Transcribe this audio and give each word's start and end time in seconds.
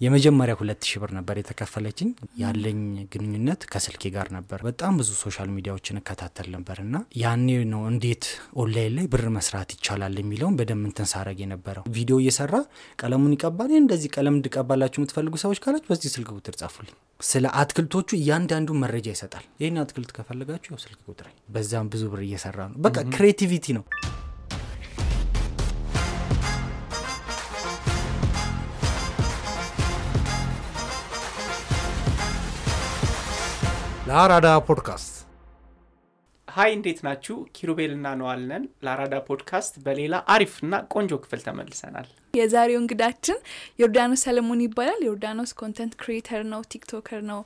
የመጀመሪያ 0.00 0.54
ሁለት 0.58 0.80
ሺህ 0.86 0.98
ብር 1.02 1.10
ነበር 1.16 1.36
የተከፈለችኝ። 1.38 2.08
ያለኝ 2.40 2.80
ግንኙነት 3.12 3.60
ከስልኬ 3.72 4.10
ጋር 4.14 4.28
ነበር። 4.36 4.58
በጣም 4.66 4.92
ብዙ 5.00 5.10
social 5.20 5.48
media 5.54 5.75
ዎችን 5.75 6.00
እከታተል 6.00 6.48
ነበር 6.54 6.78
እና 6.84 6.94
ያኔ 7.20 7.46
ነው 7.72 7.82
እንዴት 7.90 8.24
ኦንላይን 8.60 8.94
ላይ 8.96 9.06
ብር 9.14 9.24
መስራት 9.36 9.70
ይቻላል 9.76 10.16
የሚለውን 10.20 10.56
በደንብ 10.58 10.84
እንትን 10.90 11.08
ሳረግ 11.12 11.38
የነበረው። 11.44 11.86
ቪዲዮ 11.96 12.18
እየሰራ 12.22 12.54
ቀለሙን 12.98 13.36
ይቀባል። 13.36 13.70
እንደዚህ 13.78 14.10
ቀለም 14.16 14.36
እንድቀባላችሁ 14.38 15.00
የምትፈልጉ 15.00 15.34
ሰዎች 15.44 15.60
ካላችሁ 15.64 15.90
በዚህ 15.92 16.12
ስልክ 16.14 16.30
ቁጥር 16.36 16.56
ጻፉልኝ። 16.60 16.96
ስለ 17.24 17.46
አትክልቶቹ 17.60 18.10
እያንዳንዱ 18.18 18.70
መረጃ 18.82 19.08
ይሰጣል። 19.14 19.46
ይህን 19.60 19.78
አትክልት 19.82 20.12
ከፈለጋችሁ 20.16 20.70
ያው 20.74 20.82
ስልክ 20.84 21.00
ቁጥር፣ 21.08 21.28
በዛም 21.54 21.88
ብዙ 21.94 22.04
ብር 22.12 22.22
እየሰራ 22.26 22.58
ነው። 22.70 22.76
በቃ 22.84 22.96
creativity 23.14 23.66
ነው። 23.78 23.84
ለአራዳ 34.08 34.48
ፖድካስት 34.66 35.12
hi 36.48 36.70
እንዴት 36.74 36.98
ናችሁ? 37.06 37.36
ኪሩቤልና 37.56 38.06
ነዋልነን 38.18 38.64
ለአራዳ 38.84 39.14
ፖድካስት 39.28 39.74
በሌላ 39.84 40.14
አሪፍና 40.34 40.74
ቆንጆ 40.92 41.12
ክፍል 41.22 41.40
ተመልሰናል። 41.46 42.08
የዛሬው 42.34 42.78
እንግዳችን 42.80 43.38
ዮርዳኖስ 43.80 44.22
ሰለሞን 44.26 44.60
ይባላል። 44.64 45.00
ዮርዳኖስ 45.08 45.50
content 45.60 45.94
creator 46.00 46.42
ነው፣ 46.52 46.60
TikToker 46.72 47.20
ነው። 47.30 47.40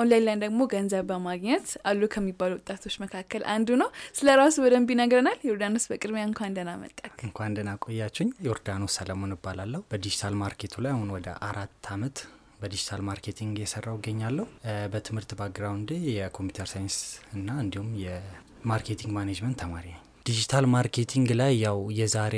ኦንላይን 0.00 0.24
ላይ 0.28 0.36
ደግሞ 0.44 0.60
ገንዘብ 0.74 1.06
በማግኘት 1.10 1.66
አሉ 1.90 2.02
ከሚባሉ 2.14 2.52
ወጣቶች 2.58 2.96
መካከል 3.04 3.42
አንዱ 3.54 3.68
ነው። 3.82 3.90
ስለ 4.18 4.36
ራሱ 4.42 4.56
በደንብ 4.64 4.90
ይነግረናል። 4.94 5.40
ዮርዳኖስ 5.50 5.86
በቅድሚያ 5.92 6.24
እንኳን 6.30 6.54
ደህና 6.58 6.74
መጣክ። 6.82 7.14
እንኳን 7.28 7.56
ደህና 7.58 7.72
ቆያችሁኝ። 7.86 8.30
ዮርዳኖስ 8.48 8.96
ሰለሞን 9.00 9.36
እባላለሁ። 9.36 9.82
በ 9.90 10.00
digital 10.00 10.36
market 10.42 10.67
ኡ 10.67 10.76
ላይ 10.86 10.94
አሁን 10.96 11.10
ወደ 11.16 11.28
አራት 11.48 11.88
አመት 11.94 12.18
በ 12.60 12.69
digital 12.69 13.00
marketing 13.08 13.54
እየሰራው 13.58 13.96
እገኛለሁ። 13.98 14.46
በትምህርት 14.92 15.30
background 15.38 15.88
የ 16.12 16.23
computer 16.23 16.68
science 16.72 16.96
እና 17.34 17.48
እንዲሁም 17.62 17.90
የ 18.04 18.24
marketing 18.24 19.12
management 19.16 19.58
ተማሪ 19.62 19.86
ነኝ። 19.90 20.02
digital 20.26 20.64
marketing 20.72 21.28
ላይ 21.40 21.52
ያው 21.64 21.78
የዛሬ 21.98 22.36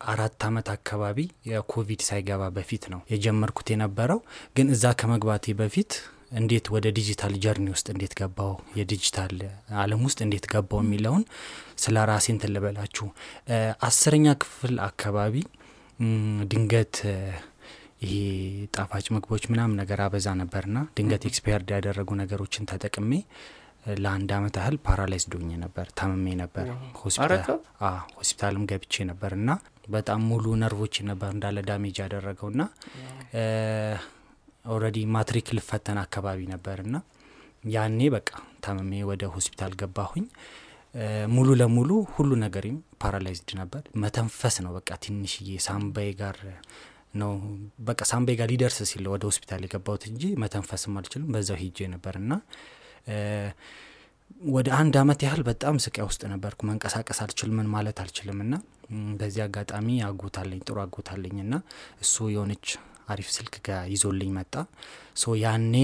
አራት 0.00 0.42
አመት 0.46 0.68
አካባቢ 0.74 1.18
የኮቪድ 1.48 2.00
ሳይገባ 2.06 2.42
በፊት 2.54 2.84
ነው 2.92 3.00
የጀመርኩት 3.12 3.68
የነበረው። 3.72 4.20
ግን 4.56 4.68
እዛ 4.74 4.92
ከመግባቴ 5.00 5.52
በፊት 5.58 5.92
እንዴት 6.32 6.66
ወደ 6.74 6.86
digital 6.96 7.32
journey 7.44 7.66
ውስጥ 7.74 7.86
እንዴት 7.92 8.12
ገባው፣ 8.18 8.50
የዲጂታል 8.78 9.34
አለም 9.80 10.02
ውስጥ 10.06 10.18
እንዴት 10.26 10.44
ገባው 10.52 10.80
የሚለውን 10.84 11.22
ስለ 11.82 12.04
ራሴ 12.10 12.26
እንትን 12.34 12.52
ልበላችሁ። 12.54 13.06
አስረኛ 13.88 14.34
ክፍል 14.42 14.74
አካባቢ 14.86 15.34
ድንገት 16.50 16.96
ይሄ 18.00 18.12
ጣፋጭ 18.74 19.06
ምግቦች 19.14 19.44
ምናምን 19.52 19.78
ነገር 19.80 20.00
አበዛ 20.04 20.28
ነበርና 20.40 20.78
ድንገት 20.96 21.24
expired 21.30 21.70
ያደረጉ 21.76 22.10
ነገሮችን 22.20 22.68
ተጠቅሜ 22.70 23.10
ለአንድ 23.96 24.30
አመት 24.36 24.54
ያህል 24.58 24.76
paralyzed 24.86 25.24
ሆኜ 25.32 25.50
ነበር፣ 25.62 25.86
ታምሜ 25.98 26.24
ነበር። 26.40 26.66
ሆስፒታልም 28.16 28.64
ገብቼ 28.70 29.04
ነበር 29.10 29.32
እና 29.38 29.50
በጣም 29.88 30.20
ሙሉ 30.30 30.46
ነርቮች 30.62 30.96
ነበር 31.10 31.30
እንዳለ 31.34 31.58
damage 31.68 31.96
ያደረገው 32.02 32.50
ና 32.54 32.64
already 34.66 34.98
ማትሪክ 35.14 35.48
ልፈተን 35.56 35.98
አካባቢ 36.02 36.40
ነበር 36.52 36.78
እና 36.84 36.96
ያኔ 37.68 38.00
በቃ 38.14 38.28
ታምሜ 38.64 38.92
ወደ 39.10 39.24
ሆስፒታል 39.34 39.72
ገባሁኝ። 39.80 40.26
ሙሉ 41.32 41.48
ለሙሉ 41.60 41.90
ሁሉ 42.14 42.30
ነገሬም 42.42 42.78
paralyzed 43.02 43.50
ነበር። 43.60 43.82
መተንፈስ 44.02 44.56
ነው 44.64 44.72
በቃ 44.78 44.90
ትንሽዬ 45.04 45.50
ሳምባዬ 45.66 46.08
ጋር 46.20 46.38
ነው 47.14 47.32
በቃ 47.86 48.00
ሳምባዬ 48.10 48.34
ጋር 48.40 48.48
ሊደርስ 48.52 48.78
ሲል 48.90 49.06
ወደ 49.12 49.22
ሆስፒታል 49.28 49.62
የገባሁት 49.66 50.04
እንጂ 50.10 50.24
መተንፈስም 50.42 50.96
አልችልም። 50.98 51.30
በዛው 51.34 51.58
ሂጄ 51.62 51.88
ነበር 51.94 52.16
እና 52.20 52.32
ወደ 54.50 54.68
አንድ 54.76 54.94
አመት 55.00 55.20
ያህል 55.24 55.42
በጣም 55.48 55.76
ስቃይ 55.84 56.04
ውስጥ 56.08 56.22
ነበርኩ። 56.32 56.60
መንቀሳቀስ 56.68 57.18
አልችልም፣ 57.24 57.56
ምን 57.58 57.68
ማለት 57.72 57.98
አልችልም። 58.02 58.38
እና 58.44 58.54
በዚህ 59.18 59.42
አጋጣሚ 59.46 59.88
አጎት 60.06 60.31
አለኝ 60.31 60.60
ጥሩ 60.66 60.76
አጎት 60.84 61.08
አለኝ 61.08 61.36
እና 61.44 61.54
እሱ 62.02 62.14
የሆነች 62.34 62.66
አሪፍ 63.08 63.28
ስልክ 63.36 63.54
ጋር 63.66 63.82
ይዞልኝ 63.92 64.30
መጣ። 64.36 64.54
so 65.16 65.34
ያኔ 65.42 65.74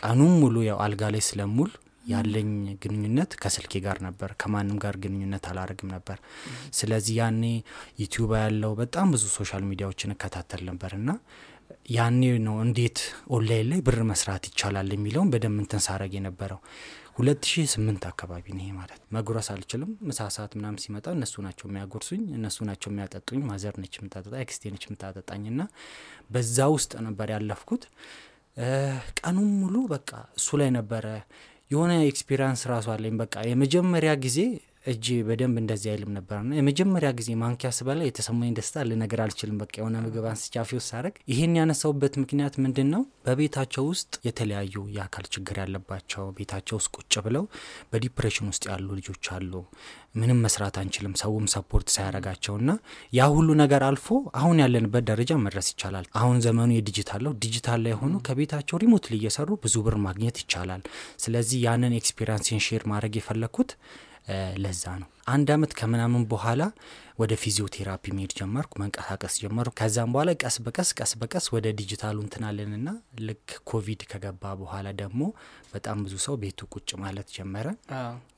ቀኑም 0.00 0.32
ሙሉ 0.40 0.56
ያው 0.66 0.78
አልጋ 0.84 1.02
ላይ 1.14 1.22
ስለሙል 1.26 1.70
ያለኝ 2.06 2.50
ግንኙነት 2.82 3.30
ከስልኬ 3.40 3.80
ጋር 3.84 3.98
ነበር። 4.06 4.30
ከማንም 4.40 4.78
ጋር 4.84 4.96
ግንኙነት 5.04 5.44
አላረግም 5.50 5.90
ነበር። 5.94 6.18
ስለዚህ 6.74 7.14
ያኔ 7.20 7.42
ዩቲዩብ 8.00 8.32
ያለው 8.40 8.72
በጣም 8.80 9.10
ብዙ 9.14 9.24
social 9.36 9.64
media 9.70 9.90
ዎችን 9.90 10.14
እከታተል 10.14 10.62
ነበር 10.70 10.92
እና 10.98 11.08
ያኔ 11.94 12.22
ነው 12.44 12.56
እንዴት 12.64 12.98
ኦንላይን 13.34 13.66
ላይ 13.70 13.80
ብር 13.86 13.98
መስራት 14.08 14.44
ይቻላል 14.48 14.88
የሚለውን 14.94 15.28
በደንብ 15.32 15.58
እንትን 15.62 15.80
ሳረግ 15.84 16.12
የነበረው። 16.16 16.60
ሁለት 17.16 17.42
ሺ 17.50 17.62
ስምንት 17.72 18.02
አካባቢ 18.10 18.44
ነው 18.54 18.62
ይሄ 18.62 18.72
ማለት። 18.78 19.00
መጉረስ 19.16 19.46
አልችልም። 19.52 19.90
ምሳ 20.08 20.20
ሰዓት 20.34 20.52
ሲመጣ 20.84 21.06
እነሱ 21.16 21.34
ናቸው 21.46 21.66
የሚያጎርሱኝ፣ 21.68 22.22
እነሱ 22.38 22.58
ናቸው 22.68 22.88
የሚያጠጡኝ። 22.92 23.40
mother 23.50 23.76
ነች 23.82 23.94
የምታጠጣ፣ 23.98 24.34
ኤክስቴ 24.42 24.72
ነች 24.74 24.84
የምታጠጣኝ 24.88 25.44
እና 25.52 25.62
በዛ 26.30 26.58
ውስጥ 26.74 26.92
ነበር 27.06 27.30
ያለፍኩት። 27.34 27.84
ቀኑም 29.18 29.48
ሙሉ 29.60 29.76
በቃ 29.88 30.10
እሱ 30.38 30.48
ላይ 30.60 30.70
ነበረ 30.76 31.06
የሆነ 31.70 31.92
experience 32.08 32.60
ራሱ 32.70 32.86
አለኝ። 32.94 33.14
በቃ 33.16 33.34
የመጀመሪያ 33.48 34.12
ጊዜ 34.24 34.38
እጅ 34.86 35.06
በደንብ 35.26 35.56
እንደዚህ 35.60 35.88
አይልም 35.92 36.10
ነበርና 36.16 36.50
የመጀመሪያ 36.56 37.08
ጊዜ 37.18 37.30
ማንኪያ 37.40 37.70
ስበላ 37.76 38.00
የተሰማኝ 38.06 38.50
ደስታ 38.58 38.84
ልነገር 38.88 39.20
አልችልም። 39.24 39.56
በቃ 39.62 39.72
የሆነ 39.80 39.96
ምግብ 40.04 40.26
አንስቼ 40.30 40.54
አፌ 40.62 40.70
ውስጥ 40.78 40.88
ሳረግ 40.90 41.14
ይሄን 41.32 41.56
ያነሳውበት 41.58 42.14
ምክንያት 42.22 42.54
ምንድን 42.64 42.88
ነው? 42.94 43.02
በቤታቸው 43.26 43.84
ውስጥ 43.90 44.12
የተለያዩ 44.28 44.84
የአካል 44.96 45.26
ችግር 45.34 45.58
ያለባቸው 45.62 46.24
ቤታቸው 46.38 46.78
ውስጥ 46.80 46.90
ቁጭ 46.98 47.14
ብለው 47.26 47.44
በ 47.92 48.01
depression 48.01 48.48
ውስጥ 48.52 48.64
ያሉ 48.70 48.88
ልጆች 48.98 49.24
አሉ። 49.36 49.52
ምንም 50.16 50.38
መስራት 50.44 50.76
አንችልም፣ 50.80 51.14
ሰውም 51.20 51.46
support 51.54 51.88
ሳያረጋቸው 51.94 52.54
ና 52.62 52.78
ያ 53.12 53.28
ሁሉ 53.32 53.48
ነገር 53.62 53.82
አልፎ 53.88 54.06
አሁን 54.38 54.56
ያለንበት 54.62 55.04
ደረጃ 55.10 55.32
መድረስ 55.42 55.68
ይቻላል። 55.72 56.06
አሁን 56.20 56.36
ዘመኑ 56.46 56.70
የዲጂታል 56.76 57.22
ነው። 57.26 57.34
ዲጂታል 57.42 57.80
ላይ 57.86 57.96
ሆኑ 58.00 58.14
ከቤታቸው 58.26 58.80
remotely 58.84 59.14
እየሰሩ 59.20 59.58
ብዙ 59.64 59.76
ብር 59.86 59.96
ማግኘት 60.06 60.38
ይቻላል። 60.42 60.82
ስለዚህ 61.24 61.58
ያንን 61.66 61.96
experience 61.98 62.51
ን 62.51 62.62
share 62.66 62.84
ማድረግ 62.92 63.14
የፈለግኩት 63.18 63.72
ለዛ 64.62 64.84
ነው። 65.00 65.08
አንድ 65.26 65.48
አመት 65.54 65.72
ከምናምን 65.78 66.22
በኋላ 66.30 66.62
ወደ 67.18 67.32
ፊዚዮቴራፒ 67.42 68.04
መሄድ 68.16 68.32
ጀመርኩ፣ 68.38 68.72
መንቀሳቀስ 68.82 69.34
ጀመርኩ። 69.42 69.72
ከዛም 69.78 70.10
በኋላ 70.14 70.30
ቀስ 70.42 70.56
በቀስ 70.64 70.90
ቀስ 70.98 71.12
በቀስ 71.20 71.46
ወደ 71.54 71.66
ዲጂታሉ 71.78 72.16
እንትን 72.24 72.54
አልንና 72.54 72.88
ልክ 73.28 73.54
ኮቪድ 73.70 74.02
ከገባ 74.10 74.52
በኋላ 74.60 74.86
ደግሞ 75.00 75.20
በጣም 75.74 76.02
ብዙ 76.06 76.14
ሰው 76.26 76.36
ቤቱ 76.42 76.68
ቁጭ 76.74 76.90
ማለት 77.02 77.30
ጀመረ። 77.36 77.66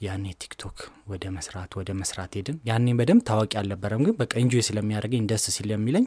ያኔ 0.07 0.25
ቲክቶክ 0.43 0.79
ወደ 1.13 1.25
መስራት 1.37 1.75
ወደ 1.81 1.91
መስራት 2.01 2.35
ሄድን። 2.39 2.59
ያኔ 2.71 2.87
በደንብ 3.01 3.25
ታዋቂ 3.31 3.53
አልነበረም፣ 3.63 4.05
ግን 4.09 4.17
በቃ 4.23 4.33
enjoy 4.45 4.65
ስለሚያደርገኝ 4.69 5.25
ደስ 5.33 5.47
ስለሚለኝ 5.59 6.07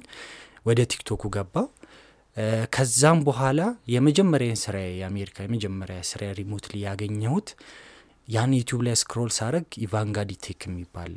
ወደ 0.66 0.82
ቲክቶኩ 0.92 1.24
ገባው። 1.36 1.68
ከዛም 2.74 3.20
በኋላ 3.28 3.62
የመጀመሪያ 3.94 4.52
ስራ 4.62 4.76
የአሜሪካ 5.00 5.38
የመጀመሪያ 5.46 5.98
ስራ 6.10 6.22
remotely 6.38 6.76
ያገኘሁት 6.86 7.50
ያን 8.32 8.52
ዩቲዩብ 8.58 8.82
ላይ 8.86 8.96
scroll 9.02 9.32
ሳረግ 9.38 9.66
ኢቫንጋዲ 9.82 10.32
ቴክ 10.44 10.62
የሚባል 10.68 11.16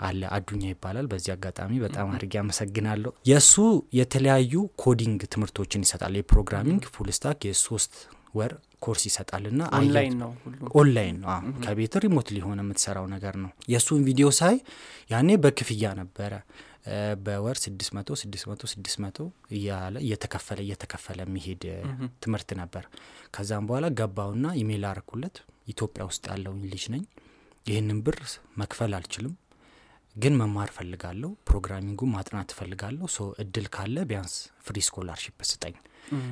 አለ 0.00 0.22
አዱኛ 0.36 0.62
ይባላል። 0.70 1.06
በዚህ 1.12 1.30
አጋጣሚ 1.34 1.72
በጣም 1.84 2.08
አድርጌ 2.12 2.34
አመሰግናለሁ። 2.40 3.10
የእሱ 3.30 3.54
የተለያዩ 3.98 4.52
coding 4.82 5.20
ትምህርቶችን 5.34 5.84
ይሰጣል። 5.86 6.16
የ 6.18 6.28
programming 6.28 6.84
full 6.94 7.10
stack 7.16 7.46
የሶስት 7.48 7.94
ወር 8.34 8.52
ኮርስ 8.84 9.02
ይሰጣል 9.08 9.44
ና 9.58 9.68
ኦንላይን 9.78 10.14
ነው 10.22 10.30
ኦንላይን 10.74 11.16
ነው 11.22 11.28
ከቤት 11.64 11.94
remotely 12.04 12.28
ሆነህ 12.36 12.58
የምትሰራው 12.62 13.06
ነገር 13.14 13.34
ነው። 13.44 13.50
የእሱን 13.72 14.02
ቪዲዮ 14.08 14.28
ሳይ 14.38 14.56
ያኔ 15.10 15.28
በክፍያ 15.44 15.92
ነበረ 16.00 16.32
በወር 17.24 17.56
ስድስት 17.62 17.90
መቶ 17.96 18.08
ስድስት 18.20 18.44
መቶ 18.50 18.62
ስድስት 18.72 18.98
መቶ 19.04 19.18
እያለ 19.56 19.96
እየተከፈለ 20.04 20.58
እየተከፈለ 20.64 21.18
የሚሄድ 21.24 21.64
ትምህርት 22.24 22.50
ነበር። 22.60 22.84
ከዛም 23.34 23.66
በኋላ 23.68 23.86
ገባውና 24.00 24.46
ኢሜይል 24.60 24.84
አረኩለት። 24.90 25.38
ኢትዮጵያ 25.68 26.04
ውስጥ 26.10 26.24
ያለውኝ 26.32 26.62
ልጅ 26.72 26.84
ነኝ። 26.94 27.02
ይህንን 27.66 27.98
ብር 28.06 28.18
መክፈል 28.60 28.92
አልችልም፣ 28.98 29.34
ግን 30.16 30.34
መማር 30.40 30.70
ፈልጋለሁ። 30.76 31.30
programming 31.48 31.94
ኡ 31.94 32.02
ማጥናት 32.12 32.50
ፈልጋለሁ። 32.58 33.06
so 33.14 33.26
እድል 33.42 33.66
ካለ 33.74 33.96
ቢያንስ 34.10 34.34
free 34.66 34.76
scholarship 34.86 35.38
ስጠኝ 35.50 35.74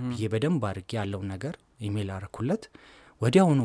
ብዬ 0.09 0.29
በደንብ 0.33 0.63
አድርጌ 0.69 0.91
ያለውን 0.99 1.29
ነገር 1.35 1.55
ኢሜይል 1.81 2.11
አረኩለት። 2.17 2.65
ወዲያውኑ 3.21 3.61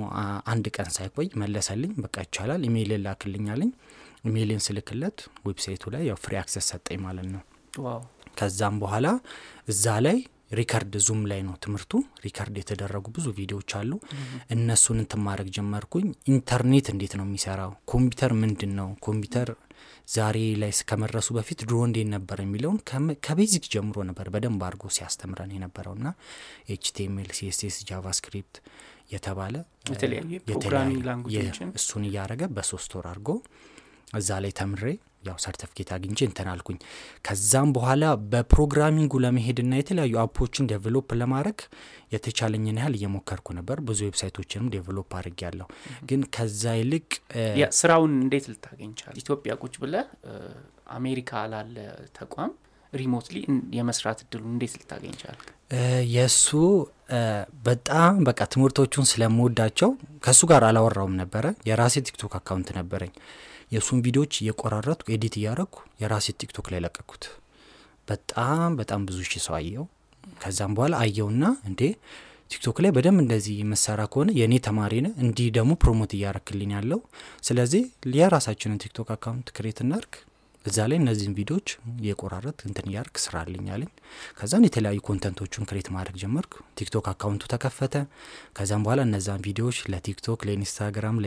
አንድ 0.51 0.65
ቀን 0.75 0.89
ሳይቆይ 0.95 1.27
መለሰልኝ። 1.41 1.93
በቃ 2.03 2.15
ይቻላል፣ 2.25 2.61
ኢሜይል 2.67 2.91
ላክልኝ 3.05 3.42
አለኝ። 3.42 3.71
ኢሜይልን 4.23 4.61
ስልክለት 4.65 5.17
website 5.47 5.75
ኡ 5.75 5.83
ላይ 5.93 6.03
ያው 6.09 6.17
free 6.23 6.35
access 6.41 6.67
ሰጠኝ 6.71 6.99
ማለት 7.05 7.27
ነው። 7.33 7.41
ከዛም 8.37 8.75
በኋላ 8.81 9.07
እዛ 9.67 9.85
ላይ 10.05 10.17
record 10.57 10.93
Zoom 11.05 11.21
ላይ 11.31 11.41
ነው 11.47 11.55
ትምህርቱ 11.63 11.91
record 12.23 12.55
የተደረጉ 12.59 13.05
ብዙ 13.15 13.25
ቪዲዮዎች 13.37 13.71
አሉ። 13.79 13.91
እነሱን 14.55 14.97
እንትን 15.03 15.21
ማድረግ 15.25 15.49
ጀመርኩኝ። 15.57 16.05
ኢንተርኔት 16.31 16.87
እንዴት 16.93 17.13
ነው 17.19 17.25
የሚሰራው? 17.27 17.71
ኮምፒውተር 17.91 18.33
ምንድን 18.41 18.71
ነው 18.79 18.89
ኮምፒውተር 19.05 19.49
ዛሬ 20.09 20.37
ላይ 20.61 20.71
ከመድረሱ 20.89 21.29
በፊት 21.37 21.59
ድሮ 21.61 21.77
እንዴት 21.87 22.07
ነበር 22.13 22.37
የሚለውን 22.43 22.77
ከ 23.25 23.37
basic 23.37 23.65
ጀምሮ 23.73 23.97
ነበር 24.09 24.27
በደንብ 24.33 24.61
አድርጎ 24.67 24.85
ሲያስተምረን 24.95 25.51
የነበረው 25.55 25.95
ና 26.01 26.13
HTML 26.73 27.29
CSS 27.39 27.77
JavaScript 27.89 28.57
የተባለ 29.13 29.55
የተለያዩ 29.91 30.97
እሱን 31.79 32.03
እያረገ 32.09 32.43
በሶስት 32.55 32.91
ወር 32.97 33.07
አድርጎ 33.11 33.29
እዛ 34.13 34.39
ላይ 34.43 34.51
ተምሬ 34.59 34.83
ያው 35.27 35.37
ሰርተፍኬት 35.43 35.89
አግኝቼ 35.95 36.19
እንትን 36.27 36.47
አልኩኝ። 36.51 36.77
ከዛም 37.25 37.69
በኋላ 37.75 38.03
በ 38.31 38.42
programming 38.42 39.02
ኡ 39.02 39.13
ለመሄድና 39.23 39.71
የተለያዩ 39.79 40.13
app 40.21 40.37
ኦችን 40.37 40.69
develop 40.71 41.09
ለማድረግ 41.21 41.59
የተቻለኝን 42.13 42.79
ያህል 42.81 42.95
እየሞከርኩ 42.97 43.47
ነበር። 43.57 43.77
ብዙ 43.89 43.99
website 44.07 44.36
ኦችንም 44.36 44.69
develop 44.75 45.11
አድርግ 45.19 45.41
ያለሁ 45.47 45.67
ግን 46.09 46.23
ከዛ 46.35 46.63
ይልቅ 46.79 47.09
ስራውን 47.79 48.13
እንዴት 48.21 48.47
ልታገኝ 48.53 48.93
ቻልክ 49.01 49.17
ኢትዮጵያ 49.23 49.53
ቁጭ 49.61 49.75
ብለህ 49.83 49.95
አሜሪካ 50.97 51.41
ላለ 51.51 51.75
ተቋም 52.19 52.53
remotely 52.93 53.35
የመስራት 53.77 54.19
እድሉ 54.23 54.43
እንዴት 54.53 54.73
ልታገኝ 54.79 55.15
ቻልክ 55.21 55.37
የእሱ 56.13 56.47
በጣም 57.67 58.15
በቃ 58.27 58.41
ትምህርቶቹን 58.53 59.05
ስለምወዳቸው 59.11 59.89
ከእሱ 60.25 60.41
ጋር 60.51 60.63
አላወራውም 60.69 61.19
ነበረ። 61.21 61.45
የራሴ 61.69 61.95
ቲክቶክ 62.07 62.33
account 62.39 62.69
ነበረኝ 62.79 63.13
የእሱን 63.71 63.99
ቪዲዮዎች 64.05 64.33
እየቆራረጥኩ 64.41 65.07
edit 65.15 65.35
እያረግኩ 65.39 65.75
የራሴ 66.01 66.35
ቲክቶክ 66.41 66.67
ላይ 66.73 66.81
ለቀኩት። 66.85 67.23
በጣም 68.07 68.69
በጣም 68.79 69.01
ብዙ 69.07 69.19
ሺህ 69.29 69.41
ሰው 69.45 69.55
አየው። 69.57 69.85
ከዛም 70.41 70.73
በኋላ 70.77 70.95
አየውና 71.03 71.43
እንዴ 71.69 71.81
ቲክቶክ 72.51 72.77
ላይ 72.83 72.91
በደንብ 72.95 73.19
እንደዚህ 73.23 73.57
የሚሰራ 73.71 74.01
ከሆነ 74.11 74.29
የእኔ 74.37 74.53
ተማሪ 74.67 74.93
ነው 75.05 75.11
እንዲህ 75.23 75.47
ደግሞ 75.57 75.71
promote 75.81 76.11
እያረክልኝ 76.17 76.71
ያለው። 76.77 76.99
ስለዚህ 77.43 77.83
የራሳችንን 78.15 78.81
ቲክቶክ 78.83 79.09
account 79.15 79.49
create 79.57 79.79
እናርግ 79.85 80.13
እዛ 80.65 80.77
ላይ 80.89 80.97
እነዚህን 80.99 81.35
ቪዲዮዎች 81.37 81.69
እየቆራረጥክ 82.05 82.57
እንትን 82.67 82.87
እያረግክ 82.89 83.15
ስራልኝ 83.23 83.67
አለኝ 83.73 83.91
ከዛን 84.39 84.65
የተለያዩ 84.67 84.99
content 85.07 85.40
ኦቹን 85.40 85.67
create 85.69 85.87
ማድረግ 85.95 86.15
ጀመርኩ። 86.23 86.53
ቲክቶክ 86.79 87.05
account 87.11 87.36
ኡ 87.36 87.43
ተከፈተ። 87.53 87.95
ከዛም 88.57 88.83
በኋላ 88.85 89.01
እነዛን 89.07 89.43
ቪዲዮዎች 89.47 89.77
ለቲክቶክ 89.93 90.41
ለኢንስታግራም 90.47 91.19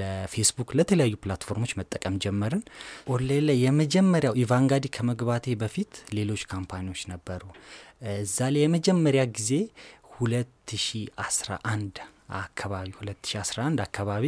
ለፌስቡክ 0.00 0.70
ለተለያዩ 0.78 1.14
platform 1.24 1.57
ኦች 1.57 1.74
መጠቀም 1.80 2.16
ጀመርን። 2.24 2.64
ኦንላይን 3.10 3.46
ላይ 3.48 3.58
የመጀመሪያው 3.64 4.36
ኢቫንጋዲ 4.44 4.86
ከመግባቴ 4.96 5.54
በፊት 5.62 5.92
ሌሎች 6.18 6.44
company 6.52 6.84
ዎች 6.84 7.02
ነበሩ። 7.12 7.42
እዛ 8.18 8.38
ላይ 8.54 8.62
የመጀመሪያ 8.64 9.24
ጊዜ 9.36 9.50
2011 10.18 12.02
አካባቢ 12.38 12.88
2011 12.98 13.80
አካባቢ 13.84 14.24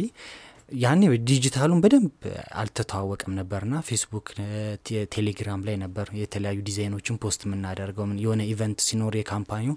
ያኔ 0.69 1.01
ዲጂታሉን 1.27 1.81
በደንብ 1.83 2.13
አልተተዋወቅም 2.61 3.35
ነበርና 3.37 3.75
ፌስቡክ 3.87 4.27
ቴሌግራም 5.13 5.61
ላይ 5.67 5.75
ነበር 5.83 6.07
የተለያዩ 6.19 6.57
design 6.67 6.93
ኦችን 6.93 7.19
post 7.23 7.41
የምናደርገው። 7.45 8.07
የሆነ 8.23 8.41
event 8.51 8.79
ሲኖር 8.87 9.15
የ 9.17 9.27
company 9.27 9.64
ው 9.64 9.75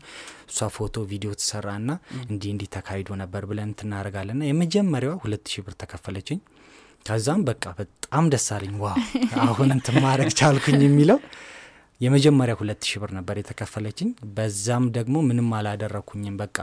እሷ 0.50 0.68
ፎቶ 0.76 1.04
ቪዲዮ 1.12 1.32
ትሰራና 1.40 1.90
እንዲህ 2.24 2.50
እንዲህ 2.54 2.70
ተካሂዶ 2.76 3.18
ነበር 3.22 3.44
ብለን 3.50 3.76
እናደርጋለንና 3.80 4.42
የመጀመሪያዋ 4.50 5.14
ሁለት 5.24 5.44
ሺህ 5.52 5.64
ብር 5.66 5.76
ተከፈለችኝ። 5.82 6.40
ከዛም 7.06 7.44
በቃ 7.48 7.64
በጣም 7.78 8.24
ደስ 8.32 8.48
አለኝ። 8.56 8.74
wow 8.82 8.88
አሁን 9.46 9.70
እንትን 9.76 9.96
ማድረግ 10.04 10.32
ቻልኩኝ 10.40 10.80
የሚለው 10.86 11.20
የመጀመሪያ 12.00 12.54
ሁለት 12.60 12.82
ሺህ 12.88 12.98
ብር 13.02 13.10
ነበር 13.16 13.36
የተከፈለችኝ። 13.38 14.10
በዛም 14.36 14.84
ደግሞ 14.96 15.16
ምንም 15.26 15.48
አላደረግኩኝም 15.56 16.36
በቃ 16.42 16.58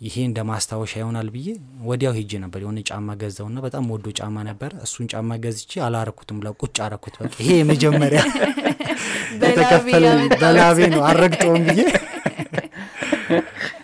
ይሄ 0.00 0.16
እንደ 0.26 0.40
ማስታወሻ 0.48 0.92
ይሆናል 1.00 1.28
ብዬ 1.34 1.46
ወዲያው 1.86 2.12
ሄጄ 2.16 2.32
ነበር። 2.42 2.60
የሆነ 2.62 2.80
ጫማ 2.88 3.14
ገዛውና 3.20 3.58
በጣም 3.64 3.84
ውድ 3.92 4.10
ጫማ 4.18 4.36
ነበር። 4.48 4.70
እሱን 4.84 5.06
ጫማ 5.12 5.38
ገዝቼ 5.44 5.80
አላረኩትም 5.86 6.50
ቁጭ 6.60 6.76
አረኩት 6.86 7.14
በቃ። 7.20 7.32
ይሄ 7.42 7.48
የመጀመሪያ 7.60 8.20
የተከፈለ 9.44 10.04
በላቤ 10.34 10.78
ነው። 10.94 11.02
አልረግጠውም 11.08 11.64
ብዬ 11.68 11.80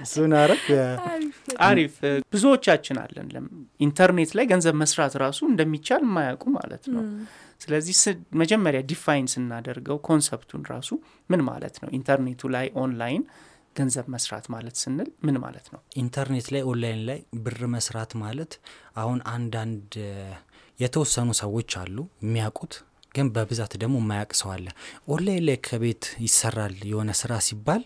እሱን 0.05 0.33
አረግ 0.41 0.65
አሪፍ 1.67 1.95
ብዙዎቻችን 2.33 2.97
አለን። 3.03 3.29
ኢንተርኔት 3.81 4.31
ላይ 4.39 4.45
ገንዘብ 4.53 4.75
መስራት 4.83 5.15
ራሱ 5.23 5.39
እንደሚቻል 5.51 6.03
የማያውቁ 6.07 6.45
ማለት 6.57 6.85
ነው። 6.95 7.05
ስለዚህ 7.61 7.97
መጀመሪያ 8.41 8.81
define 8.91 9.27
ስናደርገው 9.35 9.99
concept 10.09 10.43
ኡን 10.43 10.63
ራሱ 10.73 10.91
ምን 11.31 11.41
ማለት 11.49 11.75
ነው? 11.83 11.89
ኢንተርኔቱ 11.99 12.51
ላይ 12.55 12.67
ኦንላይን 12.83 13.23
ገንዘብ 13.77 14.07
መስራት 14.15 14.47
ማለት 14.55 14.77
ስንል 14.81 15.09
ምን 15.27 15.37
ማለት 15.45 15.67
ነው? 15.73 15.81
ኢንተርኔት 16.03 16.47
ላይ 16.55 16.63
ኦንላይን 16.71 17.03
ላይ 17.09 17.19
ብር 17.45 17.61
መስራት 17.75 18.13
ማለት 18.23 18.53
አሁን 18.97 19.19
አንዳንድ 19.35 19.91
የተወሰኑ 20.79 21.31
ሰዎች 21.43 21.71
አሉ 21.81 21.97
የሚያውቁት 22.25 22.75
ግን 23.15 23.27
በብዛት 23.35 23.73
ደግሞ 23.83 23.97
የማያውቅ 24.03 24.33
ሰው 24.41 24.51
አለ። 24.55 24.67
ኦንላይን 25.13 25.45
ላይ 25.49 25.57
ከቤት 25.67 26.05
ይሰራል 26.27 26.77
የሆነ 26.91 27.11
ስራ 27.21 27.33
ሲባል 27.47 27.83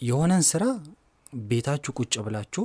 የሆነን 0.00 0.44
ስራ 0.50 0.64
ቤታችሁ 1.44 1.92
ቁጭ 1.98 2.14
ብላችሁ 2.26 2.64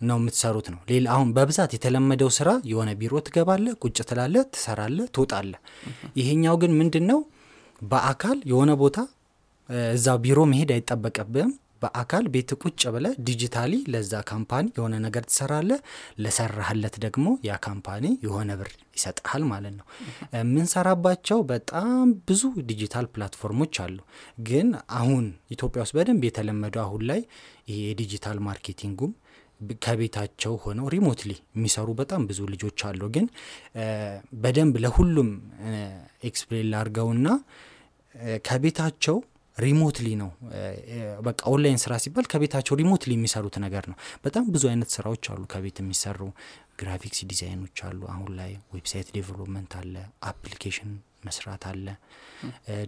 ነው 0.00 0.16
የምትሰሩት 0.20 0.66
ነው። 0.72 0.80
ሌላ 0.90 1.06
አሁን 1.14 1.28
በብዛት 1.36 1.70
የተለመደው 1.76 2.30
ስራ 2.36 2.50
የሆነ 2.70 2.90
ቢሮ 3.00 3.14
ትገባለህ 3.26 3.66
ቁጭ 3.84 3.98
ትላለህ 4.10 4.44
ትሰራለህ 4.54 4.98
ትወጣለህ 5.14 5.52
ይሄኛው 6.20 6.56
ግን 6.62 6.72
ምንድን 6.80 7.06
ነው 7.10 7.20
በአካል 7.82 8.38
የሆነ 8.50 8.70
ቦታ 8.82 8.98
እዛ 9.90 10.08
ቢሮ 10.22 10.38
መሄድ 10.52 10.70
አይጠበቅብህም 10.76 11.50
በአካል 11.82 12.24
ቤት 12.32 12.50
ቁጭ 12.60 12.82
ብለህ 12.94 13.06
digitally 13.26 13.74
ለዛ 13.92 14.12
company 14.30 14.66
የሆነ 14.76 14.94
ነገር 15.04 15.24
ትሰራለህ 15.28 15.70
ለሰራህለት 16.22 16.96
ደግሞ 17.04 17.26
ያ 17.46 17.56
company 17.66 18.04
የሆነ 18.24 18.50
ብር 18.60 18.70
ይሰጥሃል 18.96 19.42
ማለት 19.50 19.74
ነው። 19.78 19.86
የምንሰራባቸው 20.38 21.38
በጣም 21.50 21.94
ብዙ 22.28 22.42
digital 22.70 23.08
platform 23.14 23.55
ኦች 23.55 23.76
አሉ። 23.84 23.98
ግን 24.48 24.68
አሁን 24.98 25.24
ኢትዮጵያ 25.50 25.82
ውስጥ 25.84 25.96
በደንብ 25.98 26.24
የተለመደው 26.28 26.82
አሁን 26.84 27.04
ላይ 27.10 27.22
ይሄ 27.68 27.78
የ 27.86 27.98
digital 27.98 28.40
marketing 28.48 28.94
ኡም 28.94 29.14
ከቤታቸው 29.82 30.52
ሆነው 30.64 30.86
remotely 30.94 31.30
የሚሰሩ 31.54 31.88
በጣም 32.00 32.22
ብዙ 32.28 32.40
ልጆች 32.52 32.80
አሉ። 32.88 33.00
ግን 33.14 33.26
በደንብ 34.42 34.74
ለሁሉም 34.84 35.30
explain 36.28 36.68
ላርገውና 36.72 37.26
ከቤታቸው 38.46 39.16
remotely 39.58 40.08
ነው። 40.16 40.30
በቃ 41.26 41.40
ኦንላይን 41.52 41.80
ስራ 41.82 41.92
ሲባል 42.02 42.26
ከቤታቸው 42.32 42.74
remotely 42.80 43.10
የሚሰሩት 43.16 43.56
ነገር 43.64 43.84
ነው። 43.90 43.96
በጣም 44.24 44.44
ብዙ 44.54 44.64
አይነት 44.70 44.90
ስራዎች 44.96 45.24
አሉ። 45.32 45.42
ከቤት 45.52 45.78
የሚሰሩ 45.82 46.20
graphics 46.80 47.20
design 47.30 47.59
ኦች 47.59 47.78
አሉ። 47.88 48.00
አሁን 48.12 48.30
ላይ 48.38 48.50
website 48.74 49.08
development 49.16 49.72
አለ። 49.80 49.94
application 50.30 50.90
መስራት 51.24 51.62
አለ። 51.70 51.86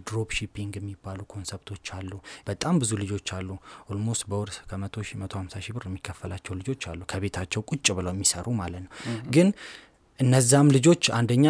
drop 0.05 0.29
shipping 0.37 0.73
የሚባሉ 0.79 1.19
concept 1.33 1.67
ኦች 1.67 1.87
አሉ። 1.97 2.11
በጣም 2.47 2.75
ብዙ 2.81 2.91
ልጆች 3.01 3.29
አሉ። 3.37 3.49
almost 3.89 4.23
በወር 4.31 4.51
ከመቶ 4.69 5.03
ሺ 5.07 5.17
መቶ 5.21 5.33
ሀምሳ 5.39 5.55
ሺህ 5.65 5.73
ብር 5.77 5.85
የሚከፈላቸው 5.89 6.55
ልጆች 6.59 6.83
አሉ። 6.91 7.01
ከቤታቸው 7.11 7.63
ቁጭ 7.69 7.87
ብለው 7.97 8.13
የሚሰሩ 8.15 8.47
ማለት 8.61 8.83
ነው። 8.85 8.91
ግን 9.35 9.49
እነዛም 10.21 10.67
ልጆች 10.75 11.03
አንደኛ 11.17 11.45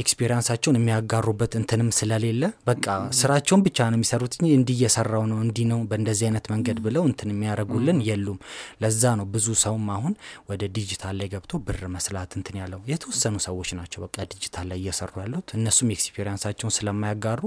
experience 0.00 0.40
ኣቸውን 0.40 0.76
የሚያጋሩበት 0.78 1.52
እንትንም 1.58 1.88
ስለሌለ 1.98 2.42
በቃ 2.68 2.86
ስራቸውን 3.18 3.62
ብቻ 3.66 3.86
ነው 3.86 3.98
የሚሰሩት 3.98 4.34
እንጂ 4.38 4.50
እንዲህ 4.58 4.76
እየሰራው 4.78 5.24
ነው 5.30 5.38
እንዲህ 5.44 5.66
ነው 5.70 5.80
በእንደዚህ 5.90 6.26
አይነት 6.28 6.46
መንገድ 6.52 6.78
ብለው 6.84 7.04
እንትን 7.10 7.30
የሚያደረጉልን 7.32 7.98
የሉም። 8.08 8.38
ለዛ 8.82 9.14
ነው 9.20 9.26
ብዙ 9.34 9.46
ሰውም 9.64 9.86
አሁን 9.94 10.14
ወደ 10.50 10.62
ዲጂታል 10.76 11.16
ላይ 11.20 11.30
ገብቶ 11.34 11.60
ብር 11.66 11.80
መስራት 11.94 12.32
እንትን 12.38 12.58
ያለው። 12.62 12.80
የተወሰኑ 12.92 13.36
ሰዎች 13.46 13.70
ናቸው 13.78 14.00
በቃ 14.04 14.16
ዲጂታል 14.32 14.68
ላይ 14.70 14.78
እየሰሩ 14.82 15.12
ያሉት። 15.24 15.48
እነሱም 15.58 15.90
experience 15.96 16.37
ኣቸውን 16.37 16.74
ስለማያጋሩ 16.78 17.42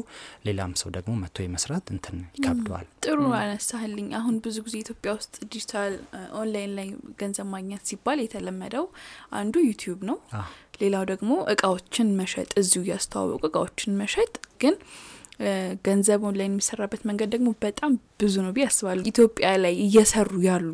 ሌላም 0.47 0.74
ሰው 0.81 0.91
ደግሞ 0.97 1.13
መጥቶ 1.21 1.38
የመስራት 1.45 1.86
እንትን 1.95 2.17
ይከብደዋል። 2.38 2.88
ጥሩ 3.07 3.19
አነሳህልኝ። 3.39 4.09
አሁን 4.19 4.36
ብዙ 4.45 4.57
ጊዜ 4.65 4.75
ኢትዮጵያ 4.83 5.12
ውስጥ 5.17 5.36
ዲጂታል 5.51 5.93
ኦንላይን 6.39 6.71
ላይ 6.77 6.88
ገንዘብ 7.19 7.47
ማግኘት 7.53 7.83
ሲባል 7.89 8.19
የተለመደው 8.24 8.86
አንዱ 9.39 9.55
ዩቲዩብ 9.67 10.00
ነው 10.07 10.17
ሌላው 10.79 11.03
ደግሞ 11.12 11.31
እቃዎችን 11.53 12.10
መሸጥ 12.19 12.50
እዚሁ 12.62 12.81
እያስተዋወቁ 12.86 13.43
እቃዎችን 13.50 13.98
መሸጥ 14.01 14.31
ግን 14.63 14.75
ገንዘብ 15.86 16.22
ኦንላይን 16.27 16.53
የሚሰራበት 16.53 17.01
መንገድ 17.10 17.29
ደግሞ 17.34 17.50
በጣም 17.63 17.91
ብዙ 18.22 18.36
ነው 18.46 18.51
ብዬ 18.55 18.65
አስባለሁ። 18.69 19.03
ኢትዮጵያ 19.12 19.50
ላይ 19.63 19.74
እየሰሩ 19.84 20.31
ያሉ 20.48 20.74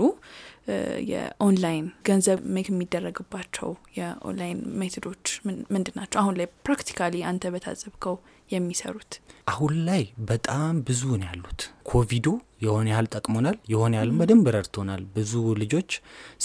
የኦንላይን 1.12 1.88
ገንዘብ 2.07 2.39
make 2.55 2.67
የሚደረግባቸው 2.72 3.69
የ 3.97 4.13
online 4.13 4.59
method 4.81 5.08
ኦች 5.08 5.25
ምንድን 5.74 5.95
ናቸው? 6.00 6.17
አሁን 6.22 6.36
ላይ 6.39 6.48
practically 6.65 7.23
አንተ 7.29 7.51
በታዘብከው 7.53 8.15
የሚሰሩት? 8.50 9.12
አሁን 9.48 9.74
ላይ 9.88 10.01
በጣም 10.29 10.74
ብዙ 10.88 11.01
ነው 11.13 11.27
ያሉት። 11.29 11.62
ኮቪዱ 11.91 12.27
የሆነ 12.63 12.88
ያህል 12.93 13.07
ጠቅሞናል 13.15 13.57
የሆነ 13.74 13.93
ያህል 13.98 14.12
በደንብ 14.19 14.48
ረድቶናል። 14.55 15.01
ብዙ 15.15 15.33
ልጆች 15.62 15.89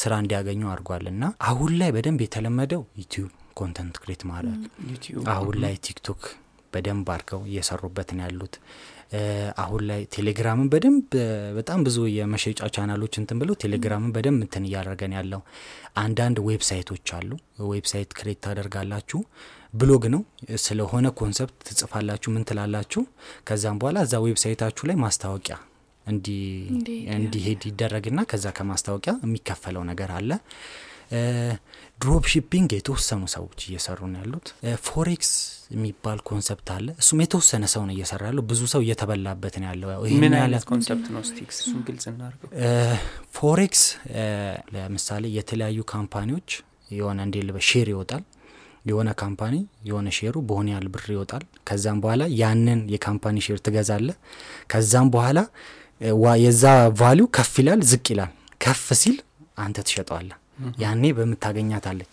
ስራ 0.00 0.12
እንዲያገኙ 0.22 0.62
አድርጓል 0.72 1.06
እና 1.12 1.22
አሁን 1.50 1.72
ላይ 1.80 1.92
በደንብ 1.96 2.22
የተለመደው 2.26 2.82
ዩቲዩብ 3.00 3.30
content 3.58 3.96
create 4.02 4.22
ማድረግ 4.30 4.60
አሁን 5.34 5.56
ላይ 5.64 5.74
ቲክቶክ 5.86 6.22
በደንብ 6.72 7.08
አድርገው 7.12 7.42
እየሰሩበት 7.48 8.08
ነው 8.16 8.24
ያሉት 8.24 8.54
አሁን 9.62 9.82
ላይ 9.90 10.00
ቴሌግራምን 10.14 10.66
በደንብ 10.72 11.04
በጣም 11.58 11.80
ብዙ 11.86 11.98
የመሸጫ 12.14 12.60
ቻናሎች 12.76 13.14
እንትን 13.20 13.38
ብለው 13.42 13.54
ቴሌግራምን 13.62 14.10
በደንብ 14.16 14.40
እንትን 14.44 14.64
እያደረገን 14.68 15.12
ያለው 15.16 15.40
አንዳንድ 16.02 16.38
website 16.48 16.89
ኦች 16.89 17.12
አሉ። 17.18 17.30
website 17.70 18.10
create 18.18 18.40
ታደርጋላችሁ። 18.46 19.20
ብሎግ 19.74 20.04
ነው 20.12 20.20
ስለሆነ 20.62 21.06
concept 21.18 21.56
ትጽፋላችሁ፣ 21.68 22.28
ምን 22.34 22.44
ትላላችሁ። 22.48 23.02
ከዛም 23.48 23.78
በኋላ 23.80 23.98
እዛ 24.06 24.14
website 24.26 24.55
ኣችሁ 24.55 24.84
ላይ 24.90 24.96
ማስታወቂያ 25.02 25.56
እንዲሄድ 27.16 27.62
ይደረግና 27.68 28.20
ከዛ 28.30 28.46
ከማስታወቂያ 28.58 29.14
የሚከፈለው 29.24 29.82
ነገር 29.90 30.12
አለ። 30.18 30.30
drop 31.98 32.24
shipping 32.32 32.70
የተወሰኑ 32.76 33.22
ሰዎች 33.34 33.60
እየሰሩ 33.68 33.98
ነው 34.10 34.18
ያሉት። 34.22 34.48
forex 34.86 35.30
የሚባል 35.74 36.18
concept 36.28 36.68
አለ። 36.74 36.86
እሱም 37.02 37.18
የተወሰነ 37.24 37.64
ሰው 37.72 37.82
ነው 37.86 37.94
እየሰራ 37.96 38.22
ያለው። 38.30 38.44
ብዙ 38.50 38.60
ሰው 38.72 38.80
እየተበላበት 38.84 39.54
ነው 39.60 39.68
ያለው። 39.70 39.88
ምን 40.22 40.34
አይነት 40.38 40.64
concept 40.70 41.06
ነው? 41.14 41.22
ስቲክስ 41.30 41.58
እሱን 41.62 41.80
ግልጽ 41.88 42.04
እናድርገው። 42.12 42.50
forex 43.36 43.82
ለምሳሌ 44.74 45.24
የተለያዩ 45.38 45.80
company 45.94 46.29
ዎች 46.29 46.48
የሆነ 46.90 47.18
እንዴት 47.26 47.36
ልበል 47.46 47.58
share 47.68 47.88
ይወጣል 47.92 48.22
የሆነ 48.84 49.10
company 49.20 49.54
የሆነ 49.88 50.08
share 50.16 50.30
ኡ 50.30 50.36
በሆነ 50.48 50.68
ያህል 50.72 50.86
ብር 50.94 51.06
ይወጣል። 51.14 51.42
ከዛም 51.68 51.98
በኋላ 52.02 52.22
ያንን 52.38 52.80
የ 52.92 53.02
company 53.02 53.38
share 53.46 53.58
ትገዛለህ። 53.66 54.08
ከዛም 54.72 55.08
በኋላ 55.14 55.38
የዛ 56.42 56.64
value 57.00 57.26
ከፍ 57.36 57.54
ይላል፣ 57.62 57.80
ዝቅ 57.90 58.06
ይላል። 58.12 58.30
ከፍ 58.60 58.84
ሲል 59.00 59.16
አንተ 59.58 59.78
ትሸጠዋለህ። 59.86 60.30
ያኔ 60.82 61.04
የምታገኛት 61.16 61.86
አለች። 61.90 62.12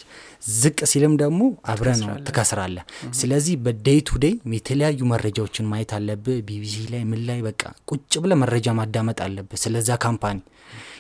ዝቅ 0.54 0.80
ሲልም 0.92 1.14
ደግሞ 1.22 1.42
አብረህ 1.72 1.90
ነው 2.02 2.10
ትከስራለህ። 2.28 2.78
ስለዚህ 3.20 3.56
በ 3.66 3.80
day 3.80 4.00
to 4.08 4.20
day 4.24 4.34
የተለያዩ 4.56 5.00
መረጃዎችን 5.12 5.70
ማየት 5.72 5.94
አለብህ። 5.98 6.40
ቢቢሲ 6.48 6.86
ላይ 6.94 7.04
ምን 7.12 7.22
ላይ 7.30 7.40
በቃ 7.48 7.62
ቁጭ 7.92 8.14
ብለህ 8.24 8.34
መረጃ 8.44 8.76
ማዳመጥ 8.80 9.20
አለብህ 9.28 9.62
ስለዛ 9.64 9.90
company። 10.06 10.40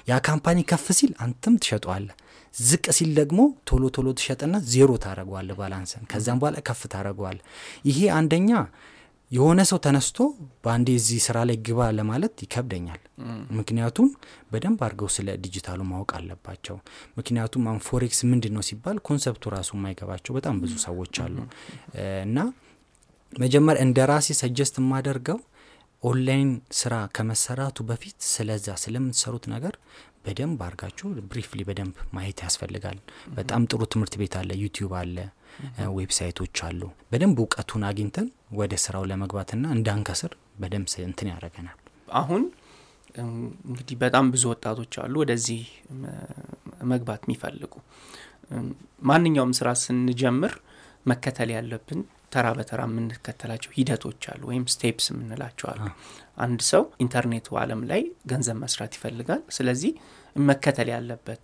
ያ 0.09 0.17
company 0.25 0.59
ከፍ 0.71 0.87
ሲል 0.97 1.11
አንተም 1.23 1.55
ትሸጠዋለህ። 1.61 2.07
ዝቅ 2.53 2.85
ሲል 2.97 3.09
ደግሞ 3.17 3.39
ቶሎ 3.69 3.83
ቶሎ 3.95 4.07
ትሸጥና 4.17 4.55
ዜሮ 4.69 4.91
ታደርገዋለህ 5.03 5.49
balance 5.57 5.84
ህን። 5.84 6.03
ከዛም 6.11 6.37
በኋላ 6.41 6.57
ከፍ 6.67 6.81
ታደርገዋለህ። 6.93 7.39
ይሄ 7.89 7.99
አንደኛ 8.19 8.51
የሆነ 9.35 9.59
ሰው 9.69 9.79
ተነስቶ 9.85 10.17
በአንዴ 10.63 10.89
እዚህ 10.99 11.19
ስራ 11.25 11.37
ላይ 11.49 11.57
ግባ 11.67 11.87
ለማለት 11.97 12.43
ይከብደኛል። 12.43 13.01
ምክንያቱም 13.57 14.07
በደንብ 14.51 14.79
አድርገው 14.87 15.09
ስለ 15.15 15.35
ዲጂታሉ 15.43 15.81
ማወቅ 15.89 16.11
አለባቸው። 16.17 16.77
ምክንያቱም 17.17 17.63
አሁን 17.69 17.81
forex 17.87 18.19
ምንድን 18.31 18.53
ነው 18.57 18.63
ሲባል 18.69 18.99
concept 19.07 19.43
ኡ 19.43 19.53
ራሱ 19.55 19.71
የማይገባቸው 19.77 20.35
በጣም 20.37 20.59
ብዙ 20.63 20.73
ሰዎች 20.85 21.15
አሉ 21.25 21.37
እና 22.25 22.37
መጀመሪያ 23.33 23.81
እንደ 23.85 23.99
ራሴ 24.11 24.37
suggest 24.41 24.75
የማደርገው 24.81 25.39
ኦንላይን 26.03 26.49
ስራ 26.79 26.95
ከመሰራቱ 27.15 27.77
በፊት 27.89 28.17
ስለዛ 28.31 28.67
ስለምትሰሩት 28.81 29.45
ነገር 29.53 29.75
በደንብ 30.25 30.59
አድርጋችሁ 30.65 31.07
briefly 31.31 31.61
በደንብ 31.67 31.95
ማየት 32.15 32.39
ያስፈልጋል። 32.45 32.97
በጣም 33.35 33.65
ጥሩ 33.71 33.81
ትምህርት 33.93 34.15
ቤት 34.21 34.35
አለ፣ 34.39 34.49
ዩቲዩብ 34.61 34.93
አለ፣ 35.01 35.17
website 35.97 36.36
ኦች 36.36 36.57
አሉ። 36.67 36.81
በደንብ 37.11 37.37
እውቀቱን 37.43 37.83
አግኝተን 37.89 38.27
ወደ 38.59 38.73
ስራው 38.83 39.05
ለመግባትና 39.11 39.65
እንዳንከስር 39.75 40.31
በደንብ 40.61 40.87
እንትን 41.05 41.29
ያደርገናል። 41.31 41.77
አሁን 42.17 42.43
እንግዲህ 43.65 43.95
በጣም 44.01 44.25
ብዙ 44.33 44.43
ወጣቶች 44.51 44.93
አሉ 45.03 45.13
ወደዚህ 45.23 45.61
መግባት 46.91 47.21
የሚፈልጉ። 47.25 47.73
ማንኛውም 49.09 49.53
ስራ 49.59 49.69
ስንጀምር 49.83 50.53
መከተል 51.05 51.49
ያለብን 51.55 51.99
ተራ 52.33 52.47
በተራ 52.57 52.81
የምንከተላቸው 52.89 53.71
ሂደቶች 53.75 54.23
አሉ፣ 54.31 54.41
ወይም 54.49 54.63
steps 54.73 55.05
የምንላቸው 55.11 55.67
አሉ። 55.71 55.83
አንድ 56.37 56.61
ሰው 56.69 56.83
ኢንተርኔቱ 57.03 57.57
አለም 57.61 57.81
ላይ 57.91 58.01
ገንዘብ 58.31 58.57
መስራት 58.63 58.93
ይፈልጋል። 58.97 59.41
ስለዚህ 59.57 59.91
መከተል 60.35 60.89
ያለበት 60.93 61.43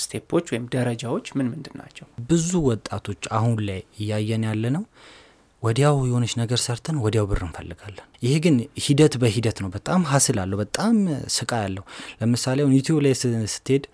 step 0.00 0.23
ኦች 0.23 0.46
ወይም 0.52 0.64
ደረጃዎች 0.74 1.26
ምን 1.36 1.46
ምንድን 1.52 1.74
ናቸው? 1.80 2.06
ብዙ 2.28 2.50
ወጣቶች 2.68 3.22
አሁን 3.38 3.56
ላይ 3.68 3.80
እያየን 3.98 4.44
ያለ 4.48 4.64
ነው። 4.76 4.84
ወዲያው 5.62 5.96
የሆነች 6.08 6.32
ነገር 6.40 6.58
ሰርተን 6.64 6.96
ወዲያው 7.04 7.26
ብር 7.30 7.40
እንፈልጋለን። 7.44 8.06
ይሄ 8.22 8.34
ግን 8.44 8.56
ሂደት 8.84 9.14
በሂደት 9.22 9.58
ነው። 9.64 9.70
በጣም 9.76 10.00
hustle 10.10 10.38
አለው። 10.42 10.58
በጣም 10.62 10.94
ስቃይ 11.36 11.50
አለው 11.64 11.84
ለምሳሌ 12.20 12.58
አሁን 12.64 12.74
ዩቲዩብ 12.78 12.98
ላይ 13.06 13.14
ስትሄድ 13.54 13.86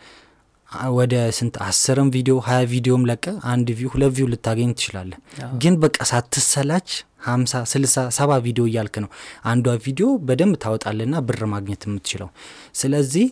ወደ 0.93 1.15
ስንት 1.39 1.55
አስርም 1.65 2.09
ቪዲዮ 2.15 2.35
ሀያ 2.47 2.61
ቪዲዮም 2.71 3.03
ለቀህ 3.09 3.25
አንድ 3.53 3.69
view 3.79 3.89
ሁለት 3.95 4.13
view 4.17 4.27
ልታገኝ 4.33 4.71
ትችላለህ። 4.77 5.19
ግን 5.63 5.75
በቃ 5.83 5.97
ሳትሰላች 6.11 6.89
ሀምሳ 7.27 7.53
ስልሳ 7.73 7.97
ሰባ 8.17 8.39
ቪዲዮ 8.47 8.65
እያልክ 8.71 8.95
ነው 9.05 9.11
አንዷ 9.45 9.75
ቪዲዮ 9.85 10.07
በደንብ 10.29 10.55
ታወጣህና 10.65 11.15
ብር 11.29 11.41
ማግኘት 11.53 11.83
የምትችለው። 11.89 12.31
ስለዚህ 12.75 13.27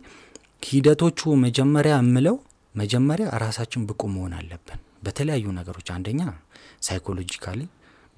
ሂደቶቹ 0.62 1.20
መጀመሪያ 1.44 1.94
የምለው 2.02 2.36
መጀመሪያ 2.74 3.26
ራሳችን 3.42 3.84
ብቁ 3.88 4.02
መሆን 4.14 4.32
አለብን 4.38 4.80
በተለያዩ 5.04 5.46
ነገሮች። 5.58 5.88
አንደኛ 5.94 6.20
psychologically 6.86 7.60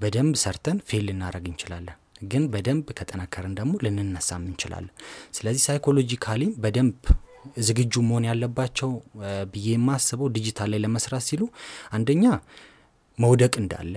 በደንብ 0.00 0.34
ሰርተን 0.42 0.78
fail 0.88 1.04
ልናደርግ 1.08 1.44
እንችላለን፣ 1.50 1.96
ግን 2.24 2.44
በደንብ 2.52 2.86
ከጠነከርን 2.98 3.54
ደግሞ 3.58 3.72
ልንነሳም 3.84 4.42
እንችላለን። 4.48 4.92
ስለዚህ 5.36 5.62
psychologically 5.68 6.42
በደንብ 6.62 6.98
ዝግጁ 7.60 7.94
መሆን 8.08 8.26
ያለባቸው 8.28 8.90
ብዬ 9.52 9.66
የማስበው 9.72 10.28
ዲጂታል 10.36 10.68
ላይ 10.72 10.80
ለመስራት 10.84 11.24
ሲሉ 11.28 11.42
አንደኛ 11.96 12.24
መውደቅ 13.18 13.54
እንዳለ 13.62 13.94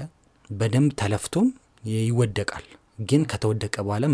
በደንብ 0.50 0.92
ተለፍቶም 1.02 1.48
ይወደቃል 1.92 2.66
ግን 3.04 3.22
ከተወደቀ 3.32 3.76
በኋላም 3.86 4.14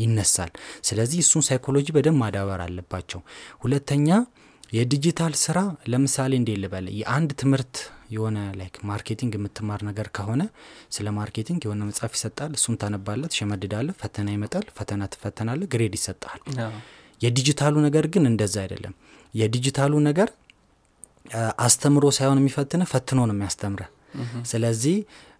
ይነሳል። 0.00 0.52
ስለዚህ 0.88 1.18
እሱን 1.24 1.42
ሳይኮሎጂ 1.48 1.86
በደንብ 1.96 2.18
ማዳበር 2.22 2.60
አለባቸው። 2.64 3.20
ሁለተኛ 3.62 4.08
የዲጂታል 4.72 5.34
ስራ 5.42 5.58
ለምሳሌ 5.88 6.32
እንዴት 6.40 6.50
ልበል 6.62 6.86
የአንድ 6.98 7.30
ትምህርት 7.40 7.76
የሆነ 8.10 8.38
like 8.58 8.76
marketing 8.90 9.32
የምትማር 9.36 9.80
ነገር 9.88 10.06
ከሆነ 10.16 10.42
ስለ 10.96 11.06
marketing 11.18 11.60
የሆነ 11.66 11.82
መጽሐፍ 11.88 12.12
ይሰጥሃል። 12.16 12.52
እሱን 12.58 12.76
ታነባለህ፣ 12.82 13.32
ትሸመድዳለህ፣ 13.38 13.88
ፈተና 14.00 14.28
ይመጣል፣ 14.36 14.66
ፈተና 14.78 15.08
ትፈተናለህ፣ 15.14 15.60
grade 15.74 15.94
ይሰጥሃል። 15.98 16.40
የዲጂታሉ 17.20 17.74
ነገር 17.86 18.06
ግን 18.14 18.24
እንደዛ 18.30 18.56
አይደለም። 18.64 18.94
የዲጂታሉ 19.34 19.94
ነገር 20.08 20.28
አስተምሮ 21.64 22.04
ሳይሆን 22.18 22.38
የሚፈትንህ 22.40 22.82
ፈትኖ 22.92 23.20
ነው 23.28 23.34
የሚያስተምርህ። 23.36 23.82
ስለዚህ 24.50 24.96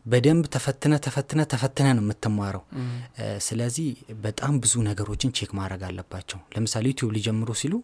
በደንብ 0.06 0.44
ተፈትነህ 0.54 0.94
ተፈትነህ 1.04 1.40
ተፈትነህ 1.52 1.87
ነው 1.97 2.02
የምትማረው። 2.04 2.62
ስለዚህ 3.47 3.88
በጣም 4.23 4.54
ብዙ 4.62 4.75
ነገሮችን 4.87 5.32
check 5.38 5.50
ማድረግ 5.58 5.82
አለባቸው። 5.88 6.38
ለምሳሌ 6.54 6.85
ዩቲዩብ 6.92 7.11
ሊጀምሩ 7.16 7.50
ሲሉ 7.61 7.75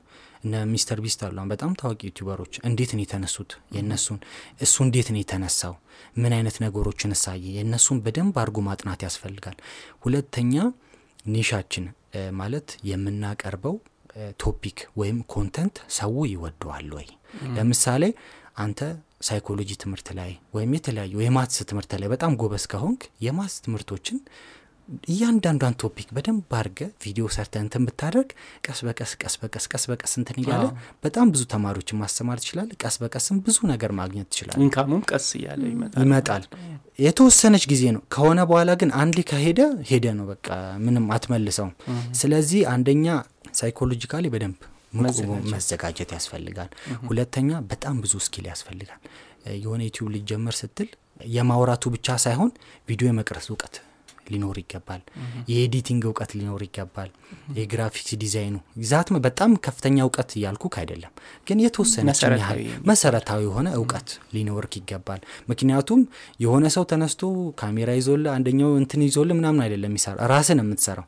እነ 0.45 0.55
ሚስተር 0.71 0.99
ቢስት 1.05 1.21
አሉ 1.27 1.39
በጣም 1.53 1.73
ታዋቂ 1.81 2.01
YouTuber 2.09 2.39
ኦች 2.39 2.55
እንዴት 2.69 2.91
ነው 2.97 3.03
የተነሱት? 3.05 3.51
የእነሱን 3.77 4.19
እሱ 4.61 4.75
እንዴት 4.87 5.09
ነው 5.13 5.21
የተነሳው? 5.21 5.75
ምን 6.17 6.33
አይነት 6.39 6.57
ነገሮችን 6.65 7.15
አሳየ? 7.17 7.45
የእነሱን 7.57 7.99
በደንብ 8.05 8.37
አድርጎ 8.43 8.59
ማጥናት 8.69 9.03
ያስፈልጋል። 9.07 9.57
ሁለተኛ 10.05 10.55
niche 11.29 11.52
ኣችን 11.52 11.85
ማለት 12.41 12.69
የምናቀርበው 12.89 13.77
topic 14.43 14.81
ወይም 14.97 15.19
content 15.33 15.76
ሰው 15.97 16.15
ይወደዋል 16.33 16.89
ወይ? 16.99 17.09
ለምሳሌ 17.57 18.03
አንተ 18.65 18.81
ሳይኮሎጂ 19.23 19.71
ትምህርት 19.83 20.09
ላይ 20.19 20.33
ወይም 20.55 20.73
የተለያዩ 20.77 21.15
የ 21.23 21.33
maths 21.33 21.59
ትምህርት 21.71 21.93
ላይ 22.01 22.09
በጣም 22.13 22.33
ጎበዝ 22.41 22.65
ከሆንክ 22.73 23.03
የ 23.26 23.35
maths 23.35 23.57
ትምህርቶችን 23.65 24.19
እያንዳንዷን 25.09 25.75
topic 25.81 26.09
በደንብ 26.17 26.53
አድርገህ 26.59 26.81
ቪዲዮ 27.05 27.25
ሰርተህ 27.35 27.55
እንትን 27.62 27.83
ብታደርግ 27.88 28.31
ቀስ 28.67 28.81
በቀስ 28.87 29.12
ቀስ 29.23 29.35
በቀስ 29.43 29.64
ቀስ 29.73 29.85
በቀስ 29.91 30.12
እንትን 30.21 30.37
እያለ 30.43 30.64
በጣም 31.05 31.26
ብዙ 31.35 31.43
ተማሪዎችን 31.53 31.99
ማስተማር 32.03 32.38
ትችላለህ። 32.43 32.69
ቀስ 32.83 32.97
በቀስም 33.03 33.38
ብዙ 33.47 33.59
ነገር 33.73 33.93
ማግኘት 34.00 34.29
ትችላለህ። 34.33 34.59
income 34.64 34.87
ኡም 34.87 35.03
ቀስ 35.11 35.29
እያለ 35.38 35.62
ይመጣል። 36.03 36.45
የተወሰነች 36.99 37.64
ጊዜ 37.73 37.85
ነው። 37.95 38.03
ከሆነ 38.14 38.41
በኋላ 38.50 38.73
ግን 38.83 38.93
አንዴ 39.00 39.19
ከሄደ 39.31 39.61
ሄደ 39.91 40.07
ነው 40.19 40.26
በቃ 40.33 40.49
ምንም 40.85 41.07
አትመልሰውም። 41.17 41.73
ስለዚህ 42.21 42.62
አንደኛ 42.75 43.07
psychologically 43.61 44.26
በደንብ 44.35 44.61
መዘጋጀት 45.53 46.11
ያስፈልጋል። 46.17 46.71
ሁለተኛ 47.09 47.50
በጣም 47.71 47.97
ብዙ 48.05 48.14
skill 48.26 48.47
ያስፈልጋል። 48.50 49.00
የሆነ 49.59 49.81
ዩቲዩብ 49.88 50.09
ልትጀምር 50.14 50.55
ስትል 50.61 50.91
የማውራቱ 51.33 51.85
ብቻ 51.95 52.17
ሳይሆን 52.23 52.50
ቪዲዮ 52.88 53.07
የመቅረጽ 53.11 53.47
እውቀት 53.50 53.75
ሊኖርህ 54.33 54.57
ይገባል። 54.62 55.02
የ 55.53 55.64
editing 55.64 56.03
እውቀት 56.09 56.33
ሊኖርህ 56.38 56.62
ይገባል። 56.66 57.11
የ 57.59 57.69
graphics 57.69 58.12
design 58.23 58.47
ኡ 58.47 58.55
ዛት 58.88 59.09
በጣም 59.25 59.50
ከፍተኛ 59.64 59.97
እውቀት 60.04 60.31
እያልኩህ 60.38 60.75
አይደለም፣ 60.81 61.12
ግን 61.47 61.59
የተወሰነ 61.64 62.09
ያህል 62.37 62.61
መሰረታዊ 62.90 63.40
የሆነ 63.47 63.69
እውቀት 63.78 64.09
ሊኖርህ 64.35 64.73
ይገባል። 64.81 65.21
ምክንያቱም 65.50 66.00
የሆነ 66.45 66.64
ሰው 66.75 66.85
ተነስቶ 66.90 67.23
ካሜራ 67.61 67.90
ይዞልህ 67.99 68.25
አንደኛው 68.35 68.71
እንትን 68.81 69.02
ይዞልህ 69.07 69.31
ምናምን 69.38 69.62
አይደለም 69.64 69.90
የሚሰራ 69.90 70.28
ራስህን 70.33 70.61
የምትሰራው። 70.64 71.07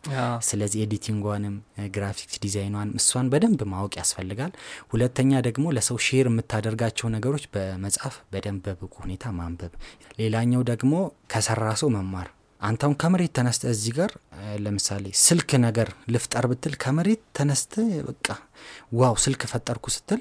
ስለዚህ 0.49 0.81
editing 0.87 1.21
ኧንም 1.21 1.55
graphics 1.97 2.39
design 2.45 2.69
ኧንም 2.69 2.97
እሷን 3.01 3.31
በደንብ 3.33 3.63
ማወቅ 3.73 3.93
ያስፈልጋል። 4.01 4.53
ሁለተኛ 4.93 5.41
ደግሞ 5.47 5.67
ለሰው 5.77 5.99
share 6.07 6.29
የምታደርጋቸው 6.31 7.07
ነገሮች 7.17 7.45
በመጻፍ 7.55 8.17
በደንብ 8.33 8.65
በብቁ 8.69 8.95
ሁኔታ 9.05 9.25
ማንበብ። 9.37 9.73
ሌላኛው 10.21 10.63
ደግሞ 10.71 10.93
ከሰራ 11.33 11.69
ሰው 11.81 11.89
መማር 11.97 12.29
አንተ 12.61 12.81
አሁን 12.87 12.95
ከመሬት 13.01 13.33
ተነስተህ 13.37 13.65
እዚህ 13.73 13.93
ጋር 13.97 14.11
ለምሳሌ 14.65 15.05
ስልክ 15.23 15.51
ነገር 15.65 15.89
ልፍጠር 16.15 16.45
ብትል 16.51 16.75
ከመሬት 16.83 17.21
ተነስተህ 17.39 17.75
በቃ 18.09 18.27
wow 19.01 19.15
ስልክ 19.25 19.43
ፈጠርኩ 19.53 19.87
ስትል 19.97 20.21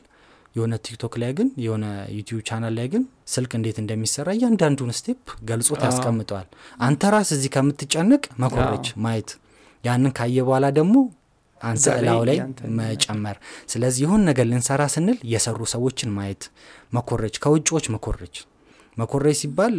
የሆነ 0.55 0.73
ቲክቶክ 0.85 1.13
ላይ 1.21 1.31
ግን 1.37 1.47
የሆነ 1.63 1.85
ዩቲዩብ 2.17 2.41
ቻናል 2.49 2.73
ላይ 2.77 2.87
ግን 2.93 3.03
ስልክ 3.33 3.51
እንዴት 3.57 3.77
እንደሚሰራ 3.83 4.27
እያንዳንዱን 4.37 4.91
step 5.00 5.21
ገልጾት 5.49 5.81
ያስቀምጠዋል። 5.87 6.47
አንተ 6.81 7.11
ራስህ 7.15 7.31
እዚህ 7.35 7.51
ከምትጨነቅ 7.55 8.23
መኮረጅ 8.43 8.87
ማየት 9.05 9.31
ያንን 9.83 10.13
ካየህ 10.19 10.38
በኋላ 10.47 10.65
ደግሞ 10.77 10.95
አንተ 11.61 11.85
እላዩ 12.00 12.21
ላይ 12.29 12.37
መጨመር። 12.79 13.37
ስለዚህ 13.69 14.01
የሆነ 14.05 14.24
ነገር 14.29 14.45
ልንሰራ 14.51 14.83
ስንል 14.95 15.17
የሰሩ 15.33 15.59
ሰዎችን 15.73 16.11
ማየት 16.17 16.43
መኮረጅ፣ 16.93 17.35
ከውጭዎች 17.43 17.85
መኮረጅ 17.95 18.35
መኮረጅ 18.97 19.37
ሲባል 19.39 19.75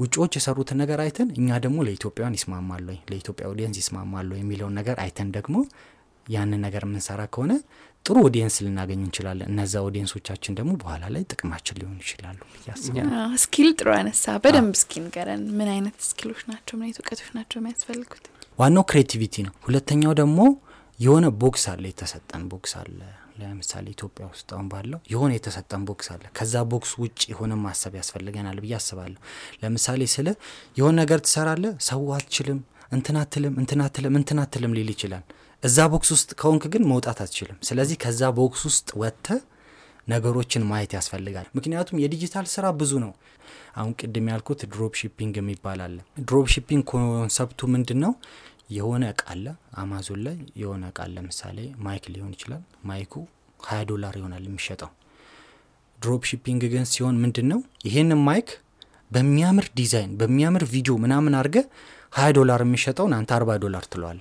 ውጭዎች 0.00 0.32
የሰሩትን 0.38 0.78
ነገር 0.82 1.00
አይተን 1.04 1.28
እኛ 1.38 1.58
ደግሞ 1.64 1.78
ለኢትዮጵያውያን 1.86 2.36
ይስማማሉ 2.38 2.86
ለኢትዮጵያ 3.10 3.46
audience 3.52 3.78
ይስማማሉ 3.82 4.30
የሚለውን 4.38 4.74
ነገር 4.80 4.96
አይተን 5.04 5.30
ደግሞ 5.36 5.56
ያንን 6.26 6.60
ነገር 6.64 6.82
የምንሰራ 6.86 7.22
ከሆነ 7.34 7.52
ጥሩ 8.04 8.16
audience 8.26 8.56
ልናገኝ 8.64 9.00
እንችላለን። 9.04 9.48
እነዛ 9.52 9.74
audience 9.86 10.19
ኦቻችን 10.19 10.56
ደግሞ 10.58 10.72
በኋላ 10.80 11.04
ላይ 11.14 11.22
ጥቅማችን 11.32 11.78
ሊሆኑ 11.80 11.96
ይችላሉ 12.04 12.38
skill 13.44 13.68
ጥሩ 13.78 13.88
አነሳህ። 13.96 14.34
በደንብ 14.44 14.74
እስኪ 14.78 14.92
ንገረን። 15.04 15.42
ምን 15.58 15.68
አይነት 15.74 15.96
skill 16.08 16.26
ኦች 16.26 16.40
ናቸው? 16.50 16.74
ምን 16.76 16.84
አይነት 16.86 16.98
እውቀቶች 17.02 17.30
ናቸው 17.38 17.58
የሚያስፈልጉት? 17.60 18.24
ዋናው 18.58 18.84
creativity 18.90 19.34
ነው። 19.46 19.54
ሁለተኛው 19.66 20.14
ደግሞ 20.20 20.38
የሆነ 21.00 21.26
box 21.40 21.64
አለ፣ 21.72 21.84
የተሰጠን 21.90 22.44
box 22.52 22.74
አለ። 22.80 22.98
ለምሳሌ 23.36 23.86
ኢትዮጵያ 23.92 24.24
ውስጥ 24.30 24.48
አሁን 24.54 24.68
ባለው 24.72 25.00
የሆነ 25.12 25.30
የተሰጠን 25.36 25.82
box 25.88 26.08
አለ። 26.14 26.24
ከዛ 26.38 26.62
box 26.72 26.92
ውጭ 27.02 27.20
የሆነ 27.32 27.54
ማሰብ 27.62 27.94
ያስፈልገናል 28.00 28.58
ብዬ 28.64 28.74
አስባለሁ። 28.78 29.20
ለምሳሌ 29.62 30.02
ስለ 30.14 30.28
የሆነ 30.76 30.94
ነገር 31.02 31.20
ትሰራለህ፣ 31.26 31.64
ሰው 31.88 32.04
አትችልም፣ 32.16 32.60
አትልም፣ 33.20 33.54
እንትን 34.16 34.40
አትልም 34.44 34.74
ሊል 34.76 34.90
ይችላል። 34.94 35.24
እዛ 35.62 35.78
box 35.92 36.10
ውስጥ 36.14 36.30
ከሆንክ 36.40 36.64
ግን 36.72 36.82
መውጣት 36.90 37.20
አትችልም። 37.24 37.58
ስለዚህ 37.68 37.96
ከዛ 38.02 38.30
box 38.38 38.62
ውስጥ 38.68 38.88
ወጥተ 39.00 39.28
ነገሮችን 40.08 40.66
ማየት 40.68 40.92
ያስፈልጋል። 40.96 41.46
ምክንያቱም 41.56 42.00
የዲጂታል 42.02 42.46
ስራ 42.52 42.66
ብዙ 42.80 42.92
ነው። 43.04 43.12
አሁን 43.76 43.92
ቅድም 44.00 44.26
ያልኩት 44.32 44.60
drop 44.72 44.92
shipping 45.00 45.34
የሚባል 45.38 45.80
አለ። 45.86 45.96
drop 46.22 46.46
shipping 46.54 46.82
concept 46.90 47.51
ኡ 47.51 47.68
ምንድን 47.74 47.98
ነው? 48.04 48.12
የሆነ 48.68 49.04
እቃ 49.12 49.22
አለ 49.32 49.46
አማዞን 49.80 50.20
ላይ 50.26 50.36
የሆነ 50.60 50.84
እቃ 50.92 51.00
ለምሳሌ 51.12 51.58
mic 51.84 52.04
ሊሆን 52.14 52.32
ይችላል። 52.36 52.62
mic 52.88 53.04
ኡ 53.04 53.14
ሀያ 53.60 53.80
ዶላር 53.90 54.14
ይሆናል 54.18 54.44
የሚሸጠው። 54.48 54.90
drop 55.98 56.22
shipping 56.30 56.62
ግን 56.72 56.84
ሲሆን 56.92 57.16
ምንድን 57.22 57.46
ነው? 57.52 57.60
ይሄንን 57.86 58.20
mic 58.28 58.48
በሚያምር 59.10 59.66
ዲዛይን 59.78 60.12
በሚያምር 60.20 60.64
ቪዲዮ 60.72 60.94
ምናምን 61.04 61.36
አድርገህ 61.40 61.58
ሀያ 62.12 62.28
ዶላር 62.38 62.60
የሚሸጠውን 62.64 63.12
አንተ 63.16 63.30
አርባ 63.36 63.50
ዶላር 63.64 63.84
ትለዋለህ። 63.92 64.20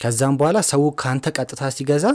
ከዛም 0.00 0.36
በኋላ 0.38 0.58
ሰው 0.70 0.84
ከአንተ 1.00 1.26
ቀጥታ 1.36 1.62
ሲገዛ 1.76 2.06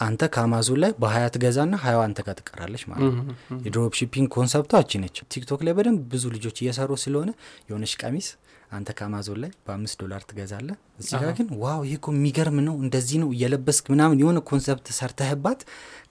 አንተ 0.00 0.22
ከአማዞን 0.34 0.78
ላይ 0.82 0.92
በሀያ 1.02 1.24
ትገዛና 1.34 1.74
ሀያዋ 1.82 2.00
አንተ 2.06 2.20
ጋር 2.26 2.34
ትቀራለች 2.38 2.82
ማለት 2.90 3.12
ነው። 3.18 3.24
የ 3.64 3.73
drop 3.73 3.92
shipping 3.98 4.28
concept 4.36 4.67
ዋ 4.67 4.80
እቺ 4.84 5.00
ነች። 5.02 5.18
ቲክቶክ 5.32 5.60
ላይ 5.66 5.74
በደንብ 5.78 6.00
ብዙ 6.12 6.24
ልጆች 6.36 6.56
እየሰሩ 6.62 6.90
ስለሆነ 7.02 7.30
የሆነች 7.68 7.92
ቀሚስ 8.02 8.28
አንተ 8.72 8.90
ከአማዞን 8.98 9.38
ላይ 9.42 9.50
በአምስት 9.66 9.96
ዶላር 10.02 10.22
ትገዛለህ። 10.28 10.76
እዚህ 11.00 11.14
ጋር 11.22 11.32
ግን 11.38 11.48
wow 11.62 11.80
ይሄ 11.86 11.94
እኮ 11.98 12.08
የሚገርም 12.14 12.58
ነው 12.68 12.76
እንደዚህ 12.84 13.18
ነው 13.22 13.30
እየለበስክ 13.36 13.86
ምናምን 13.92 14.20
የሆነ 14.22 14.40
concept 14.50 14.88
ሰርተህባት 14.98 15.62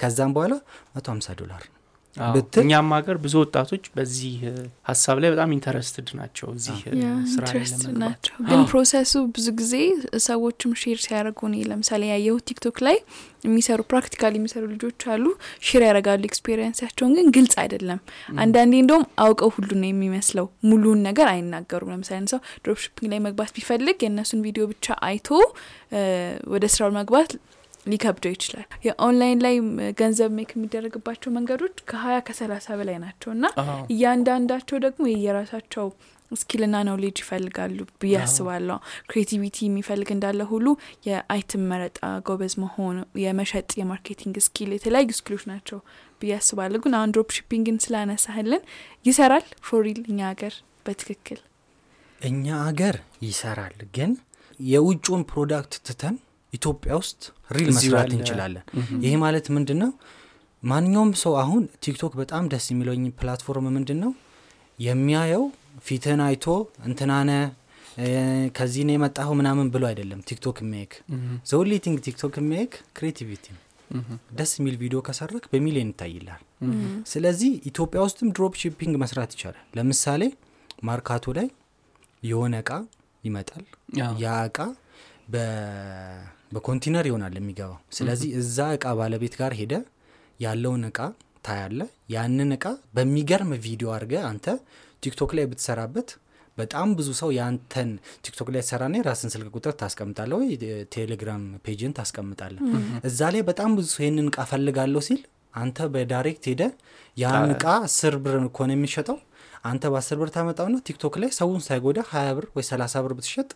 ከዛም 0.02 0.34
በኋላ 0.36 0.54
መቶ 0.96 1.08
ሀምሳ 1.14 1.30
ዶላር 1.42 1.64
ነው። 1.68 1.76
ብትል- 2.34 2.64
እኛም 2.64 2.90
ሀገር 2.96 3.18
ብዙ 3.24 3.34
ወጣቶች 3.42 3.84
በዚህ 3.94 4.34
ሀሳብ 4.90 5.18
ላይ 5.22 5.30
በጣም 5.34 5.50
interested 5.56 6.08
ናቸው 6.18 6.48
እዚህ 6.56 6.80
ስራ 7.32 7.46
ናቸው። 8.02 8.34
ግን 8.50 8.62
process 8.72 9.05
ኡ 9.05 9.14
ብዙ 9.36 9.48
ጊዜ 9.60 9.74
ሰዎችም 10.26 10.72
share 10.82 11.00
ሲያደርጉ 11.06 11.40
እኔ 11.50 11.62
ለምሳሌ 11.70 12.02
ያየሁት 12.12 12.44
ቲክቶክ 12.50 12.80
ላይ 12.88 12.98
የሚሰሩ 13.46 13.80
practical 13.92 14.34
የሚሰሩ 14.38 14.64
ልጆች 14.74 15.06
አሉ። 15.14 15.24
share 15.68 15.84
ያደርጋሉ 15.88 16.22
experience 16.30 16.72
ኣቸውን፣ 16.72 17.14
ግን 17.18 17.30
ግልጽ 17.36 17.56
አይደለም። 17.64 18.02
አንዳንዴ 18.40 18.74
እንደውም 18.82 19.06
አውቀው 19.24 19.52
ሁሉ 19.56 19.70
ነው 19.78 19.90
የሚመስለው፣ 19.90 20.48
ሙሉን 20.70 21.02
ነገር 21.08 21.30
አይናገሩም። 21.32 21.94
ለምሳሌ 21.94 22.28
ሰው 22.34 22.42
drop 22.64 22.80
shipping 22.84 23.10
ላይ 23.14 23.22
መግባት 23.26 23.52
ቢፈልግ 23.56 23.98
የእነሱን 24.06 24.44
ቪዲዮ 24.46 24.66
ብቻ 24.72 24.88
አይቶ 25.08 25.30
ወደ 26.52 26.66
ስራው 26.74 26.92
መግባት 26.98 27.32
ሊከብደው 27.86 28.34
ይችላል። 28.34 28.66
የኦንላይን 28.86 29.40
ላይ 29.46 29.56
ገንዘብ 30.00 30.32
make 30.38 30.52
የሚደረግባቸው 30.56 31.30
መንገዶች 31.38 31.76
ከሀያ 31.90 32.18
ከሰላሳ 32.28 32.68
በላይ 32.80 32.98
ናቸው 33.04 33.30
እና 33.36 33.46
እያንዳንዳቸው 33.94 34.80
ደግሞ 34.86 35.04
የየራሳቸው 35.12 35.88
skill 36.32 36.59
ና 36.59 36.76
knowledge 36.88 37.18
ይፈልጋሉ 37.22 37.78
ብዬ 38.02 38.14
አስባለሁ። 38.22 38.78
creativity 39.10 39.58
የሚፈልግ 39.66 40.10
እንዳለ 40.14 40.42
ሁሉ 40.52 40.68
የ 41.08 41.27
item 41.27 41.64
መረጣ 41.72 41.98
ጎበዝ 42.28 42.54
መሆን፣ 42.64 42.96
የመሸጥ 43.24 43.70
የ 43.80 43.90
marketing 43.90 44.38
skill 44.46 44.70
የተለያዩ 44.76 45.10
skill 45.18 45.32
ኦች 45.32 45.44
ናቸው 45.52 45.80
ብዬ 46.22 46.34
አስባለሁ። 46.38 46.80
ግን 46.86 46.96
አሁን 46.98 47.14
drop 47.16 47.32
shipping 47.38 47.72
ን 47.72 47.80
ስላነሳህልን 47.86 48.64
ይሰራል 49.06 49.46
for 49.70 49.84
real 49.84 50.02
እኛ 50.08 50.20
ሀገር 50.32 50.56
በትክክል 50.86 51.42
እኛ 52.22 52.46
አገር 52.66 52.96
ይሰራል፣ 53.26 53.78
ግን 53.96 54.12
የውጭውን 54.60 55.24
product 55.30 55.76
ትተን 55.88 56.16
ኢትዮጵያ 56.54 56.92
ውስጥ 57.02 57.22
real 57.52 57.70
መስራት 57.72 58.12
እንችላለን። 58.16 58.64
እህም፣ 58.80 59.00
ይሄ 59.06 59.14
ማለት 59.22 59.46
ምንድን 59.56 59.80
ነው? 59.84 59.92
ማንኛውም 60.64 61.12
ሰው 61.22 61.34
አሁን 61.42 61.64
ቲክቶክ 61.84 62.14
በጣም 62.20 62.44
ደስ 62.52 62.66
የሚለኝ 62.72 63.04
platform 63.20 63.68
ምንድን 63.78 64.00
ነው 64.04 64.12
የሚያየው 64.80 65.44
ፊትህን 65.86 66.22
አይቶ 66.26 66.46
እንትናነ 66.88 67.32
ከዚህ 68.56 68.84
ነው 68.88 68.94
የመጣኸው 68.96 69.36
ምናምን 69.40 69.68
ብሎ 69.74 69.84
አይደለም 69.90 70.20
ቲክቶክ 70.30 70.58
የሚያይክ 70.64 70.94
እህም፣ 71.10 71.34
the 71.50 71.63
only 71.63 71.80
thing 71.86 71.98
ቲክቶክ 72.06 72.36
የሚያይክ 72.42 72.74
creativity 72.98 73.46
ነው። 73.56 73.62
እህም፣ 73.90 74.18
ደስ 74.38 74.52
የሚል 74.60 74.76
ቪዲዮ 74.82 75.00
ከሰራክ 75.08 75.46
በሚሊዮን 75.54 75.90
እህም። 76.64 76.78
ስለዚህ 77.12 77.52
ኢትዮጵያ 77.70 78.02
ውስጥም 78.06 78.30
drop 78.36 78.54
shipping 78.62 78.96
መስራት 79.04 79.32
ይቻላል። 79.36 79.66
ለምሳሌ 79.78 80.22
ማርካቶ 80.84 81.34
ላይ 81.40 81.48
የሆነ 82.24 82.54
እቃ 82.64 82.72
ይመጣል። 83.24 83.66
ያ 84.22 84.32
እቃ 84.50 84.60
በኮንቲነር 86.52 87.06
ይሆናል 87.10 87.36
የሚገባው። 87.40 87.78
ስለዚህ 87.98 88.30
እዛ 88.42 88.68
እቃ 88.76 88.86
ባለቤት 89.00 89.36
ጋር 89.42 89.54
ሄደህ 89.60 89.74
ያለውን 90.40 90.84
እቃ 90.90 91.00
ታያለህ። 91.46 91.82
ያንን 92.14 92.52
እቃ 92.56 92.66
በሚገርም 92.96 93.52
ቪዲዮ 93.66 93.88
አድርገህ 93.96 94.14
አንተ 94.30 94.46
ቲክቶክ 95.04 95.32
ላይ 95.38 95.46
ብትሰራበት 95.52 96.10
በጣም 96.58 96.88
ብዙ 96.98 97.10
ሰው 97.20 97.30
የአንተን 97.36 97.90
ቲክቶክ 98.26 98.48
ላይ 98.54 98.62
ተሰራና 98.64 98.96
የራስን 99.00 99.30
ስልክ 99.34 99.48
ቁጥር 99.58 99.74
ታስቀምጣለህ 99.80 100.32
ወይ 100.40 100.50
ቴሌግራም 100.96 101.44
page 101.66 101.80
ህን 101.80 101.94
ታስቀምጣለህ። 102.00 102.58
እዛ 103.10 103.30
ላይ 103.36 103.42
በጣም 103.50 103.70
ብዙ 103.78 103.88
ሰው 103.94 104.04
ይህንን 104.06 104.28
እቃ 104.32 104.46
ፈልጋለሁ 104.52 105.02
ሲል 105.08 105.22
አንተ 105.54 105.88
በ 105.94 106.07
direct 106.07 106.46
ሄደህ 106.52 106.64
ያን 107.18 107.50
እቃ 107.56 107.66
አስር 107.88 108.16
ብር 108.26 108.36
ከሆነ 108.56 108.72
የሚሸጠው 108.76 109.18
አንተ 109.64 109.84
በአስር 109.94 110.18
ብር 110.22 110.30
ታመጣውና 110.36 110.78
ቲክቶክ 110.88 111.16
ላይ 111.22 111.32
ሰውን 111.38 111.60
ሳይጎዳ 111.66 112.00
ሀያ 112.12 112.30
ብር 112.38 112.46
ወይ 112.56 112.66
ሰላሳ 112.70 113.04
ብር 113.06 113.14
ብትሸጥ 113.18 113.50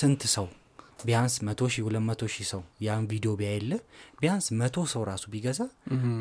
ስንት 0.00 0.22
ሰው 0.32 0.46
ቢያንስ 0.98 1.34
መቶ 1.46 1.60
ሺህ 1.72 1.82
ሁለት 1.86 2.02
መቶ 2.06 2.22
ሺህ 2.32 2.46
ሰው 2.50 2.62
ያን 2.84 3.04
ቪዲዮ 3.10 3.32
ቢያይለ 3.40 3.72
ቢያንስ 4.20 4.46
መቶ 4.60 4.76
ሰው 4.92 5.02
ራሱ 5.08 5.24
ቢገዛ 5.32 5.60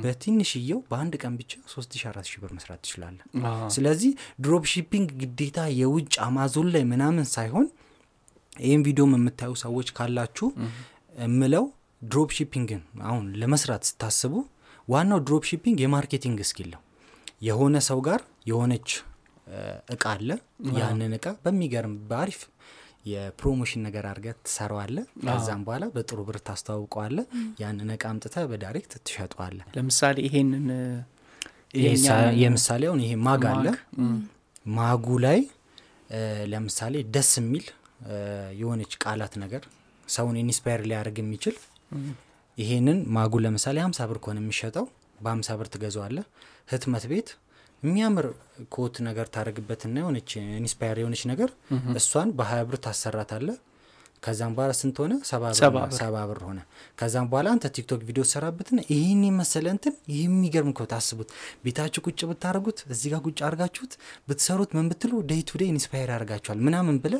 በትንሽየው 0.03 0.79
በአንድ 0.91 1.13
ቀን 1.21 1.33
ብቻ 1.39 1.53
ሶስት 1.73 1.91
ሺህ 1.95 2.07
አራት 2.11 2.27
ሺህ 2.31 2.39
ብር 2.43 2.51
መስራት 2.57 2.81
ትችላለህ። 2.86 3.17
ስለዚህ 3.75 4.11
drop 4.43 4.65
shipping 4.73 5.10
ግዴታ 5.21 5.59
የውጭ 5.79 6.13
አማዞን 6.27 6.69
ላይ 6.75 6.85
ምናምን 6.91 7.27
ሳይሆን 7.33 7.67
ይህም 8.59 8.83
ቪዲዮም 8.85 9.13
የምታዩ 9.17 9.51
ሰዎች 9.63 9.89
ካላችሁ 9.97 10.47
እምለው 11.25 11.65
drop 12.01 12.32
shipping 12.38 12.73
ን 12.73 12.82
አሁን 13.07 13.25
ለመስራት 13.41 13.83
ስታስቡ 13.89 14.33
ዋናው 14.87 15.19
drop 15.27 15.45
shipping 15.49 15.77
የ 15.84 15.94
marketing 15.94 16.39
skill 16.49 16.69
ነው። 16.73 16.81
የሆነ 17.47 17.77
ሰው 17.87 17.99
ጋር 18.05 18.19
የሆነች 18.49 18.89
እቃ 19.93 20.03
አለ። 20.13 20.29
ያንን 20.77 21.11
እቃ 21.17 21.27
በሚገርም 21.43 21.93
በአሪፍ 22.09 22.39
የ 23.06 23.19
promotion 23.19 23.82
ነገር 23.86 24.05
አድርገህ 24.10 24.36
ትሰራዋለህ። 24.45 25.05
ከዛም 25.25 25.62
በኋላ 25.67 25.86
በጥሩ 25.93 26.19
ብር 26.27 26.38
ታስተዋውቀዋለህ። 26.47 27.25
ያንን 27.62 27.91
እቃ 27.95 28.03
አምጥተህ 28.12 28.45
በ 28.51 28.62
direct 28.62 28.93
ትሸጠዋለህ። 29.01 29.65
ለምሳሌ 29.77 30.17
ይሄንን 30.27 30.65
የምሳሌ 32.41 32.83
አሁን 32.89 33.01
ይሄ 33.05 33.13
mug 33.27 33.43
አለ 33.51 33.65
mug 34.75 34.95
ኡ 34.95 35.08
ላይ 35.25 35.39
ለምሳሌ 36.51 36.95
ደስ 37.15 37.31
የሚል 37.39 37.65
የሆነች 38.60 38.93
ቃላት 39.03 39.33
ነገር 39.43 39.63
ሰውን 40.07 40.36
inspire 40.43 40.82
ሊያደርግ 40.89 41.17
የሚችል 41.21 41.55
ይሄንን 42.57 42.99
mug 43.15 43.26
ኡ 43.26 43.34
ለምሳሌ 43.45 43.77
ሀምሳ 43.86 44.01
ብር 44.10 44.17
ከሆነ 44.23 44.39
የሚሸጠው 44.43 44.86
በሀምሳ 45.19 45.49
ብር 45.60 45.67
ትገዛዋለህ። 45.73 46.25
ህትመት 46.69 47.03
ቤት 47.12 47.29
የሚያምር 47.88 48.28
quote 48.73 48.95
ነገር 49.08 49.28
ታደርግበትና 49.34 49.95
የሆነች 50.02 50.32
inspire 50.60 50.97
የሆነች 51.02 51.23
ነገር 51.32 51.50
እሷን 52.00 52.30
በሀያ 52.38 52.62
ብር 52.67 52.78
ታሰራታለህ። 52.86 53.58
ከዛም 54.23 54.54
በኋላ 54.56 54.71
ስንት 54.78 54.97
ሆነ? 55.02 55.13
ሰባ 55.97 56.15
ብር 56.30 56.39
ሆነ፣ 56.45 56.60
ከዛም 57.00 57.26
በኋላ 57.32 57.47
አንተ 57.56 57.65
ቲክቶክ 57.76 58.02
ቪዲዮ 58.08 58.23
ሰራበትና 58.32 58.80
ይህን 58.91 59.21
የመሰለ 59.28 59.65
እንትን 59.76 59.93
ይህ 60.12 60.23
የሚገርም 60.26 60.71
ከው 60.78 60.88
ታስቡት 60.93 61.30
ቤታችሁ 61.65 62.02
ቁጭ 62.08 62.19
ብታደርጉት 62.32 62.80
እዚህ 62.93 63.12
ጋር 63.13 63.21
ቁጭ 63.28 63.39
አድርጋችሁት 63.47 63.93
ብትሰሩት 64.28 64.73
ምን 64.78 64.89
ብትሉ 64.91 65.21
day 65.30 65.41
to 65.47 65.60
day 65.62 65.69
inspire 65.73 66.12
ያደርጋችኋል። 66.15 66.60
ምናምን 66.67 66.97
ብለህ 67.03 67.15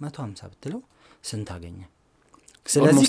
መቶ 0.00 0.16
ሀምሳ 0.24 0.42
ብትለው 0.52 0.82
ስንት 1.24 1.48
አገኘ 1.54 1.78
ስለዚህ 2.66 3.06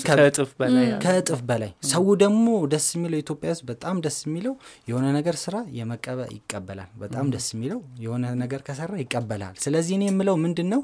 ከእጥፍ 1.04 1.40
በላይ 1.48 1.70
ሰው 1.90 2.06
ደግሞ 2.22 2.44
ደስ 2.72 2.86
የሚለው 2.96 3.18
ኢትዮጵያ 3.22 3.50
ውስጥ 3.54 3.64
በጣም 3.70 3.96
ደስ 4.04 4.18
የሚለው 4.26 4.54
የሆነ 4.88 5.06
ነገር 5.16 5.36
ስራ 5.42 5.56
የመቀበ 5.78 6.20
ይቀበላል። 6.36 6.90
በጣም 7.02 7.26
ደስ 7.34 7.46
የሚለው 7.54 7.80
የሆነ 8.04 8.32
ነገር 8.42 8.60
ከሰራ 8.68 8.92
ይቀበላል። 9.02 9.54
ስለዚህ 9.64 9.94
እኔ 9.98 10.06
የምለው 10.10 10.36
ምንድን 10.44 10.68
ነው 10.74 10.82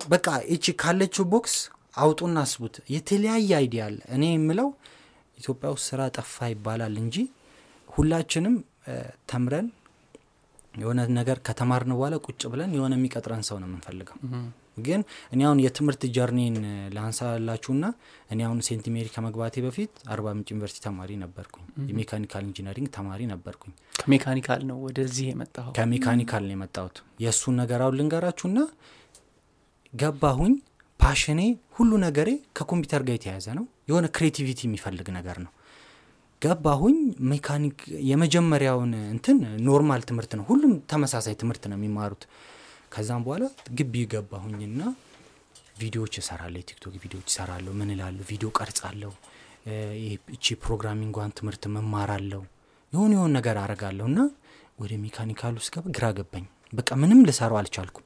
በቃ 0.00 0.26
ይቺ 0.52 0.66
ካለችው 0.82 1.26
box 1.32 1.54
አውጡና 1.96 2.38
አስቡት። 2.46 2.76
የተለያየ 2.94 3.50
idea 3.58 3.84
አለ። 3.88 3.98
እኔ 4.16 4.24
የምለው 4.32 4.68
ኢትዮጵያ 5.38 5.68
ውስጥ 5.74 5.86
ስራ 5.90 6.02
ጠፋ 6.16 6.48
ይባላል 6.52 6.96
እንጂ 7.02 7.16
ሁላችንም 7.90 8.56
ተምረን 9.30 9.68
የሆነ 10.80 11.00
ነገር 11.16 11.38
ከተማርን 11.46 11.92
በኋላ 11.94 12.16
ቁጭ 12.26 12.42
ብለን 12.52 12.72
የሆነ 12.76 12.94
የሚቀጥረን 12.98 13.42
ሰው 13.48 13.56
ነው 13.62 13.68
የምንፈልገው 13.68 14.16
ግን 14.86 15.00
እኔ 15.32 15.40
አሁን 15.46 15.58
የትምህርት 15.64 16.02
journey 16.16 16.47
ን 16.47 16.56
ላንሳላችሁና 16.96 17.84
እኔ 18.30 18.40
አሁን 18.46 18.58
ሴንት 18.66 18.86
ሜሪ 18.94 19.06
ከመግባቴ 19.14 19.54
በፊት 19.66 19.92
አርባ 20.12 20.26
ምንጭ 20.36 20.48
ዩኒቨርሲቲ 20.52 20.80
ተማሪ 20.86 21.10
ነበርኩኝ። 21.22 21.64
የ 21.90 21.99
mechanical 21.99 22.44
engineering 22.48 22.88
ተማሪ 22.96 23.20
ነበርኩኝ። 23.32 23.74
ከ 24.00 24.10
mechanical 24.10 24.62
ነው 24.70 24.78
ወደዚህ 24.86 25.28
የመጣው 25.30 25.70
ከ 25.78 25.89
mechanical 25.89 26.44
ነው 26.46 26.54
የመጣሁት። 26.56 26.96
የእሱን 27.24 27.56
ነገር 27.62 27.82
አሁን 27.82 27.96
ልንገራችሁና 28.00 28.58
ገባሁኝ። 29.92 30.54
passion 31.00 31.28
ኤ 31.28 31.40
ሁሉ 31.76 31.92
ነገሬ 32.02 32.28
ከኮምፒውተር 32.56 33.02
ጋር 33.06 33.14
የተያያዘ 33.16 33.48
ነው። 33.58 33.64
የሆነ 33.88 34.06
creativity 34.16 34.60
የሚፈልግ 34.66 35.08
ነገር 35.16 35.36
ነው። 35.44 35.52
ገባሁኝ። 36.42 36.98
ሜካኒክ 37.30 37.78
የመጀመሪያውን 38.10 38.92
እንትን 39.12 39.38
normal 39.66 40.02
ትምህርት 40.08 40.32
ነው። 40.38 40.44
ሁሉም 40.50 40.72
ተመሳሳይ 40.92 41.34
ትምህርት 41.40 41.64
ነው 41.70 41.76
የሚማሩት 41.78 42.22
ከዛም 42.92 43.22
በኋላ 43.26 43.44
ግቢ 43.78 43.94
ገባሁኝና 44.12 44.80
ቪዲዮዎች 45.80 46.14
እሰራለሁ 46.22 46.58
የቲክቶክ 46.62 46.94
ቪዲዮዎች 47.02 47.28
እሰራለሁ 47.32 47.72
ምን 47.80 47.90
እላለሁ 47.94 48.24
ቪዲዮ 48.30 48.48
ቀርጻለሁ 48.58 49.12
እቺ 50.34 50.46
programming 50.64 51.12
ዋን 51.12 51.34
ትምህርት 51.38 51.64
መማራለሁ 51.74 52.40
የሆነ 52.92 53.12
የሆነ 53.16 53.32
ነገር 53.38 53.56
አረጋለሁ 53.62 54.06
እና 54.12 54.20
ወደ 54.78 54.92
mechanical 55.02 55.54
ውስጥ 55.60 55.70
ገባ 55.74 55.86
ግራ 55.96 56.06
ገባኝ። 56.18 56.44
በቃ 56.72 56.88
ምንም 57.02 57.20
ልሰራው 57.28 57.58
አልቻልኩም። 57.60 58.04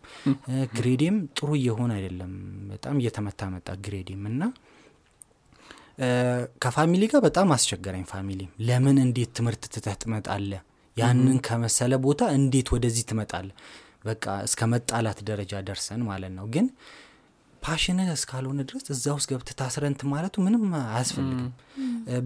grade 0.77 0.97
ኤም 0.97 1.17
ጥሩ 1.39 1.49
እየሆነ 1.59 1.91
አይደለም 1.99 2.33
በጣም 2.71 2.97
እየተመታ 3.03 3.49
መጣ 3.55 3.69
grade 3.85 4.04
ኤም 4.04 4.23
እና 4.31 4.43
ከ 6.63 6.73
family 6.73 7.03
ጋር 7.13 7.21
በጣም 7.27 7.49
አስቸገረኝ 7.57 8.05
family 8.13 8.43
ም 8.43 8.53
ለምን 8.69 8.97
እንዴት 9.05 9.31
ትምህርት 9.39 9.63
ትተህ 9.75 9.97
ትመጣለህ? 10.03 10.63
ያንን 10.97 11.39
ከመሰለ 11.47 11.93
ቦታ 12.05 12.23
እንዴት 12.39 12.69
ወደዚህ 12.75 13.05
ትመጣለህ 13.11 13.55
በቃ 14.05 14.25
እስከ 14.47 14.61
መጣላት 14.73 15.19
ደረጃ 15.29 15.53
ደርሰን 15.67 16.03
ማለት 16.09 16.33
ነው። 16.37 16.47
ግን 16.55 16.67
passion 17.63 17.99
ህ 17.99 18.09
እስካልሆነ 18.15 18.61
ድረስ 18.69 18.85
እዛ 18.95 19.05
ውስጥ 19.17 19.29
ገብተህ 19.31 19.55
ታስረህ 19.61 19.82
እንትን 19.82 20.01
ማለቱ 20.11 20.35
ምንም 20.47 20.65
አያስፈልግም። 20.81 21.47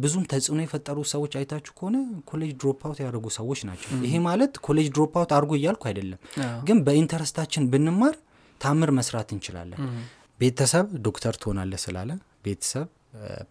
ብዙም 0.01 0.25
ተጽዕኖ 0.31 0.59
የፈጠሩ 0.65 0.99
ሰዎች 1.13 1.33
አይታችሁ 1.39 1.73
ከሆነ 1.79 1.97
ኮሌጅ 2.31 2.53
drop 2.61 2.81
out 2.87 2.99
ያደረጉ 3.03 3.27
ሰዎች 3.37 3.61
ናቸው። 3.69 3.91
ይሄ 4.07 4.15
ማለት 4.25 4.55
ኮሌጅ 4.67 4.89
drop 4.95 5.13
out 5.21 5.33
አድርጉ 5.37 5.53
እያልኩ 5.59 5.85
አይደለም። 5.91 6.21
ግን 6.67 6.79
በ 6.87 6.96
interest 6.96 7.35
ኣችን 7.35 7.69
ብንማር 7.73 8.17
ታምር 8.61 8.93
መስራት 8.99 9.29
እንችላለን። 9.35 9.81
ቤተሰብ 10.41 10.87
ዶክተር 11.07 11.37
ትሆናለህ 11.43 11.81
ስላለ 11.85 12.11
ቤተሰብ 12.45 12.89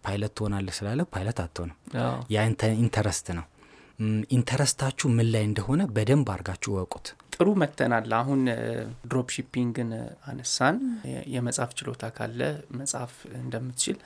ፓይለት 0.04 0.32
ትሆናለህ 0.38 0.74
ስላለ 0.76 1.00
ፓይለት 1.14 1.38
አትሆንም። 1.42 1.76
ያ 2.30 2.44
inte- 2.48 2.76
interest 2.82 3.26
ነው። 3.38 3.46
interest 4.36 4.73
ኣችሁ 4.73 5.06
ምን 5.14 5.26
ላይ 5.32 5.44
እንደሆነ 5.48 5.80
በደንብ 5.94 6.28
አድርጋችሁ 6.34 6.70
እወቁት 6.74 7.06
ጥሩ 7.40 7.48
መጥተናል 7.60 8.08
አሁን 8.16 8.40
drop 9.08 9.28
shipping 9.34 9.79
ን 9.79 9.90
አነሳን። 10.28 10.76
የ- 11.08 11.24
የመጻፍ 11.34 11.70
ችሎታ 11.78 12.10
ካለ 12.14 12.40
መጻፍ 12.78 13.12
እንደምትችል 13.40 13.96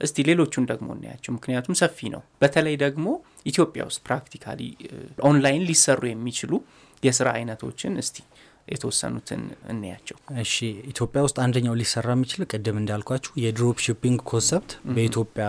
እስቲ 0.00 0.24
ሌሎቹን 0.28 0.64
ደግሞ 0.70 0.88
እናያቸው። 0.96 1.32
ምክንያቱም 1.36 1.76
ሰፊ 1.80 1.98
ነው። 2.14 2.22
በተለይ 2.42 2.76
ደግሞ 2.82 3.06
ኢትዮጵያ 3.46 3.82
ውስጥ 3.88 4.00
practically 4.06 4.60
online 5.26 5.64
ሊሰሩ 5.68 6.02
የሚችሉ 6.10 6.52
የስራ 7.02 7.28
አይነቶችን 7.36 7.94
እስቲ 8.02 8.18
የተወሰኑትን 8.68 9.40
እንያቸው 9.70 10.16
እሺ 10.42 10.56
ኢትዮጵያ 10.90 11.20
ውስጥ 11.26 11.38
አንደኛው 11.44 11.74
ሊሰራ 11.78 12.08
የሚችል 12.14 12.42
ቅድም 12.50 12.76
እንዳልኳችሁ 12.80 13.32
የ 13.42 13.54
drop 13.54 13.78
shipping 13.86 14.20
concept 14.30 14.72
በኢትዮጵያ 14.94 15.46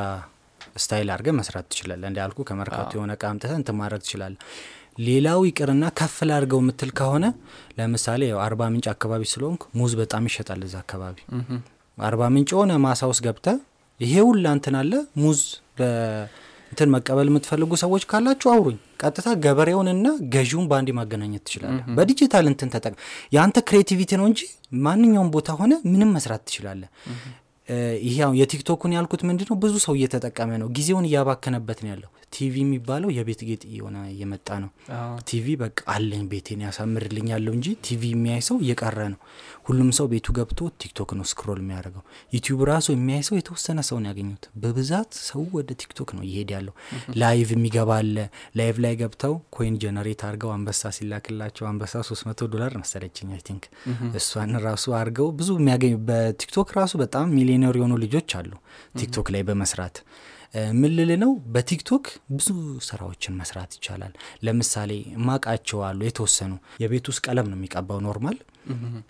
style 0.77 1.09
አድርገህ 1.13 1.29
መስራት 1.37 1.65
ትችላለህ 1.71 2.03
እንዳልኩ 2.09 2.39
ከመርካቶ 2.47 2.91
የሆነ 2.97 3.11
እቃ 3.17 3.23
አምጥተህ 3.29 3.57
እንትን 3.59 3.75
ማድረግ 3.79 4.01
ትችላለህ 4.05 4.35
ሌላው 4.97 5.39
ይቅርና 5.47 5.83
ከፍ 5.97 6.15
ላድርገው 6.27 6.59
የምትል 6.61 6.91
ከሆነ 6.97 7.25
ለምሳሌ 7.77 8.21
ያው 8.29 8.39
አርባ 8.43 8.61
ምንጭ 8.71 8.85
አካባቢ 8.91 9.23
ስለሆንኩ 9.31 9.63
ሙዝ 9.79 9.93
በጣም 9.99 10.23
ይሸጣል 10.29 10.61
እዛ 10.65 10.75
አካባቢ። 10.83 11.17
አርባ 11.97 12.21
ምንጭ 12.33 12.49
የሆነ 12.53 12.73
ማሳ 12.83 13.01
ውስጥ 13.09 13.23
ገብተህ 13.25 13.47
ይሄ 13.99 14.13
ሁላ 14.27 14.45
እንትን 14.55 14.75
አለ 14.79 14.93
ሙዝ 15.21 15.39
በእንትን 15.79 16.89
መቀበል 16.93 17.27
የምትፈልጉ 17.29 17.71
ሰዎች 17.81 18.03
ካላችሁ 18.09 18.49
አውሩኝ። 18.53 18.77
ቀጥታ 19.01 19.27
ገበሬውንና 19.43 20.05
ገዢውን 20.33 20.65
በአንድ 20.69 20.89
ማገናኘት 20.97 21.43
ትችላለህ። 21.47 21.85
በዲጂታል 21.97 22.45
እንትን 22.51 22.69
ተጠቅመህ 22.73 22.93
የአንተ 23.35 23.57
creativity 23.67 24.11
ነው 24.19 24.27
እንጂ 24.29 24.41
ማንኛውም 24.85 25.29
ቦታ 25.33 25.49
ሆነ 25.59 25.73
ምንም 25.91 26.11
መስራት 26.15 26.43
ትችላለህ። 26.47 26.89
እ፣ 27.69 27.75
ይሄ 28.05 28.17
የቲክቶኩን 28.39 28.93
ያልኩት 28.95 29.21
ምንድን 29.27 29.47
ነው 29.49 29.57
ብዙ 29.61 29.73
ሰው 29.83 29.93
እየተጠቀመ 29.97 30.51
ነው። 30.61 30.69
ጊዜውን 30.77 31.05
እያባከነበት 31.09 31.79
ነው 31.83 31.89
ያለው 31.91 32.09
ቲቪ 32.33 32.55
የሚባለው 32.61 33.09
የቤት 33.15 33.41
ጌጥ 33.47 33.63
እየሆነ 33.69 33.97
እየመጣ 34.11 34.47
ነው። 34.61 34.69
ቲቪ 35.27 35.47
በቃ 35.61 35.77
አለኝ 35.93 36.23
ቤቴን 36.31 36.61
ያሳምርልኝ 36.65 37.27
ያለው 37.33 37.53
እንጂ 37.57 37.67
ቲቪ 37.85 38.01
የሚያይ 38.13 38.41
ሰው 38.47 38.57
እየቀረ 38.63 38.99
ነው። 39.13 39.19
ሁሉም 39.67 39.89
ሰው 39.97 40.07
ቤቱ 40.13 40.27
ገብቶ 40.37 40.61
ቲክቶክ 40.81 41.11
ነው 41.17 41.25
scroll 41.31 41.59
የሚያደርገው። 41.61 42.03
ዩቲዩብ 42.33 42.61
ራሱ 42.69 42.87
የሚያይ 42.95 43.23
ሰው 43.27 43.35
የተወሰነ 43.39 43.79
ሰው 43.89 43.97
ነው 43.99 44.09
ያገኙት 44.11 44.45
በብዛት 44.63 45.11
ሰው 45.27 45.43
ወደ 45.57 45.69
ቲክቶክ 45.81 46.09
ነው 46.17 46.23
እየሄደ 46.27 46.51
ያለው። 46.55 46.75
live 47.21 47.49
የሚገባ 47.55 47.91
አለ። 47.99 48.17
ላይቭ 48.57 48.77
ላይ 48.85 48.95
ገብተው 49.01 49.35
coin 49.55 49.77
generate 49.83 50.23
አድርገው 50.27 50.51
አንበሳ 50.55 50.91
ሲላክላቸው 50.97 51.67
አንበሳ 51.69 52.03
300 52.09 52.51
ዶላር 52.53 52.73
መሰለችኝ 52.81 53.31
I 53.33 53.43
think። 53.47 53.65
እሷን 54.19 54.53
ራሱ 54.67 54.85
አድርገው 54.99 55.29
ብዙ 55.39 55.49
የሚያገኙ 55.59 55.95
በቲክቶክ 56.09 56.69
ራሱ 56.77 56.93
በጣም 57.03 57.27
ሚሊዮነር 57.37 57.77
የሆኑ 57.79 57.95
ልጆች 58.03 58.31
አሉ። 58.39 58.51
ቲክቶክ 58.95 59.27
ላይ 59.35 59.43
በመስራት 59.43 59.97
ምን 60.73 60.91
ልል 60.97 61.11
ነው? 61.21 61.31
በቲክቶክ 61.53 62.05
ብዙ 62.31 62.47
ስራዎችን 62.87 63.37
መስራት 63.39 63.71
ይቻላል። 63.77 64.11
ለምሳሌ 64.45 64.91
ማቃቸው 65.27 65.79
አሉ 65.87 65.99
የተወሰኑ። 66.05 66.51
የቤት 66.83 67.05
ውስጥ 67.11 67.21
ቀለም 67.27 67.47
ነው 67.51 67.57
የሚቀባው 67.59 68.01
normal። 68.05 68.37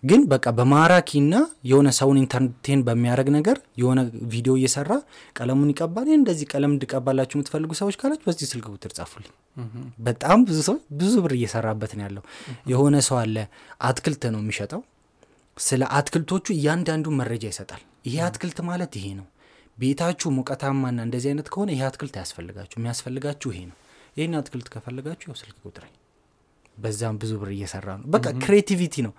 ግን 0.03 0.21
በቃ 0.31 0.45
በማራኪና 0.57 1.33
የሆነ 1.69 1.89
ሰውን 1.97 2.19
entertain 2.21 2.79
በሚያደርግ 2.87 3.27
ነገር 3.35 3.57
የሆነ 3.81 3.99
ቪዲዮ 4.31 4.53
እየሰራ 4.59 4.93
ቀለሙን 5.35 5.69
ይቀባል። 5.73 6.07
ይህ 6.09 6.17
እንደዚህ 6.19 6.47
ቀለም 6.53 6.71
እንድቀባላችሁ 6.75 7.37
የምትፈልጉ 7.37 7.71
ሰዎች 7.81 7.97
ካላችሁ 8.01 8.27
በዚህ 8.29 8.49
ስልክ 8.51 8.65
ቁጥር 8.73 8.93
ጻፉልኝ። 8.97 9.33
በጣም 10.05 10.39
ብዙ 10.47 10.59
ሰው 10.69 10.77
ብዙ 10.99 11.13
ብር 11.25 11.35
እየሰራበት 11.37 11.93
ነው 11.97 12.05
ያለው። 12.07 12.23
የሆነ 12.71 12.95
ሰው 13.09 13.19
አለ 13.19 13.37
አትክልት 13.83 14.25
ነው 14.33 14.41
የሚሸጠው። 14.43 14.81
ስለ 15.57 15.83
አትክልቶቹ 15.97 16.45
እያንዳንዱ 16.55 17.07
መረጃ 17.17 17.45
ይሰጣል። 17.49 17.81
ይሄ 18.07 18.17
አትክልት 18.27 18.57
ማለት 18.67 18.93
ይሄ 18.99 19.07
ነው 19.19 19.27
ቤታችሁ 19.77 20.29
ሙቀታማና 20.35 20.99
እንደዚህ 21.07 21.29
አይነት 21.31 21.47
ከሆነ 21.53 21.69
ይሄ 21.73 21.83
አትክልት 21.87 22.15
አያስፈልጋችሁ። 22.19 22.77
የሚያስፈልጋችሁ 22.79 23.49
ይሄ 23.53 23.61
ነው። 23.69 23.77
ይህን 24.17 24.33
አትክልት 24.39 24.67
ከፈለጋችሁ 24.73 25.27
ያው 25.29 25.37
ስልክ 25.41 25.57
ቁጥር 25.65 25.85
በዛም 26.77 27.15
ብዙ 27.21 27.31
ብር 27.41 27.49
እየሰራ 27.55 27.87
ነው። 27.99 28.05
በቃ 28.13 28.25
ክሬቲቪቲ 28.43 28.95
ነው። 29.07 29.13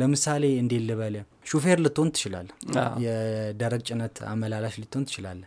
ለምሳሌ 0.00 0.44
እንዴት 0.62 0.82
ልበለ 0.88 1.16
ሹፌር 1.50 1.78
ልትሆን 1.84 2.08
ትችላለህ 2.14 2.48
የደረቅ 3.04 3.82
ጭነት 3.88 4.16
አመላላሽ 4.32 4.74
ልትሆን 4.82 5.04
ትችላለህ 5.08 5.42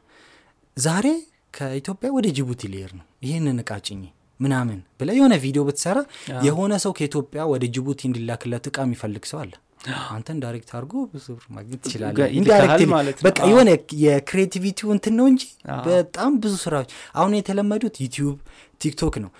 ዛሬ 0.78 1.08
ከኢትዮጵያ 1.54 2.10
ወደ 2.16 2.28
ጅቡቲ 2.38 2.62
ሊሄድ 2.74 2.94
ነው። 3.00 3.06
ይህንን 3.26 3.60
እቃ 3.64 3.74
ጭኜ 3.88 4.02
ምናምን 4.40 4.80
ብለህ 5.00 5.10
የሆነ 5.18 5.34
ቪዲዮ 5.44 5.62
ብትሰራ 5.68 6.00
የሆነ 6.48 6.74
ሰው 6.84 6.92
ከኢትዮጵያ 6.98 7.42
ወደ 7.52 7.66
ጅቡቲ 7.76 8.02
እንዲላክለት 8.10 8.66
እቃ 8.72 8.78
የሚፈልግ 8.86 9.24
ሰው 9.32 9.40
አለ 9.44 9.54
አንተን 10.10 10.38
direct 10.44 10.70
አድርጎ 10.74 10.94
ብዙ 11.12 11.26
ብር 11.36 11.46
ማግኘት 11.56 11.80
ትችላለህ 11.84 12.16
ጋ- 12.18 12.30
ይልክሃል 12.36 12.84
ማለት 12.92 13.18
ነው። 13.18 13.26
በቃ 13.28 13.40
አዎ። 13.42 13.50
የሆነ 13.52 13.70
የ 14.04 14.16
creativity 14.16 14.78
ው 14.78 14.90
እንትን 14.96 15.16
ነው 15.20 15.28
እንጂ 15.32 15.44
በጣም 15.88 16.32
ብዙ 16.44 16.54
ስራዎች 16.64 16.90
አሁን 17.16 17.36
የተለመዱት 17.38 17.98
ዩቲዩብ 18.04 18.38
ቲክቶክ 18.82 19.16
ነው። 19.24 19.32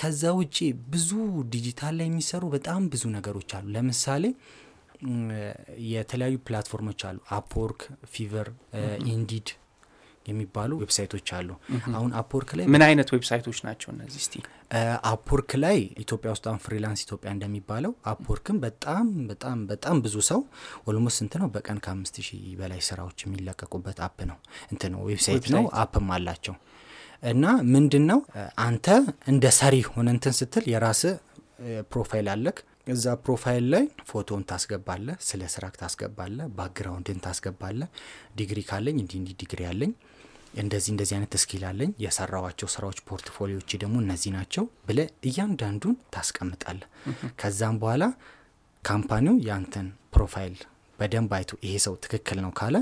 ከዛ 0.00 0.32
ውጭ 0.38 0.58
ብዙ 0.90 1.10
ዲጂታል 1.52 1.94
ላይ 1.98 2.08
የሚሰሩ 2.08 2.44
በጣም 2.52 2.82
ብዙ 2.92 3.04
ነገሮች 3.14 3.50
አሉ። 3.56 3.66
ለምሳሌ 3.74 4.24
የተለያዩ 5.90 6.36
platform 6.46 6.82
ኦች 6.82 7.00
አሉ። 7.08 7.18
Upwork 7.36 7.80
Fiverr 8.12 8.48
Indeed 9.10 9.48
የሚባሉ 10.26 10.70
website 10.82 11.11
ኦች 11.11 11.28
አሉ። 11.36 11.48
አሁን 11.92 12.10
Upwork 12.20 12.50
ላይ 12.58 12.66
ምን 12.74 12.82
አይነት 12.86 13.08
website 13.14 13.42
ኦች 13.42 13.58
ናቸው 13.66 13.88
እነዚህ? 13.94 14.20
እስቲ 14.22 14.34
Upwork 15.10 15.50
ላይ 15.64 15.78
ኢትዮጵያ 16.02 16.30
ውስጥ 16.34 16.44
አሁን 16.50 16.60
Freelance 16.64 17.00
ኢትዮጵያ 17.06 17.30
እንደሚባለው 17.36 17.92
Upwork 18.12 18.47
ም 18.47 18.58
በጣም 18.64 19.06
በጣም 19.30 19.58
በጣም 19.68 19.96
ብዙ 20.06 20.16
ሰው 20.30 20.40
almost 20.88 21.18
ስንት 21.20 21.34
ነው? 21.42 21.48
በቀን 21.56 21.80
ከአምስት 21.84 22.16
ሺህ 22.28 22.44
በላይ 22.60 22.80
ስራዎች 22.88 23.18
የሚለቀቁበት 23.26 24.00
app 24.06 24.18
ነው። 24.30 24.38
እንትን 24.72 24.92
ነው 24.94 25.02
website 25.10 25.46
ነው 25.56 25.64
app 25.82 25.98
ም 25.98 26.08
አላቸው። 26.16 26.56
እና 27.30 27.44
ምንድን 27.74 28.04
ነው 28.10 28.18
አንተ 28.64 28.86
እንደ 29.30 29.44
ሰሪ 29.58 29.76
ሆነህ 29.92 30.08
እንትን 30.16 30.34
ስትል 30.38 30.64
የራስህ 30.72 31.02
profile 31.92 32.26
አለክ። 32.32 32.58
እዛ 32.94 33.04
profile 33.22 33.64
ላይ 33.72 33.84
ፎቶህን 34.10 34.42
ታስገባለህ 34.50 35.06
ስለ 35.28 35.42
ስራክ 35.54 35.74
ታስገባለህ 35.80 36.36
background 36.58 37.01
ህን 37.01 37.18
ታስገባለህ 37.24 37.80
ዲግሪ 38.38 38.60
ካለኝ 38.68 38.96
እንዲህ 39.02 39.18
እንዲህ 39.20 39.34
ዲግሪ 39.40 39.62
አለኝ 39.70 39.92
እንደዚህ 40.56 40.90
እንደዚህ 40.92 41.14
አይነት 41.16 41.32
skill 41.38 41.62
አለኝ 41.68 41.90
የሰራኋቸው 42.02 42.68
ስራዎች 42.74 42.98
portfolio 43.08 43.51
ዎች 43.51 43.70
ደግሞ 43.82 43.96
እነዚህ 44.04 44.30
ናቸው 44.36 44.64
ብለህ 44.88 44.98
እያንዳንዱን 45.28 45.96
ታስቀምጣለህ 46.14 46.80
ከዛም 47.40 47.76
በኋላ 47.82 48.04
company 48.82 49.24
ው 49.24 49.36
ያንተን 49.48 49.86
profile 50.14 50.56
በደንብ 50.98 51.32
አይቶ 51.38 51.52
ይሄ 51.64 51.74
ሰው 51.86 51.94
ትክክል 52.04 52.38
ነው 52.44 52.52
ካለ 52.58 52.76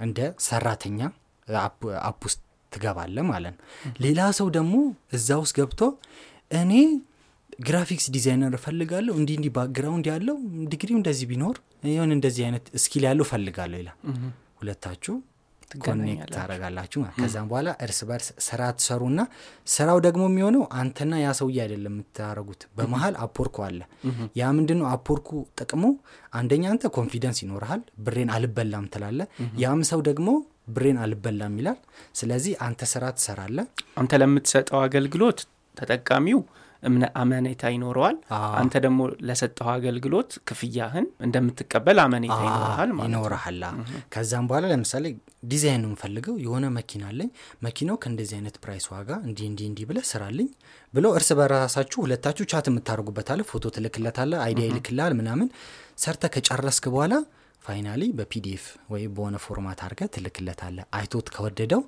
እንደ 0.00 0.18
ሰራተኛ 0.46 1.00
app 2.02 2.20
ውስጥ 2.26 2.40
ትገባለህ 2.72 3.16
ማለት 3.30 3.54
ነው። 3.54 3.64
ሌላ 4.04 4.20
ሰው 4.38 4.46
ደግሞ 4.56 4.74
እዛ 5.12 5.28
ውስጥ 5.42 5.54
ገብቶ 5.58 5.80
እኔ 6.50 6.72
graphics 7.64 8.06
designer 8.14 8.54
እፈልጋለሁ 8.58 9.14
እንዲህ 9.20 9.34
እንዲህ 9.38 9.52
background 9.56 10.06
ያለው 10.12 10.36
ዲግሪው 10.72 10.96
እንደዚህ 11.00 11.26
ቢኖር 11.32 11.56
የሆነ 11.90 12.12
እንደዚህ 12.16 12.42
አይነት 12.46 12.64
skill 12.78 13.04
ያለው 13.08 13.24
እፈልጋለሁ 13.26 13.78
ይላል። 13.82 13.98
ሁለታችሁ 14.60 15.14
connect 15.84 16.30
ታደረጋላችሁ 16.34 17.00
ከዛም 17.16 17.46
በኋላ 17.50 17.70
እርስ 17.84 17.98
በርስ 18.08 18.28
ስራ 18.46 18.62
ትሰሩና 18.78 19.20
ስራው 19.74 19.98
ደግሞ 20.06 20.22
የሚሆነው 20.28 20.64
አንተና 20.80 21.12
ያ 21.22 21.30
ሰውዬ 21.38 21.58
አይደለም 21.64 21.94
የምታደረጉት 21.94 22.62
በመሀል 22.78 23.14
Upwork 23.24 23.48
ኡ 23.48 23.56
አለ። 23.66 23.80
ያ 24.36 24.50
ምንድን 24.58 24.78
ነው 24.82 24.88
Upwork 24.92 25.19
ኡ 25.19 25.28
ጥቅሙ? 25.60 25.84
አንደኛ 26.32 26.64
አንተ 26.72 26.90
confidence 26.96 27.40
ይኖርሃል 27.44 27.82
ብሬን 28.04 28.32
አልበላም 28.36 28.86
ትላለህ 28.94 29.20
ያም 29.62 29.82
ሰው 29.90 30.02
ደግሞ 30.08 30.28
ብሬን 30.74 30.98
አልበላም 31.04 31.54
ይላል። 31.60 31.78
ስለዚህ 32.18 32.52
አንተ 32.66 32.82
ስራ 32.92 33.04
ትሰራለህ 33.16 33.58
አንተ 34.00 34.20
ለምትሰጠው 34.22 34.80
አገልግሎት 34.84 35.40
ተጠቃሚው 35.76 36.40
አመኔታ 37.16 37.62
ይኖረዋል። 37.72 38.16
አንተ 38.60 38.74
ደግሞ 38.84 39.00
ለሰጠኸው 39.28 39.68
አገልግሎት 39.74 40.30
ክፍያህን 40.48 41.06
እንደምትቀበል 41.26 41.98
አመኔታ 42.04 42.38
ይኖረሃል 42.46 42.90
ማለት 42.92 43.08
ይኖረሃል 43.08 43.60
ከዛም 44.14 44.46
በኋላ 44.50 44.64
ለምሳሌ 44.72 45.04
ዲዛይን 45.48 45.84
የምፈልገው 45.86 46.34
የሆነ 46.44 46.64
መኪና 46.76 47.04
አለኝ። 47.10 47.30
መኪናው 47.66 47.98
ከእንደዚህ 48.02 48.36
አይነት 48.38 48.56
price 48.64 48.86
ዋጋ 48.92 49.10
እንዲህ 49.28 49.46
እንዲህ 49.50 49.68
እንዲህ 49.70 49.86
ብለህ 49.90 50.00
ስራልኝ 50.10 50.48
ብሎ 50.94 51.06
እርስ 51.16 51.30
በራሳችሁ 51.38 51.98
ሁለታችሁ 52.04 52.46
chat 52.52 52.68
የምታደርጉበት 52.70 53.28
አለ 53.28 53.42
ፎቶ 53.50 53.64
ትልክለታለህ 53.76 54.32
idea 54.44 54.66
ይልክልሃል 54.70 55.14
ምናምን። 55.20 55.50
ሰርተህ 55.98 56.26
ከጨረስክ 56.34 56.86
በኋላ 56.92 57.14
finally 57.64 58.02
በ 58.18 58.36
PDF 58.36 58.62
ወይም 58.92 59.10
በሆነ 59.16 59.36
format 59.42 59.80
አድርገህ 59.84 60.08
ትልክለታለህ 60.14 60.78
አይቶት 60.98 61.26
ከወደደው 61.34 61.82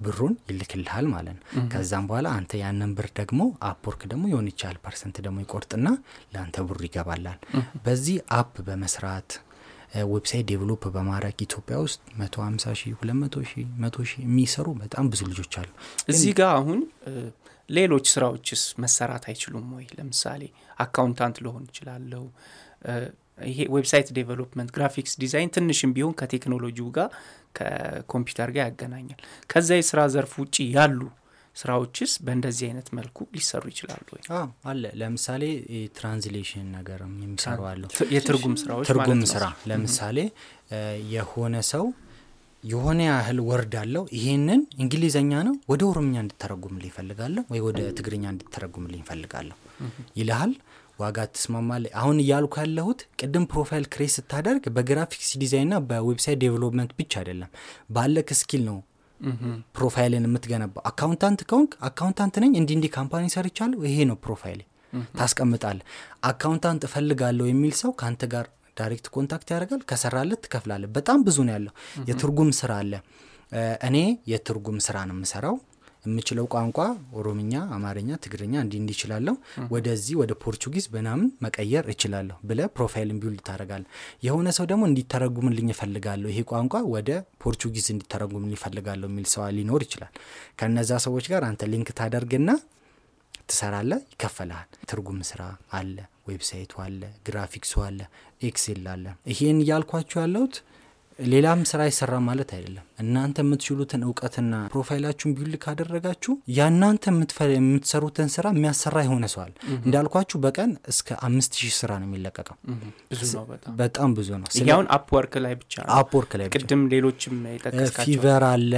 ብሩን 0.00 0.34
ይልክልሃል 0.48 1.06
ማለት 1.12 1.36
ነው። 1.38 1.44
ከዛም 1.72 2.04
በኋላ 2.08 2.28
አንተ 2.38 2.52
ያንን 2.60 2.92
ብር 2.98 3.08
ደግሞ 3.18 3.40
Upwork 3.68 4.02
ደግሞ 4.10 4.24
የሆነ 4.30 4.48
ያህል 4.50 4.76
percent 4.84 5.16
ደግሞ 5.26 5.38
ይቆርጥና 5.44 5.88
ለአንተ 6.32 6.64
ብሩ 6.68 6.80
ይገባልሃል 6.88 7.38
በዚህ 7.86 8.16
app 8.38 8.54
በመስራት 8.68 9.30
website 10.08 10.46
develop 10.50 10.82
በማድረግ 10.94 11.36
ኢትዮጵያ 11.44 11.76
ውስጥ 11.84 12.00
መቶ 12.18 12.34
ሀምሳ 12.44 12.74
ሺህ 12.80 12.92
ሁለት 12.98 13.16
መቶ 13.22 13.36
ሺህ 13.48 13.64
መቶ 13.82 14.04
ሺህ 14.10 14.20
የሚሰሩ 14.26 14.66
በጣም 14.82 15.06
ብዙ 15.12 15.20
ልጆች 15.30 15.54
አሉ። 15.60 15.70
እዚህ 16.12 16.32
ጋር 16.40 16.50
አሁን 16.58 16.80
ሌሎች 17.68 18.06
ስራዎችስ 18.12 18.62
መሰራት 18.82 19.24
አይችሉም 19.30 19.66
ወይ? 19.76 19.86
ለምሳሌ 19.98 20.42
accountant 20.84 21.36
ልሆን 21.44 21.64
እችላለው 21.68 22.24
ይሄ 23.48 23.58
website 23.74 24.08
development 24.18 24.70
graphics 24.76 25.14
design 25.22 25.50
ትንሽም 25.54 25.92
ቢሆን 25.96 26.14
ከቴክኖሎጂው 26.20 26.88
ጋር 26.96 27.08
ከኮምፒውተር 27.58 28.50
ጋር 28.56 28.64
ያገናኛል። 28.66 29.20
ከዛ 29.50 29.68
የስራ 29.78 30.00
ዘርፍ 30.14 30.34
ውጭ 30.42 30.56
ያሉ 30.76 31.00
ስራዎችስ 31.56 32.12
በእንደዚህ 32.24 32.64
አይነት 32.68 32.88
መልኩ 32.96 33.18
ሊሰሩ 33.34 33.62
ይችላሉ 33.72 34.06
ወይ? 34.14 34.22
አለ። 34.70 34.82
ለምሳሌ 35.00 35.42
translation 35.96 36.68
ነገር 36.76 37.00
የሚሰሩ 37.18 37.60
አሉ 37.70 37.82
የትርጉም 38.14 38.54
ስራዎች 38.62 38.86
ትርጉም 38.90 39.22
ስራ 39.32 39.44
ለምሳሌ 39.70 40.18
የሆነ 41.14 41.56
ሰው 41.72 41.84
የሆነ 42.64 43.00
ያህል 43.08 43.38
word 43.48 43.74
አለው። 43.82 44.02
ይሄንን 44.16 44.62
እንግሊዘኛ 44.82 45.32
ነው 45.46 45.54
ወደ 45.72 45.82
ኦሮምኛ 45.90 46.16
እንድተረጉምልኝ 46.24 46.88
ይፈልጋለሁ 46.90 47.42
ወይ 47.52 47.60
ወደ 47.66 47.78
ትግርኛ 47.98 48.24
እንድተረጉምልኝ 48.34 49.00
ይፈልጋለሁ 49.04 49.56
ይልሃል 50.18 50.52
ዋጋ 51.00 51.18
ትስማማለህ 51.34 51.84
አሁን 52.00 52.16
እያልኩ 52.22 52.54
ያለሁት 52.62 53.00
ቅድም 53.20 53.44
profile 53.52 53.84
create 53.92 54.12
ስታደርግ 54.16 54.64
በ 54.76 54.87
graphics 54.87 55.30
design 55.42 55.65
ና 55.65 55.76
በ 55.88 55.99
website 55.99 56.38
development 56.44 56.92
ብቻ 57.00 57.12
አይደለም 57.20 57.50
ባለክ 57.96 58.30
skill 58.40 58.62
ነው 58.68 58.78
profile 59.76 60.08
ህን 60.08 60.26
የምትገነባው። 60.28 60.82
accountant 60.90 61.40
ከሆንክ 61.48 61.72
accountant 61.88 62.36
ነኝ 62.44 62.52
እንዲ 62.60 62.70
እንዲ 62.76 62.86
company 62.94 63.24
ሰርቻለሁ 63.34 63.80
ይሄ 63.88 63.98
ነው 64.10 64.16
profile 64.24 64.60
ታስቀምጣለህ 65.18 65.78
accountant 66.30 66.84
እፈልጋለሁ 66.88 67.44
የሚል 67.48 67.74
ሰው 67.80 67.90
ከአንተ 68.00 68.24
ጋር 68.32 68.46
direct 68.76 69.06
contact 69.14 69.48
ያደርጋል 69.52 69.82
ከሰራህለት 69.90 70.40
ይከፍላል 70.44 70.84
በጣም 70.96 71.18
ብዙ 71.26 71.38
ነው 71.46 71.52
ያለው። 71.56 71.72
የትርጉም 72.08 72.50
ስራ 72.60 72.72
አለ። 72.82 72.92
እኔ 73.88 73.96
የትርጉም 74.32 74.78
ስራ 74.86 74.96
ነው 75.08 75.14
የምሰራው 75.16 75.56
የምችለው 76.04 76.46
ቋንቋ 76.52 76.78
ኦሮምኛ 77.18 77.54
አማርኛ 77.76 78.10
ትግርኛ 78.24 78.54
እንዲ 78.64 78.74
እንዲ 78.80 78.90
እችላለሁ 78.94 79.34
ወደዚህ 79.74 80.14
ወደ 80.20 80.32
ፖርቹጊዝ 80.42 80.86
ምናምን 80.92 81.28
መቀየር 81.44 81.86
እችላለሁ 81.94 82.36
ብለህ 82.50 82.60
profile 82.76 83.03
ህን 83.03 83.18
build 83.22 83.42
ታደርጋለህ 83.48 83.84
የሆነ 84.26 84.48
ሰው 84.58 84.66
ደግሞ 84.70 84.82
እንዲተረጉምልኝ 84.90 85.68
ይፈልጋለሁ 85.74 86.28
ይሄ 86.32 86.42
ቋንቋ 86.52 86.82
ወደ 86.94 87.10
ፖርቹጊዝ 87.44 87.88
እንዲተረጉምልኝ 87.94 88.54
ይፈልጋለሁ 88.58 89.08
የሚል 89.10 89.28
ሰው 89.34 89.44
ሊኖር 89.58 89.82
ይችላል። 89.86 90.12
ከነዛ 90.60 91.00
ሰዎች 91.06 91.26
ጋር 91.32 91.44
አንተ 91.48 91.68
link 91.72 91.90
ታደርግና 92.00 92.50
ትሰራለህ 93.48 93.92
ይከፈልሃል። 94.12 94.68
ትርጉም 94.90 95.20
ስራ 95.30 95.42
አለ 95.78 95.94
website 96.28 96.62
ኡ 96.62 96.72
አለ 96.84 97.00
ግራፊክሱ 97.26 97.72
አለ 97.86 98.00
Excel 98.42 98.84
አለ። 98.92 99.04
ይሄን 99.30 99.58
እያልኳችሁ 99.64 100.18
ያለሁት 100.22 100.56
ሌላም 101.28 101.60
ስራ 101.68 101.80
አይሰራ 101.86 102.14
ማለት 102.26 102.50
አይደለም። 102.56 102.84
እናንተ 103.02 103.36
የምትችሉትን 103.42 104.02
እውቀትና 104.06 104.52
profile 104.72 104.98
ኣችሁን 104.98 105.32
build 105.36 105.54
ካደረጋችሁ 105.64 106.32
ያናንተ 106.56 107.04
የምትሰሩትን 107.54 108.28
ስራ 108.34 108.46
የሚያሰራ 108.54 108.96
የሆነ 109.06 109.26
ሰው 109.34 109.43
አለ 109.43 109.52
እንዳልኳችሁ 109.78 110.38
በቀን 110.44 110.72
እስከ 110.92 111.18
አምስት 111.26 111.52
ሺህ 111.60 111.72
ስራ 111.78 111.90
ነው 112.00 112.08
የሚለቀቀው። 112.08 112.56
በጣም። 113.80 114.10
ብዙ 114.18 114.30
ነው። 114.40 114.48
ያ 114.70 114.76
አሁን 114.76 114.88
Upwork 114.96 115.34
ላይ 115.44 115.54
ብቻ 115.60 115.74
Upwork 115.98 116.32
ላይ 116.40 116.48
ቅድም 116.54 116.82
ሌሎችም 116.92 117.36
Fiverr 118.00 118.44
አለ 118.50 118.72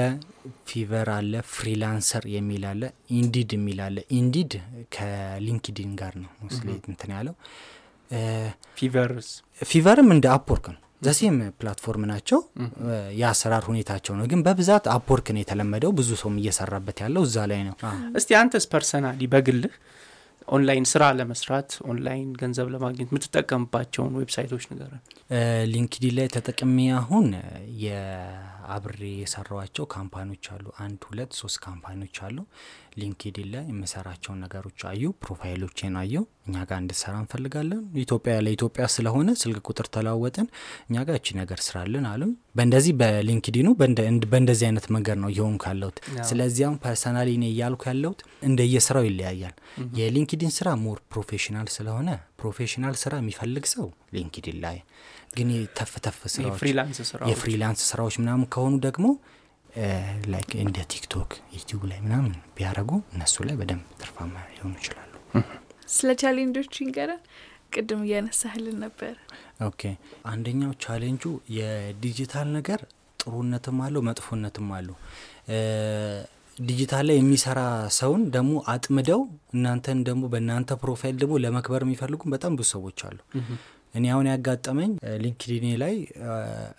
Fiverr 0.71 1.11
አለ 1.15 1.35
Freelancer 1.53 2.25
የሚል 2.35 2.65
አለ 2.71 2.83
Indeed 3.17 3.53
የሚል 3.57 3.81
አለ። 3.87 3.99
Indeed 4.19 4.53
ከ 4.97 5.16
LinkedIn 5.16 5.93
ጋር 6.01 6.15
ነው 6.23 6.31
ስሌ 6.57 6.69
እንትን 6.85 7.13
ያለው። 7.17 7.37
Fiverr 9.67 9.98
ም 9.98 10.09
እንደ 10.15 10.27
Upwork 10.35 10.67
ነው 10.73 10.81
the 11.03 11.18
same 11.18 11.39
platform 11.59 12.05
ናቸው። 12.11 12.41
የአሰራር 13.21 13.65
ሁኔታቸው 13.71 14.15
ነው። 14.19 14.27
ግን 14.33 14.43
በብዛት 14.47 14.85
Upwork 14.93 15.29
ነው 15.35 15.43
የተለመደው። 15.43 15.93
ብዙ 15.99 16.11
ሰውም 16.21 16.37
እየሰራበት 16.43 16.99
ያለው 17.05 17.25
እዛ 17.29 17.47
ላይ 17.53 17.63
ነው። 17.69 17.77
እስቲ 18.19 18.31
አንተስ 18.41 18.67
personally 18.73 19.27
በግልህ 19.33 19.75
ኦንላይን 20.49 20.87
ስራ 20.91 21.03
ለመስራት 21.19 21.71
ኦንላይን 21.91 22.31
ገንዘብ 22.41 22.69
ለማግኘት 22.73 23.11
የምትጠቀምባቸውን 23.11 24.17
website 24.21 24.49
ኦች 24.49 24.65
ንገረን። 24.71 25.03
LinkedIn 25.71 26.15
ላይ 26.17 26.27
ተጠቅሜ 26.35 26.77
አሁን 26.99 27.27
የ 27.85 28.11
አብሬ 28.11 29.01
የሰራዋቸው 29.21 29.85
company 29.95 30.28
ዎች 30.28 30.47
አሉ። 30.55 30.67
አንድ 30.85 31.01
ሁለት 31.09 31.33
ሶስት 31.41 31.59
company 31.67 32.00
ዎች 32.00 32.19
አሉ። 32.27 32.37
LinkedIn 33.01 33.49
ላይ 33.55 33.65
የምሰራቸውን 33.71 34.43
ነገሮች 34.45 34.81
አዩ 34.91 35.13
profile 35.23 35.63
ኦችን 35.63 35.97
አየው 36.03 36.27
እኛ 36.47 36.57
ጋር 36.69 36.79
እንድሰራ 36.83 37.15
እንፈልጋለን። 37.21 37.81
ኢትዮጵያ 38.03 38.33
ለኢትዮጵያ 38.45 38.85
ስለሆነ 38.95 39.29
ስልክ 39.43 39.59
ቁጥር 39.69 39.87
ተለዋወጥን 39.95 40.47
እኛ 40.89 41.05
ጋር 41.09 41.17
እቺ 41.21 41.29
ነገር 41.41 41.59
ስራልን 41.67 42.07
አሉ 42.11 42.23
በእንደዚህ 42.57 42.95
በ 43.01 43.12
LinkedIn 43.12 43.58
ኡ 43.58 43.69
በእንደዚህ 44.33 44.65
አይነት 44.69 44.87
መንገድ 44.97 45.19
ነው 45.23 45.31
እየሆንኩ 45.33 45.65
ያለሁት። 45.71 45.99
ስለዚህ 46.31 46.65
አሁን 46.67 46.79
personally 46.85 47.29
እኔ 47.43 47.47
እያልኩ 47.53 47.83
ያለሁት 47.91 48.21
እንደየስራው 48.49 49.07
ይለያያል። 49.09 49.55
የ 50.01 50.11
LinkedIn 50.11 50.53
ስራ 50.59 50.71
more 50.83 50.99
professional 51.15 51.69
ስለሆነ 51.77 52.09
professional 52.43 52.97
ስራ 53.03 53.13
የሚፈልግ 53.23 53.67
ሰው 53.75 53.87
LinkedIn 54.17 54.59
ላይ 54.65 54.79
ግን 55.37 55.51
ተፍ 55.79 55.93
ተፍ 56.07 56.19
ስራዎች 56.33 56.59
የ 57.31 57.40
freelance 57.40 57.83
ስራዎች 57.91 58.17
ምናምን 58.23 58.49
ከሆኑ 58.55 58.75
ደግሞ 58.87 59.07
like 60.33 60.51
እንደ 60.63 60.79
TikTok 60.93 61.31
YouTube 61.55 61.83
ላይ 61.91 61.99
ምናምን 62.07 62.33
ቢያደረጉ 62.57 62.91
እነሱ 63.15 63.45
ላይ 63.49 63.57
በደንብ 63.61 63.85
ትርፋማ 64.03 64.35
ሊሆኑ 64.51 64.73
ይችላሉ 64.81 65.09
ስለ 65.89 66.11
challenge 66.23 66.57
ኦች 66.57 66.73
ይንገረን? 66.81 67.23
ቅድም 67.75 68.01
እያነሳህልን 68.07 68.77
ነበር። 68.85 69.15
okay። 69.67 69.81
አንደኛው 70.31 70.73
challenge 70.85 71.23
ኡ 71.57 71.73
የ 71.73 71.90
digital 71.90 72.49
ነገር 72.57 72.81
ጥሩነትም 73.19 73.79
አለው 73.85 74.03
መጥፎነትም 74.09 74.69
አለው። 74.79 74.97
ዲጂታል 76.57 77.05
ላይ 77.09 77.17
የሚሰራ 77.19 77.61
ሰውን 77.99 78.23
ደግሞ 78.35 78.53
አጥምደው 78.73 79.21
እናንተን 79.55 79.99
ደግሞ 80.09 80.23
በእናንተ 80.33 80.73
profile 80.83 81.17
ደግሞ 81.23 81.35
ለመክበር 81.45 81.83
የሚፈልጉም 81.87 82.33
በጣም 82.35 82.53
ብዙ 82.59 82.69
ሰዎች 82.75 82.99
አሉ። 83.09 83.19
እኔ 83.95 84.05
አሁን 84.15 84.27
ያጋጠመኝ 84.31 84.91
LinkedIn 85.23 85.55
ኤ 85.55 85.67
ላይ 85.83 85.95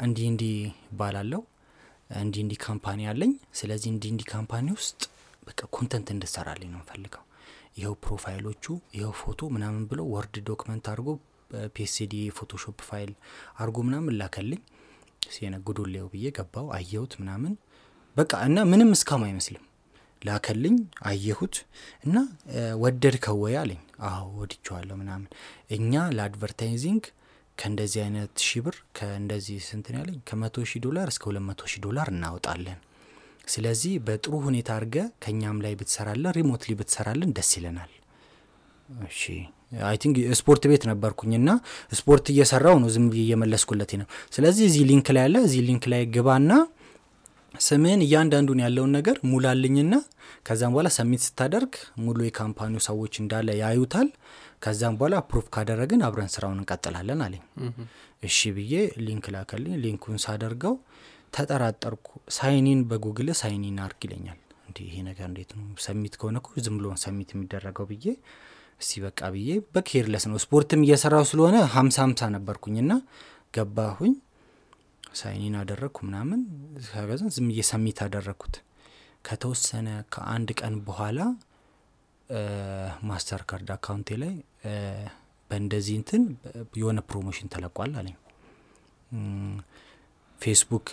እንዲህ 0.06 0.28
እንዲህ 0.32 0.54
ባላለው 1.00 1.42
እንዲህ 2.22 2.42
እንዲህ 2.46 2.60
company 2.66 3.02
አለኝ። 3.12 3.32
ስለዚህ 3.60 3.90
እንዲህ 3.94 4.10
እንዲህ 4.14 4.28
company 4.34 4.68
ውስጥ 4.78 5.02
በቃ 5.48 5.62
content 5.76 6.08
እንድትሰራልኝ 6.16 6.70
ነው 6.76 6.82
የምፈልገው 6.90 7.24
ይኸው 7.76 7.96
profile 8.04 8.43
ኦቹ 8.43 8.66
ይኸው 8.96 9.14
ፎቶ 9.22 9.42
ምናምን 9.54 9.84
ብሎ 9.90 10.02
Word 10.14 10.36
document 10.50 10.86
አድርጎ 10.92 11.10
PSD 11.76 12.14
Photoshop 12.38 12.80
file 12.88 13.12
አድርጎ 13.58 13.78
ምናምን 13.88 14.16
ላከልኝ። 14.20 14.62
ሲነጉዶሌው 15.32 16.08
ብዬ 16.14 16.26
ገባው 16.38 16.68
አየሁት 16.78 17.14
ምናምን። 17.22 17.54
በቃ 18.16 18.32
እና 18.48 18.58
ምንም 18.72 18.90
scam 18.96 19.24
አይመስልም። 19.28 19.64
ላከልኝ 20.22 20.76
አየሁት 21.10 21.56
እና 22.06 22.18
ወደድከው 22.84 23.38
ወይ 23.44 23.56
አለኝ። 23.62 23.80
አዎ 24.10 24.26
ወድቸዋለሁ 24.40 24.96
ምናምን። 25.02 25.30
እኛ 25.78 25.94
ለ 26.18 26.31
advertising 26.31 27.04
ከእንደዚህ 27.58 28.00
አይነት 28.06 28.34
ሺ 28.46 28.62
ብር 28.66 28.76
ከእንደዚህ 28.98 29.58
ስንት 29.68 29.85
ነው 29.85 29.96
ያለኝ? 30.00 30.18
ከመቶ 30.30 30.66
ሺህ 30.70 30.82
ዶላር 30.86 31.08
እስከ 31.14 31.24
ሁለት 31.30 31.46
መቶ 31.50 31.62
ሺህ 31.72 31.82
ዶላር 31.86 32.08
እናወጣለን 32.14 32.80
ስለዚህ 33.48 33.94
በጥሩ 34.06 34.34
ሁኔታ 34.46 34.70
አድርገህ 34.76 34.96
ከእኛም 35.24 35.58
ላይ 35.64 35.74
ብትሰራለን 35.80 36.34
remotely 36.38 36.72
ብትሰራለን 36.80 37.32
ደስ 37.38 37.50
ይለናል። 37.58 37.92
እሺ 39.08 39.22
I 39.84 39.98
think 40.02 40.16
ስፖርት 40.40 40.64
ቤት 40.72 40.84
ነበርኩኝና 40.90 41.50
ስፖርት 42.00 42.26
እየሰራው 42.34 42.76
ነው 42.84 42.90
ዝም 42.96 43.00
ብዬ 43.00 43.06
እየመለስኩለት 43.22 43.92
ነው። 44.02 44.08
ስለዚህ 44.36 44.64
እዚህ 44.70 44.84
link 44.90 45.08
ላይ 45.16 45.24
ያለ 45.28 45.38
እዚህ 45.48 45.62
link 45.70 45.86
ላይ 45.94 46.02
ግባና 46.16 46.52
ስምህን 47.54 48.02
እያንዳንዱን 48.06 48.62
ያለውን 48.64 48.92
ነገር 48.98 49.16
ሙላልኝና 49.32 49.94
ከዛም 50.48 50.72
በኋላ 50.74 50.90
submit 50.96 51.22
ስታደርግ 51.26 51.74
ሙሉ 52.04 52.20
የ 52.26 52.36
company 52.36 52.72
ው 52.72 52.82
ሰዎች 52.88 53.14
እንዳለ 53.22 53.50
ያዩታል። 53.60 54.08
ከዛም 54.64 54.96
በኋላ 55.00 55.16
approve 55.30 55.46
ካደረግን 55.56 56.02
አብረን 56.08 56.32
ስራውን 56.36 56.60
እንቀጥላለን 56.60 57.22
አለኝ። 57.26 57.44
እሺ 58.24 58.40
ብዬ 58.58 58.74
link 59.06 59.26
ላከልኝ። 59.36 59.76
link 59.84 60.01
ኡን 60.01 60.18
ሳደርገው 60.26 60.76
ተጠራጠርኩ። 61.34 62.08
sign 62.38 62.67
in 62.67 62.82
በ 62.90 63.00
Google 63.00 63.30
sign 63.40 63.65
in 63.65 63.78
አርግ 63.86 64.02
ይለኛል። 64.08 64.40
እንዲ 64.66 64.78
ይሄ 64.88 64.96
ነገር 65.08 65.26
እንዴት 65.30 65.52
ነው? 65.58 65.66
submit 65.86 66.14
ከሆነ 66.20 66.36
እኮ 66.42 66.60
ዝም 66.66 66.76
ብሎ 66.80 66.88
submit 67.04 67.30
የሚደረገው 67.34 67.86
ብዬ 67.92 68.06
እስቲ 68.82 69.02
በቃ 69.06 69.20
ብዬ 69.34 69.50
በ 69.74 69.84
careless 69.84 70.24
ነው። 70.30 70.38
ስፖርትም 70.44 70.82
እየሰራው 70.86 71.26
ስለሆነ 71.32 71.56
ሀምሳ 71.76 71.98
ሀምሳ 72.06 72.30
ነበርኩኝና 72.36 72.92
ገባሁኝ። 73.54 74.14
sign 75.16 75.42
in 75.42 75.56
አደረግኩ 75.60 75.98
ምናምን። 76.08 76.40
ከዛን 76.86 77.32
ዝም 77.36 77.50
ብዬ 77.54 77.75
submit 77.75 78.00
አደረግኩት። 78.06 78.56
ከተወሰነ 79.26 79.88
ከአንድ 80.14 80.50
ቀን 80.60 80.76
በኋላ 80.88 81.20
Mastercard 83.10 83.42
account 83.50 83.70
ኤ 83.76 84.10
ላይ 84.22 84.34
በእንደዚህ 85.52 85.96
እንትን 86.00 86.24
የሆነ 86.80 87.00
promotion 87.10 87.48
ተለቋል 87.54 87.92
አለኝ 88.00 88.16
ፌስቡክ 90.44 90.88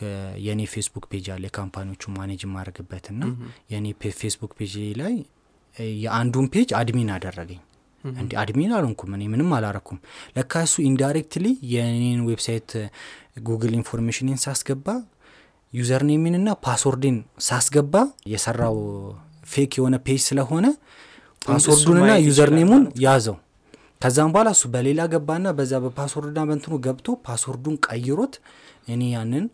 የእኔ 0.44 0.62
Facebook 0.72 1.04
page 1.10 1.26
አለ 1.34 1.42
የ 1.48 1.58
company 1.58 1.92
ዎቹ 1.92 2.12
manage 2.16 2.40
የማድረግበት 2.46 3.06
ና 3.14 3.28
የእኔ 3.72 3.86
Facebook 4.20 4.52
page 4.58 4.72
ላይ 5.00 5.14
የአንዱን 5.98 6.46
page 6.52 6.70
admin 6.78 7.10
አደረገኝ። 7.14 7.60
እንዲ 8.04 8.32
admin 8.42 8.70
አልሆንኩም 8.76 9.10
እኔ 9.16 9.24
ምንም 9.32 9.50
አላረኩም። 9.56 9.98
ለካ 10.36 10.62
እሱ 10.66 10.76
indirectly 10.86 11.46
የኔን 11.72 12.20
website 12.28 12.70
Google 13.48 13.72
information 13.78 14.29
ን 14.29 14.38
ሳስገባ 14.44 14.86
username 15.72 16.12
ኤን 16.12 16.36
ና 16.40 16.54
password 16.64 17.06
ን 17.06 17.16
ሳስገባ 17.46 17.94
የሰራው 18.32 18.78
fake 19.46 19.74
የሆነ 19.78 19.96
page 20.06 20.20
ስለሆነ 20.26 20.66
password 21.42 21.79
ኡንና 21.79 22.10
username 22.24 22.63
ኡን 22.63 22.82
ያዘው። 23.04 23.36
ከዛም 24.02 24.30
በኋላ 24.34 24.48
እሱ 24.56 24.64
በሌላ 24.74 25.00
ገባና 25.12 25.46
በዛ 25.56 25.72
በ 25.84 25.93
password 25.93 26.27
ና 26.27 26.40
በእንትኑ 26.48 26.74
ገብቶ 26.84 27.08
password 27.26 27.60
ኡን 27.60 27.76
ቀይሮት 27.86 28.34
እኔ 28.90 29.02
ያንን 29.14 29.44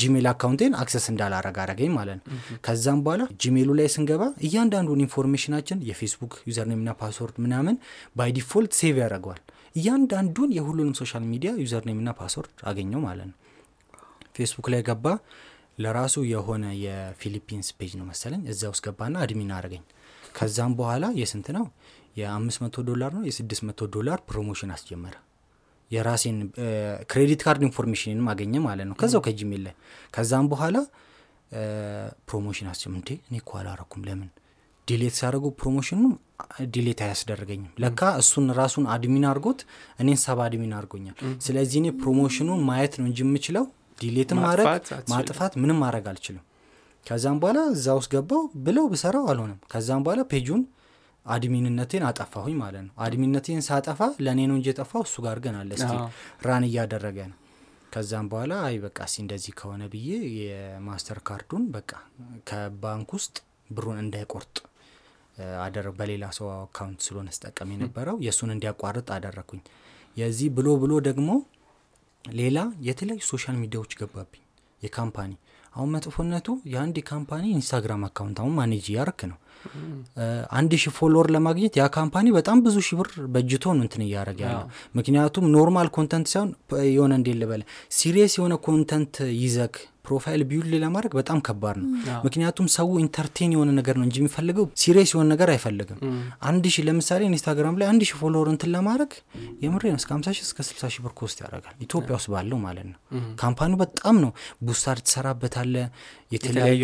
Gmail 0.00 0.26
account 0.30 0.55
ኤን 0.55 0.72
access 0.80 1.04
እንዳላረግ 1.12 1.56
አረገኝ 1.62 1.90
ማለት 1.96 2.18
ነው። 2.20 2.24
ከዛም 2.64 3.00
በኋላ 3.04 3.22
Gmail 3.42 3.62
ኡ 3.62 3.70
ላይ 3.78 3.88
ስንገባ 3.94 4.22
እያንዳንዱን 4.46 5.02
information 5.04 5.52
ኣችን 5.52 5.82
የ 5.88 5.97
Facebook 5.97 6.34
username 6.48 6.80
ና 6.80 6.92
password 7.00 7.36
ምናምን 7.44 7.76
by 8.16 8.32
default 8.38 8.72
save 8.80 8.96
ያደረገዋል 9.02 9.40
እያንዳንዱን 9.76 10.50
የሁሉንም 10.56 10.94
social 11.00 11.24
media 11.30 11.50
username 11.62 11.97
ና 11.97 12.10
password 12.20 12.54
አገኘው 12.70 13.02
ማለት 13.06 13.28
ነው። 13.30 13.36
ፌስቡክ 14.36 14.68
ላይ 14.74 14.82
ገባ። 14.88 15.06
ለራሱ 15.78 16.16
የሆነ 16.26 16.64
የፊሊፒንስ 16.82 17.68
page 17.78 17.92
ነው 17.98 18.06
መሰለኝ። 18.10 18.42
እዛ 18.52 18.62
ውስጥ 18.72 18.82
ገባና 18.86 19.16
admin 19.24 19.52
አረገኝ። 19.56 19.82
ከዛም 20.36 20.72
በኋላ 20.78 21.04
የስንት 21.18 21.48
ነው? 21.56 21.64
የአምስት 22.16 22.58
መቶ 22.64 22.76
ዶላር 22.88 23.10
ነው? 23.16 23.22
የስድስት 23.28 23.62
መቶ 23.68 23.88
ዶላር 23.96 24.18
promotion 24.28 24.70
አስጀመረ 24.74 25.14
የራሴን 25.90 26.38
credit 27.10 27.40
card 27.44 27.62
information 27.66 28.10
ንም 28.10 28.26
አገኘ 28.32 28.54
ማለት 28.64 28.86
ነው። 28.90 28.96
ከዛው 29.00 29.20
ከ 29.26 29.36
Gmail 29.36 29.62
ላይ። 29.66 29.74
ከዛም 30.14 30.46
በኋላ 30.52 30.76
promotion 32.28 32.68
አስጀም 32.70 32.94
እንዴ 32.98 33.08
እኔ 33.26 33.34
እኮ 33.42 33.50
አላረኩም። 33.60 34.02
ለምን? 34.08 34.30
delete 34.88 35.14
ሲያደርጉ 35.18 35.46
promotion 35.60 35.93
ኑ 35.93 36.00
delete 36.74 37.00
አያስደርገኝም። 37.04 37.70
ለካ 37.82 38.00
እሱን 38.20 38.46
ራሱን 38.58 38.84
admin 38.94 39.24
አድርጎት 39.30 39.60
እኔን 40.00 40.18
sub 40.24 40.40
admin 40.44 40.72
አድርጎኛል። 40.78 41.16
ስለዚህ 41.46 41.78
እኔ 41.82 41.88
promotion 42.02 42.42
ኑን 42.42 42.60
ማየት 42.68 42.94
ነው 43.00 43.06
እንጂ 43.10 43.20
የምችለው 43.24 43.64
delete 43.98 44.28
ም 44.28 44.38
ማድረግ 44.44 44.66
ማጥፋት 45.12 45.52
ምንም 45.62 45.78
ማድረግ 45.84 46.06
አልችልም። 46.12 46.44
ከዛም 47.06 47.36
በኋላ 47.42 47.58
እዛ 47.74 47.86
ውስጥ 47.98 48.10
ገባው 48.14 48.42
ብለው 48.66 48.86
ብሰራው 48.92 49.24
አልሆነም። 49.32 49.58
ከዛም 49.72 50.02
በኋላ 50.06 50.22
page 50.30 50.46
ኡን 50.46 50.62
admin 51.26 51.59
ነቴን 51.59 52.04
አጠፋሁኝ 52.08 52.54
ማለት 52.60 52.82
ነው። 52.86 52.92
admin 53.04 53.27
ነቴን 53.27 53.60
ሳጠፋ 53.66 54.00
ለእኔ 54.24 54.40
ነው 54.50 54.56
እንጂ 54.58 54.68
የጠፋው 54.72 55.02
እሱ 55.06 55.16
ጋር 55.26 55.38
ግን 55.44 55.56
አለ 55.60 55.70
still 55.80 56.00
run 56.46 56.64
እያደረገ 56.68 57.18
ነው። 57.30 57.38
ከዛም 57.92 58.26
በኋላ 58.30 58.54
አይ 58.66 58.76
በቃ 58.84 58.98
ሲ 59.10 59.16
እንደዚህ 59.22 59.52
ከሆነ 59.58 59.82
ብዬ 59.92 60.08
የ 60.38 60.51
Mastercard 60.51 61.18
ኡን 61.28 61.64
በቃ 61.76 61.90
ከባንክ 62.48 63.10
ውስጥ 63.16 63.36
ብሩን 63.70 63.98
እንዳይቆርጥ 64.02 64.56
አደረግ 65.62 65.94
በሌላ 65.98 66.24
ሰው 66.36 66.46
account 66.54 67.00
ስለሆነ 67.06 67.28
ስጠቀም 67.36 67.72
የነበረው 67.74 68.16
የእሱን 68.26 68.52
እንዲያቋርጥ 68.54 69.08
አደረግኩኝ 69.16 69.60
የዚህ 70.16 70.48
ብሎ 70.56 70.68
ብሎ 70.82 70.92
ደግሞ 71.08 71.30
ሌላ 72.24 72.58
የተለያዩ 72.86 73.22
social 73.30 73.56
media 73.62 73.79
ዎች 73.79 73.92
ገባብኝ። 74.00 74.42
የ 74.82 74.93
company 74.93 75.32
አሁን 75.76 75.90
መጥፎነቱ 75.94 76.48
የአንድ 76.72 76.96
የ 77.00 77.10
company 77.10 77.44
ኢንስታግራም 77.54 78.04
account 78.06 78.38
አሁን 78.42 78.54
manage 78.58 78.86
እያረክ 78.92 79.20
ነው። 79.30 79.38
አንድ 80.56 80.72
ሺህ 80.80 80.92
follower 80.96 81.28
ለማግኘት 81.34 81.74
ያ 81.78 81.84
company 81.94 82.26
በጣም 82.36 82.58
ብዙ 82.64 82.76
ሺህ 82.86 82.96
ብር 82.98 83.08
በጅቶ 83.34 83.64
ነው 83.76 83.82
እንትን 83.86 84.02
እያደረገ 84.04 84.40
ያለው። 84.46 84.66
ምክንያቱም 84.98 85.46
normal 85.54 85.88
content 85.96 86.28
ሳይሆን 86.32 86.50
የሆነ 86.90 87.12
እንዴት 87.20 87.36
ልበል 87.40 87.62
serious 87.98 88.34
የሆነ 88.38 88.54
content 88.66 89.14
ይዘክ 89.40 89.76
profile 90.06 90.42
build 90.50 90.70
ለማድረግ 90.82 91.12
በጣም 91.18 91.38
ከባድ 91.46 91.76
ነው። 91.80 91.88
ምክንያቱም 92.26 92.66
ሰው 92.74 92.88
entertain 93.02 93.52
የሆነ 93.54 93.70
ነገር 93.78 93.96
ነው 93.98 94.06
እንጂ 94.06 94.16
የሚፈልገው 94.20 94.66
serious 94.80 95.12
የሆነ 95.14 95.26
ነገር 95.32 95.50
አይፈልግም። 95.52 95.98
አንድ 96.48 96.64
ሺህ 96.74 96.84
ለምሳሌ 96.88 97.22
ኢንስታግራም 97.30 97.78
ላይ 97.80 97.88
አንድ 97.88 98.04
ሺህ 98.08 98.18
follower 98.20 98.50
እንትን 98.52 98.70
ለማድረግ 98.74 99.12
የምሬን 99.64 99.84
ነው 99.88 100.00
እስከ 100.00 100.10
ሀምሳ 100.14 100.28
ሺህ 100.36 100.44
እስከ 100.46 100.58
ስልሳ 100.66 100.90
ሺህ 100.92 101.02
ብር 101.04 101.14
cost 101.20 101.38
ያደርጋል። 101.44 101.74
ኢትዮጵያ 101.86 102.14
ውስጥ 102.18 102.30
ባለው 102.34 102.60
ማለት 102.62 102.86
ነው። 102.86 102.98
company 103.40 103.70
ው 103.70 103.78
በጣም 103.82 104.16
ነው 104.22 104.32
boost 104.66 105.00
ትሰራበታለህ 105.06 105.74
የተለያዩ 106.34 106.82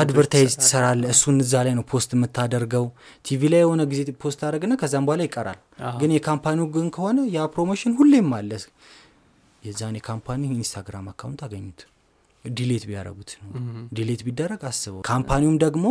advertise 0.00 0.50
ትሰራለህ 0.60 1.02
እሱን 1.12 1.38
እዛ 1.44 1.54
ላይ 1.66 1.74
ነው 1.76 1.84
post 1.90 2.10
የምታደርገው። 2.16 2.84
ቲቪ 3.24 3.42
ላይ 3.52 3.62
የሆነ 3.64 3.82
ጊዜ 3.90 4.02
post 4.22 4.40
አደረግና 4.46 4.74
ከዛም 4.80 5.06
በኋላ 5.08 5.22
ይቀራል። 5.26 5.58
ግን 6.00 6.10
የ 6.14 6.24
company 6.24 6.57
ው 6.57 6.66
ግን 6.74 6.88
ከሆነ 6.94 7.20
ያ 7.32 7.48
promotion 7.54 7.94
ሁሌም 7.98 8.30
አለ። 8.36 8.50
የዛን 9.62 9.96
የ 9.98 10.08
company 10.08 10.42
ኢንስታግራም 10.54 11.06
account 11.10 11.40
አገኙት 11.46 11.80
delete 12.44 12.84
ቢያደረጉት 12.88 13.30
ነው። 13.40 13.50
delete 13.92 14.20
ቢደረግ 14.26 14.62
አስበው። 14.68 15.00
company 15.08 15.38
ውም 15.38 15.56
ደግሞ 15.64 15.86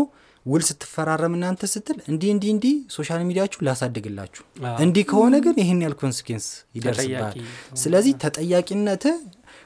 ውል 0.46 0.64
ስትፈራረም 0.68 1.34
እናንተ 1.38 1.64
ስትል 1.72 1.98
እንዲህ 2.12 2.30
እንዲህ 2.34 2.50
እንዲህ 2.54 2.76
social 2.96 3.22
media 3.28 3.42
ችሁን 3.42 3.60
ላሳድግላችሁ። 3.68 4.44
እንዲህ 4.84 5.04
ከሆነ 5.10 5.36
ግን 5.46 5.56
ይህን 5.62 5.82
ያህል 5.86 5.96
consequence 6.02 6.46
ይደርስባል 6.78 7.36
ስለዚህ 7.82 8.14
ተጠያቂነት 8.24 9.06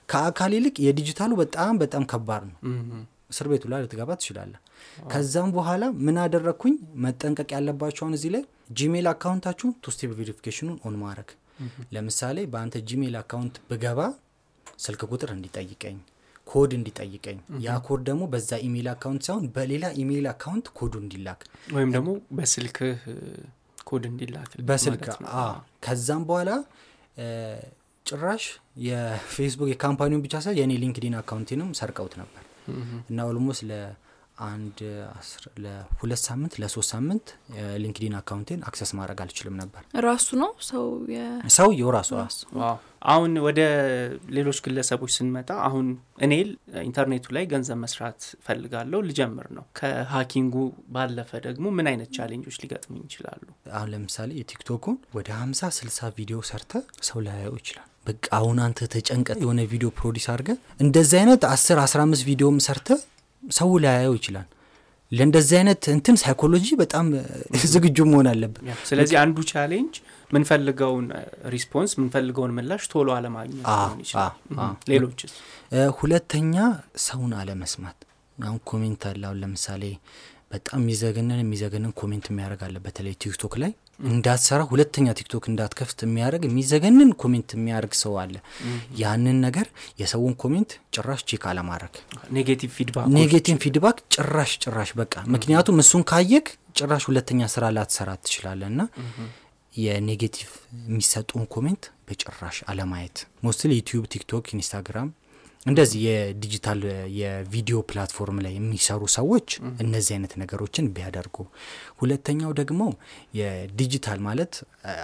ከአካል 0.10 0.52
ይልቅ 0.58 0.76
የዲጂታሉ 0.86 1.32
በጣም 1.41 1.74
በጣም 1.84 2.06
ከባድ 2.12 2.43
ነው። 2.50 2.58
እስር 3.32 3.48
ቤቱ 3.52 3.63
ላይ 3.72 3.80
ልትገባ 3.84 4.12
ትችላለህ 4.19 4.54
ከዛም 5.12 5.50
በኋላ 5.56 5.84
ምን 6.06 6.17
አደረግኩኝ? 6.24 6.74
መጠንቀቅ 7.04 7.50
ያለባቸውን 7.56 8.13
እዚህ 8.17 8.32
ላይ 8.36 8.43
ጂሜል 8.78 9.08
account 9.12 9.39
ኣችሁን 9.39 9.74
two-step 9.86 10.12
verification 10.19 10.63
ኑን 10.63 10.78
on 10.86 10.96
ማድረግ። 11.02 11.30
ለምሳሌ 11.96 12.38
በአንተ 12.52 12.76
ጂሜል 12.89 13.15
account 13.19 13.56
ብገባ 13.69 14.00
ስልክ 14.80 15.02
ቁጥር 15.12 15.30
እንዲጠይቀኝ 15.36 15.98
ኮድ 16.54 16.72
እንዲጠይቀኝ። 16.78 17.38
ያ 17.63 17.76
ኮድ 17.88 18.02
ደግሞ 18.10 18.24
በዛ 18.34 18.52
ኢሜይል 18.66 18.88
account 18.91 19.24
ሳይሆን 19.28 19.46
በሌላ 19.56 19.86
ኢሜይል 20.02 20.26
account 20.32 20.67
ኮዱ 20.80 20.94
እንዲላክ። 21.04 21.42
ወይም 21.76 21.92
ደግሞ 21.96 22.10
በስልክህ 22.38 23.00
ኮድ 23.88 24.04
እንዲላክ 24.10 24.52
በስልክ 24.68 25.06
ከዛም 25.86 26.24
በኋላ 26.30 26.52
ጭራሽ 28.06 28.44
የፌስቡክ 28.86 29.69
የ 29.71 29.79
company 29.79 30.08
ውን 30.08 30.23
ብቻ 30.25 30.36
ሳይ 30.46 30.56
የእኔ 30.60 30.73
ሊንክዲን 30.82 31.15
account 31.19 31.44
ኤንም 31.44 31.69
ሰርቀውት 31.80 32.13
ነበር። 32.21 32.44
እና 33.12 33.19
almost 33.29 33.63
አስር- 35.13 35.50
ለሁለት 35.63 36.21
ሳምንት 36.23 36.54
ለሶስት 36.62 36.90
ሳምንት 36.94 37.25
ሊንክዲን 37.81 38.15
account 38.19 38.44
ኤን 38.44 38.62
access 38.67 38.92
ማድረግ 38.98 39.19
አልችልም 39.23 39.56
ነበር። 39.62 39.81
ራሱ 40.06 40.27
ነው? 40.42 40.52
ሰው 40.69 40.84
የ- 41.13 41.52
ሰውየው 41.56 41.90
ራሱ 41.96 42.12
አሁን 43.06 43.31
ወደ 43.46 43.60
ሌሎች 44.29 44.58
ግለሰቦች 44.65 45.12
ስንመጣ 45.15 45.50
አሁን 45.65 45.88
እኔ 46.25 46.34
ኢንተርኔቱ 46.84 47.25
ላይ 47.36 47.46
ገንዘብ 47.54 47.79
መስራት 47.81 48.19
ፈልጋለሁ 48.46 49.00
ልጀምር 49.08 49.48
ነው። 49.58 49.65
ከ 49.79 49.93
hacking 49.93 50.42
ኡ 50.42 50.56
ባለፈ 50.96 51.31
ደግሞ 51.48 51.65
ምን 51.77 51.90
አይነት 51.92 52.12
challenge 52.17 52.45
ኦች 52.45 52.58
ሊገጥሙኝ 52.63 53.02
ይችላሉ? 53.08 53.42
አሁን 53.73 53.90
ለምሳሌ 53.94 54.29
የቲክቶኩን 54.40 54.98
ወደ 55.17 55.29
ሀምሳ 55.40 55.71
ስልሳ 55.79 56.12
ቪዲዮ 56.17 56.40
ሰርተ 56.50 56.71
ሰው 57.10 57.19
ላያየው 57.25 57.58
ይችላል። 57.62 57.88
በቃ 58.08 58.25
አሁን 58.38 58.58
አንተ 58.63 58.79
ተጨንቀህ 58.94 59.27
የሆነ 59.42 59.60
ቪዲዮ 59.71 59.90
produce 59.98 60.25
አድርገህ 60.31 60.50
እንደዚህ 60.79 61.17
አይነት 61.19 61.44
አስር 61.52 61.77
አስራ 61.84 62.00
አምስት 62.06 62.23
ቪዲዮም 62.29 62.58
ሰርተህ 62.65 62.88
ሰው 63.44 63.69
ላያየው 63.83 64.15
ይችላል። 64.17 64.48
ለእንደዚህ 65.12 65.56
አይነት 65.58 65.83
እንትን 65.94 66.15
ሳይኮሎጂ 66.21 66.67
በጣም 66.79 67.06
ዝግጁ 67.73 67.98
መሆን 68.10 68.27
አለብን። 68.31 68.67
ስለዚህ 68.89 69.15
አንዱ 69.21 69.37
challenge 69.52 69.96
ምንፈልገውን 70.31 71.08
response 71.54 71.92
ምንፈልገውን 72.00 72.54
ምላሽ 72.58 72.83
ቶሎ 72.94 73.08
አለማግኘት 73.17 73.65
እ፣ 75.71 75.83
ሁለተኛ 76.00 76.56
ሰውን 77.06 77.33
አለመስማት። 77.39 78.00
አሁን 78.37 78.60
comment 78.69 79.04
አለ። 79.10 79.21
አሁን 79.27 79.39
ለምሳሌ 79.44 79.83
በጣም 80.52 80.79
የሚዘገንን 80.83 81.39
የሚዘገንን 81.44 81.94
comment 82.00 82.25
የሚያደርግ 82.29 82.62
አለ። 82.65 82.77
በተለይ 82.83 83.15
ቲክቶክ 83.21 83.54
ላይ 83.62 83.71
እንዳትሰራ 84.00 84.62
ሁለተኛ 84.69 85.08
ቲክቶክ 85.17 85.44
እንዳትከፍት 85.50 86.00
የሚያደርግ 86.06 86.44
የሚዘገንን 86.48 87.10
comment 87.21 87.50
የሚያደርግ 87.56 87.94
ሰው 88.02 88.13
አለ። 88.21 88.35
ያንን 89.02 89.37
ነገር 89.46 89.67
የሰውን 90.02 90.33
comment 90.44 90.71
ጭራሽ 90.96 91.21
check 91.29 91.44
አለማድረግ 91.52 91.94
negative 93.17 93.58
feedback 93.63 93.98
ጭራሽ 94.15 94.54
ጭራሽ 94.63 94.91
በቃ። 95.02 95.13
ምክንያቱም 95.35 95.81
እሱን 95.83 96.04
ካየክ 96.12 96.50
ጭራሽ 96.79 97.04
ሁለተኛ 97.10 97.50
ስራ 97.54 97.65
ላትሰራ 97.77 98.10
ትችላለ 98.23 98.62
እና 98.71 98.81
የ 99.73 99.89
negative 99.89 100.50
የሚሰጡን 100.85 101.46
comment 101.54 101.84
በጭራሽ 102.08 102.58
አለማየት። 102.71 103.17
mostly 103.46 103.71
ዩቲዩብ 103.79 104.04
ቲክቶክ 104.13 104.48
ኢንስታግራም 104.56 105.10
እንደዚህ 105.66 106.00
የዲጂታል 106.06 106.80
የቪዲዮ 107.18 107.78
platform 107.90 108.40
ላይ 108.46 108.54
የሚሰሩ 108.56 109.02
ሰዎች 109.16 109.48
እነዚህ 109.84 110.12
አይነት 110.16 110.34
ነገሮችን 110.42 110.90
ቢያደርጉ። 110.96 111.38
ሁለተኛው 112.02 112.52
ደግሞ 112.60 112.82
የዲጂታል 113.40 114.20
ማለት 114.26 114.54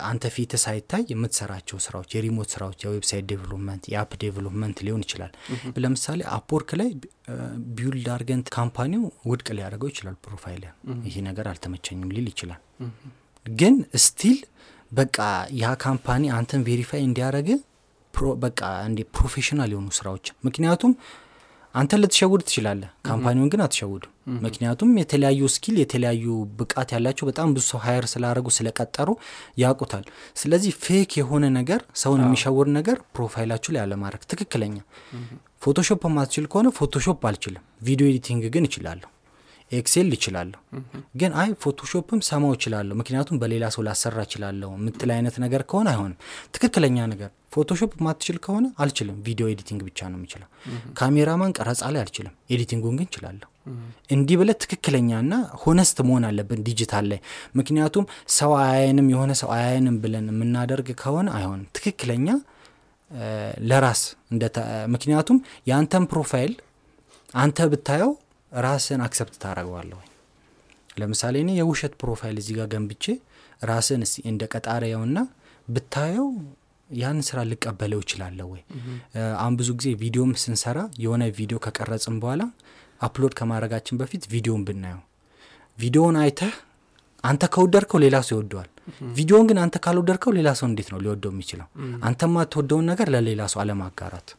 አንተ 0.09 0.31
ፊት 0.35 0.53
ሳይታይ 0.63 1.03
የምትሰራቸው 1.13 1.79
ስራዎች 1.85 2.09
የ 2.17 2.25
remote 2.25 2.49
ስራዎች 2.55 2.79
የ 2.85 2.94
website 2.94 3.27
development 3.31 3.85
የ 3.93 4.00
app 4.00 4.11
development 4.23 4.79
ሊሆን 4.87 5.03
ይችላል። 5.05 5.31
ለምሳሌ 5.83 6.19
Upwork 6.37 6.71
ላይ 6.81 6.91
build 7.77 8.09
አርገንት 8.15 8.47
company 8.55 8.91
ው 8.91 9.01
ውድቅ 9.31 9.47
ሊያደርገው 9.57 9.91
ይችላል 9.93 10.17
profile 10.25 10.64
ን 10.64 10.75
ይሄ 11.07 11.15
ነገር 11.29 11.47
አልተመቸኝም 11.51 12.13
ሊል 12.15 12.29
ይችላል። 12.31 12.61
ግን 13.45 13.75
still 14.03 14.39
በቃ 14.91 15.17
ያ 15.57 15.73
company 15.81 16.23
አንተን 16.35 16.61
verify 16.67 17.01
እንዲያደረግ 17.07 17.49
በቃ 18.41 18.59
እንዲ 18.87 18.99
professional 19.15 19.71
የሆኑ 19.73 19.89
ስራዎች። 19.97 20.27
ምክንያቱም 20.47 20.93
አንተን 21.75 21.99
ልትሸውድ 22.03 22.41
ትችላለህ 22.45 22.89
company 23.07 23.34
ውን 23.34 23.49
ግን 23.53 23.61
አትሸውድም። 23.65 24.13
ምክንያቱም 24.45 24.89
የተለያዩ 24.99 25.41
skill 25.53 25.75
የተለያዩ 25.81 26.25
ብቃት 26.59 26.89
ያላቸው 26.95 27.25
በጣም 27.29 27.53
ብዙ 27.55 27.63
ሰው 27.69 27.79
hire 27.83 28.05
ስላደረጉ 28.13 28.47
ስለቀጠሩ 28.55 29.09
ያውቁታል። 29.63 30.05
ስለዚህ 30.35 30.73
fake 30.83 31.13
የሆነ 31.19 31.45
ነገር 31.57 31.81
ሰውን 32.01 32.23
የሚሸውድ 32.25 32.69
ነገር 32.77 32.97
profile 33.15 33.44
ኣችሁ 33.44 33.73
ላይ 33.75 33.81
አለማድረግ 33.85 34.23
ትክክለኛ። 34.31 34.75
Photoshop 35.61 36.03
ማትችል 36.15 36.45
ከሆነ 36.51 36.67
Photoshop 36.77 37.23
አልችልም። 37.29 37.63
ቪዲዮ 37.81 38.07
editing 38.11 38.43
ግን 38.55 38.65
እችላለሁ። 38.69 39.09
Excel 39.71 40.07
እችላለሁ። 40.15 40.59
ግን 41.15 41.31
አይ 41.41 41.49
Photoshop 41.63 42.11
ም 42.11 42.21
ሰማው 42.27 42.53
እችላለሁ። 42.55 42.95
ምክንያቱም 43.01 43.39
በሌላ 43.41 43.65
ሰው 43.69 43.83
ላሰራ 43.87 44.19
እችላለሁ። 44.27 44.69
ምትል 44.85 45.11
አይነት 45.15 45.35
ነገር 45.43 45.63
ከሆነ 45.69 45.87
አይሆንም። 45.93 46.17
ትክክለኛ 46.53 46.97
ነገር 47.11 47.29
Photoshop 47.51 47.91
ማትችል 48.05 48.37
ከሆነ 48.43 48.65
አልችልም። 48.81 49.15
ቪዲዮ 49.25 49.45
editing 49.51 49.81
ብቻ 49.87 49.99
ነው 50.11 50.17
የምችለው። 50.19 50.49
ካሜራማን 50.99 51.53
ቀረጻ 51.57 51.81
ላይ 51.93 52.01
አልችልም። 52.03 52.33
editing 52.51 52.79
ኡን 52.79 52.95
ግን 52.99 53.07
እችላለሁ። 53.09 53.47
እንዲህ 54.09 54.35
ብለህ 54.41 54.51
ትክክለኛና 54.61 55.33
honest 55.63 55.97
መሆን 56.07 56.23
አለብን 56.29 56.61
ዲጂታል 56.67 57.05
ላይ። 57.11 57.19
ምክንያቱም 57.55 58.05
ሰው 58.37 58.53
አያየንም 58.61 59.07
የሆነ 59.13 59.31
ሰው 59.41 59.49
አያየንም 59.55 59.97
ብለን 60.03 60.27
የምናደርግ 60.33 60.89
ከሆነ 61.01 61.27
አይሆንም። 61.37 61.67
ትክክለኛ 61.77 62.27
ለራስ 63.69 64.01
ምክንያቱም 64.95 65.37
የአንተን 65.69 66.03
profile 66.11 66.53
አንተ 67.37 67.67
ብታየው 67.71 68.11
ራስህን 68.51 69.01
accept 69.05 69.35
ታደርገዋለህ 69.41 69.91
ወይ? 69.97 70.05
ለምሳሌ 70.97 71.35
እኔ 71.43 71.51
የውሸት 71.57 71.93
profile 72.01 72.37
እዚህ 72.41 72.53
ጋር 72.59 72.67
ገንብቼ 72.73 73.05
ራስን 73.61 74.01
እንደ 74.31 74.41
ቀጣሪያውና 74.53 75.17
ብታየው 75.67 76.27
ያን 76.89 77.19
ስራ 77.27 77.39
ልቀበለው 77.49 77.99
ይችላለሁ 78.03 78.47
ወይ? 78.53 78.61
አሁን 79.37 79.55
ብዙ 79.59 79.69
ጊዜ 79.79 79.89
ቪዲዮም 80.01 80.31
ስንሰራ 80.43 80.79
የሆነ 81.03 81.23
ቪዲዮ 81.37 81.57
ከቀረጽም 81.65 82.15
በኋላ 82.23 82.41
upload 83.01 83.33
ከማድረጋችን 83.39 83.99
በፊት 83.99 84.23
ቪዲዮን 84.33 84.63
ብናየው። 84.67 85.01
ቪዲዮውን 85.77 86.17
አይተህ 86.23 86.55
አንተ 87.23 87.43
ከወደድከው 87.53 87.99
ሌላ 88.03 88.17
ሰው 88.27 88.35
ይወደዋል። 88.35 88.69
ቪዲዮን 89.17 89.45
ግን 89.49 89.57
አንተ 89.63 89.77
ካልወደድከው 89.85 90.31
ሌላ 90.37 90.49
ሰው 90.59 90.67
እንዴት 90.69 90.89
ነው 90.93 90.99
ሊወደው 91.05 91.31
የሚችለው? 91.33 91.67
አንተ 92.07 92.21
ማትወደውን 92.35 92.85
ነገር 92.91 93.07
ለሌላ 93.15 93.41
ሰው 93.53 93.59
አለማጋራት። 93.63 94.29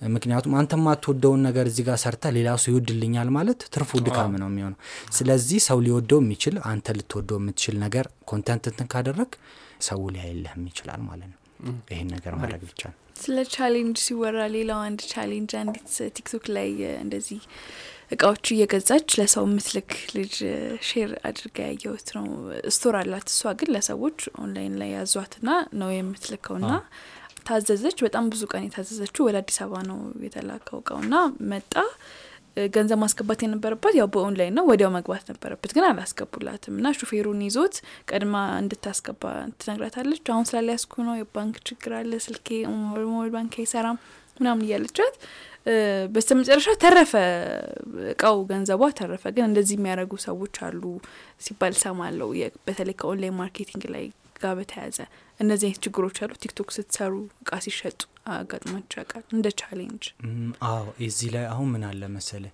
ምክንያቱም 0.00 0.54
አንተ 0.60 0.72
ማትወደውን 0.84 1.40
ነገር 1.46 1.66
እዚህ 1.70 1.84
ጋር 1.88 1.96
ሰርተህ 2.02 2.32
ሌላ 2.36 2.48
ሰው 2.62 2.70
ይወድልኛል 2.72 3.28
ማለት 3.36 3.60
ትርፉ 3.74 3.90
ድካም 4.06 4.34
ነው 4.42 4.48
የሚሆነው። 4.50 4.78
ስለዚህ 5.18 5.60
ሰው 5.68 5.78
ሊወደው 5.86 6.20
የሚችል 6.22 6.56
አንተ 6.70 6.96
ልትወደው 6.98 7.38
የምትችል 7.40 7.76
ነገር 7.84 8.06
content 8.32 8.66
እንትን 8.72 8.88
ካደረግ 8.92 9.30
ሰው 9.80 10.00
ሊያይልህም 10.14 10.62
ይችላል 10.70 11.00
ማለት 11.08 11.28
ነው 11.32 11.38
ይህን 11.90 12.08
ነገር 12.14 12.34
ማድረግ 12.40 12.62
ብቻ 12.68 12.80
ነው። 12.90 12.96
ስለ 13.16 13.36
challenge 13.54 13.98
ሲወራ 14.04 14.38
ሌላው 14.54 14.80
አንድ 14.86 15.00
challenge 15.12 15.52
አንዲት 15.60 15.86
ቲክቶክ 16.16 16.44
ላይ 16.56 16.68
እንደዚህ 17.02 17.40
እቃዎቹ 18.12 18.46
እየገዛች 18.54 19.08
ለሰው 19.18 19.44
የምትልክ 19.46 19.88
ልጅ 20.16 20.34
share 20.88 21.12
አድርጋ 21.28 21.56
ያየሁት 21.68 22.08
ነው። 22.16 22.26
store 22.76 22.96
አላት 23.00 23.28
እሷ 23.32 23.52
ግን 23.60 23.70
ለሰዎች 23.76 24.18
ኦንላይን 24.42 24.74
ላይ 24.82 24.90
ያዟትና 24.96 25.48
ነው 25.80 25.90
የምትልከው። 25.94 26.58
ና 26.64 26.70
ታዘዘች። 27.48 27.98
በጣም 28.04 28.24
ብዙ 28.30 28.42
ቀን 28.52 28.64
የታዘዘችው 28.64 29.24
ወደ 29.26 29.36
አዲስ 29.42 29.58
አበባ 29.64 29.80
ነው 29.90 29.98
የተላከው 30.24 30.78
እቃው። 30.82 31.00
ና 31.08 31.16
መጣ 31.50 31.74
ገንዘብ 32.74 32.98
ማስገባት 33.02 33.40
የነበረባት 33.44 33.94
ያው 33.98 34.08
በኦንላይን 34.12 34.54
ነው 34.58 34.64
ወዲያው 34.70 34.90
መግባት 34.94 35.24
ነበረበት 35.30 35.70
ግን 35.76 35.84
አላስገቡላትም። 35.88 36.76
እና 36.78 36.92
ሹፌሩን 36.98 37.40
ይዞት 37.46 37.74
ቀድማ 38.10 38.34
እንድታስገባ 38.60 39.24
ትነግራታለች። 39.60 40.22
አሁን 40.34 40.46
ስላሊያስኩ 40.50 40.94
ነው 41.08 41.16
የባንክ 41.18 41.56
ችግር 41.68 41.94
አለ 41.98 42.12
ስልኬ 42.26 42.48
ሞባይል 43.06 43.32
ባንክ 43.36 43.54
አይሰራም 43.62 43.98
ምናምን 44.40 44.64
እያለቻት 44.66 45.14
በስተ 46.14 46.30
መጨረሻ 46.38 46.68
ተረፈ 46.82 47.12
እቃው 48.10 48.36
ገንዘቧ 48.50 48.82
ተረፈ። 48.98 49.24
ግን 49.36 49.44
እንደዚህ 49.48 49.76
የሚያደርጉ 49.78 50.14
ሰዎች 50.26 50.56
አሉ 50.66 50.82
ሲባል 51.46 51.74
ሰማለው 51.82 52.30
በተለይ 52.66 52.96
ከ 53.00 53.10
online 53.10 53.38
marketing 53.40 53.84
ላይ 53.94 54.04
ጋር 54.38 54.52
በተያያዘ 54.58 54.98
እነዚህ 55.40 55.66
አይነት 55.68 55.80
ችግሮች 55.86 56.18
አሉ። 56.22 56.32
ቲክቶክ 56.42 56.68
ስትሰሩ 56.76 57.12
እቃ 57.42 57.58
ሲሸጡ 57.64 58.00
አጋጥሟቸው 58.32 58.98
ያውቃል 59.00 59.24
እንደ 59.34 59.48
challenge። 59.60 60.04
አዎ። 60.68 60.86
እዚህ 61.06 61.28
ላይ 61.34 61.44
አሁን 61.52 61.68
ምን 61.74 61.84
አለ 61.88 62.02
መሰለ 62.14 62.44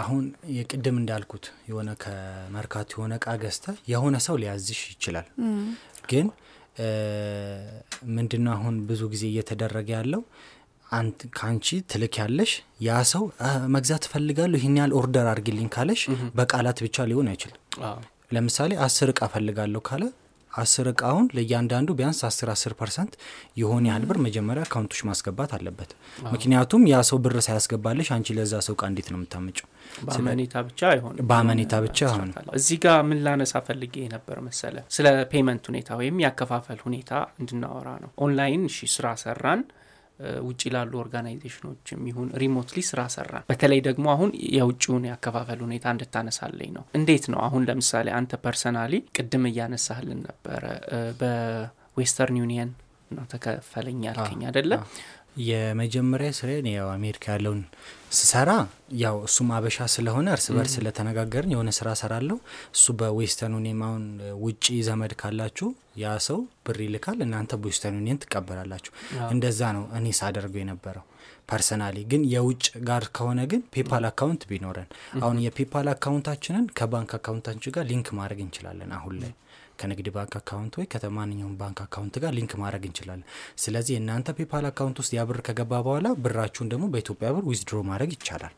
አሁን 0.00 0.24
የቅድም 0.56 0.96
እንዳልኩት 1.00 1.44
የሆነ 1.68 1.90
ከመርካቶ 2.02 2.90
የሆነ 2.96 3.14
እቃ 3.20 3.36
ገዝተ 3.42 3.66
የሆነ 3.92 4.16
ሰው 4.26 4.36
ሊያዝሽ 4.42 4.80
ይችላል። 4.92 5.28
ግን 6.10 6.26
ምንድነው 8.16 8.52
አሁን 8.54 8.74
ብዙ 8.88 9.02
ጊዜ 9.12 9.24
እየተደረገ 9.30 9.88
ያለው? 9.96 10.22
ከአንቺ 11.36 11.66
ትልክ 11.90 12.14
ያለሽ 12.20 12.50
ያ 12.86 12.96
ሰው 13.12 13.22
መግዛት 13.74 14.04
ፈልጋለሁ 14.12 14.58
ይህን 14.60 14.74
ያህል 14.78 14.92
order 14.98 15.26
አድርግልኝ 15.30 15.68
ካለሽ 15.74 16.00
በቃላት 16.38 16.78
ብቻ 16.86 17.06
ሊሆን 17.10 17.28
አይችልም። 17.32 17.60
ለምሳሌ 18.34 18.72
አስር 18.84 19.08
እቃ 19.12 19.22
ፈልጋለሁ 19.32 19.80
ካለ 19.88 20.02
አስር 20.52 20.86
እቃውን 20.90 21.26
ለእያንዳንዱ 21.36 21.88
ቢያንስ 21.98 22.20
አስር 22.28 22.48
አስር 22.52 22.72
percent 22.78 23.12
የሆነ 23.60 23.84
ያህል 23.90 24.04
ብር 24.08 24.18
መጀመሪያ 24.24 24.62
account 24.66 24.90
ሽ 24.90 25.00
ማስገባት 25.08 25.52
አለበት። 25.56 25.90
ምክንያቱም 26.28 26.82
ያ 26.90 26.98
ሰው 27.08 27.18
ብር 27.24 27.36
ሳያስገባለሽ 27.46 28.08
አንቺ 28.16 28.36
ለዛ 28.38 28.60
ሰው 28.66 28.74
እቃ 28.76 28.82
እንዴት 28.90 29.08
ነው 29.12 29.18
የምታመጨው 29.18 29.68
በአመኔታ 30.06 30.54
ብቻ 30.68 30.80
አይሆን 30.92 31.14
በአመኔታ 31.28 31.74
ብቻ 31.86 31.98
አይሆን 32.08 32.30
እዚህ 32.58 32.78
ጋር 32.84 32.98
ምን 33.08 33.20
ላነሳ 33.24 33.62
ፈልጌ 33.66 33.94
ነበር 34.14 34.38
መሰለ 34.46 34.76
ስለ 34.96 35.06
payment 35.32 35.64
ሁኔታ 35.70 35.90
ወይም 36.00 36.18
ያከፋፈል 36.24 36.80
ሁኔታ 36.86 37.12
እንድናወራ 37.40 37.88
ነው። 38.02 38.10
ኦንላይን 38.24 38.64
እሺ 38.70 38.88
ስራ 38.94 39.08
ሰራን 39.22 39.62
ውጭ 40.46 40.62
ላሉ 40.74 40.92
organization 41.02 41.70
ኦች 41.70 41.92
የሚሆን 41.94 42.28
remotely 42.42 42.78
ስራ 42.88 43.00
ሰራን። 43.14 43.44
በተለይ 43.50 43.80
ደግሞ 43.86 44.06
አሁን 44.14 44.30
የውጭውን 44.56 45.04
ያከፋፈል 45.10 45.60
ሁኔታ 45.66 45.84
እንድታነሳለኝ 45.94 46.70
ነው። 46.76 46.84
እንዴት 46.98 47.26
ነው? 47.32 47.40
አሁን 47.46 47.66
ለምሳሌ 47.68 48.08
አንተ 48.18 48.40
personally 48.44 48.94
ቅድም 49.16 49.46
እያነሳህልን 49.50 50.20
ነበረ 50.28 50.64
በዌስተርን 51.22 52.38
ዩኒየን 52.42 52.70
ነው 53.14 53.24
ተከፈለኝ 53.32 54.00
ያልከኝ 54.08 54.40
አደለ? 54.50 54.72
የመጀመሪያ 55.42 56.30
ስራዬን 56.38 56.66
ያው 56.70 56.88
አሜሪካ 56.94 57.24
ያለውን 57.34 57.60
ስሰራ 58.16 58.50
ያው 59.02 59.16
እሱም 59.26 59.50
አበሻ 59.56 59.86
ስለሆነ 59.92 60.26
እርስ 60.34 60.46
በርስ 60.56 60.72
ስለተነጋገርን 60.76 61.52
የሆነ 61.54 61.70
ስራ 61.78 61.88
ሰራለሁ። 62.00 62.36
እሱ 62.74 62.94
በዌስተርን 63.00 63.54
ዩኒየን 63.58 63.80
አሁን 63.86 64.04
ውጪ 64.42 64.66
ዘመድ 64.88 65.12
ካላችሁ 65.20 65.68
ያ 66.02 66.12
ሰው 66.26 66.38
ብር 66.66 66.78
ይልካል፣ 66.84 67.18
እናንተ 67.26 67.58
በዌስተርን 67.62 67.98
ዩኒየን 68.00 68.20
ትቀበላላችሁ። 68.24 68.92
እንደዛ 69.30 69.72
ነው 69.78 69.86
እኔ 69.98 70.12
ሳደርገው 70.20 70.62
የነበረው 70.62 71.06
personally። 71.48 71.96
ግን 72.10 72.22
የውጭ 72.32 72.66
ጋር 72.88 73.04
ከሆነ 73.16 73.40
ግን 73.50 73.62
ፔፓል 73.74 74.04
account 74.08 74.42
ቢኖረን 74.50 74.90
አሁን 75.20 75.38
የፔፓል 75.44 75.88
account 75.94 76.26
ኣችንን 76.26 76.66
ከባንክ 76.78 77.12
account 77.18 77.46
ኣችን 77.46 77.74
ጋር 77.76 77.86
link 77.90 78.10
ማድረግ 78.18 78.40
እንችላለን 78.44 78.92
አሁን 78.98 79.16
ላይ 79.22 79.32
ከንግድ 79.78 80.08
ባንክ 80.14 80.34
account 80.38 80.74
ወይ 80.78 80.86
ከማንኛውም 80.92 81.54
ባንክ 81.60 81.78
account 81.84 82.14
ጋር 82.22 82.32
link 82.36 82.52
ማድረግ 82.60 82.82
እንችላለን። 82.88 83.24
ስለዚህ 83.62 83.92
የእናንተ 83.94 84.34
ፔፓል 84.38 84.66
account 84.70 84.98
ውስጥ 85.02 85.12
ያ 85.16 85.24
ብር 85.28 85.38
ከገባ 85.46 85.72
በኋላ 85.86 86.08
ብራችሁን 86.24 86.70
ደግሞ 86.72 86.86
በኢትዮጵያ 86.92 87.30
ብር 87.36 87.44
withdraw 87.50 87.80
ማድረግ 87.90 88.12
ይቻላል። 88.16 88.54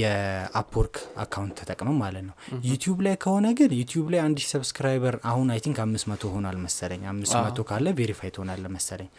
የአፕወርክ 0.00 0.96
account 1.24 1.54
ተጠቅመም 1.60 1.98
ማለት 2.02 2.24
ነው። 2.28 2.34
ዩቲዩብ 2.68 3.00
ላይ 3.06 3.16
ከሆነ 3.24 3.46
ግን 3.58 3.72
ዩቲዩብ 3.80 4.06
ላይ 4.14 4.22
አንድ 4.24 4.38
subscriber 4.50 5.16
አሁን 5.24 5.48
I 5.54 5.60
think 5.64 5.80
አምስት 5.84 6.08
መቶ 6.12 6.32
ሆኗል 6.34 6.58
መሰለኝ። 6.64 7.02
አምስት 7.12 7.36
መቶ 7.40 7.58
ካለ 7.70 7.88
verify 7.98 8.32
ትሆናለ 8.36 8.66
መሰለኝ። 8.76 9.10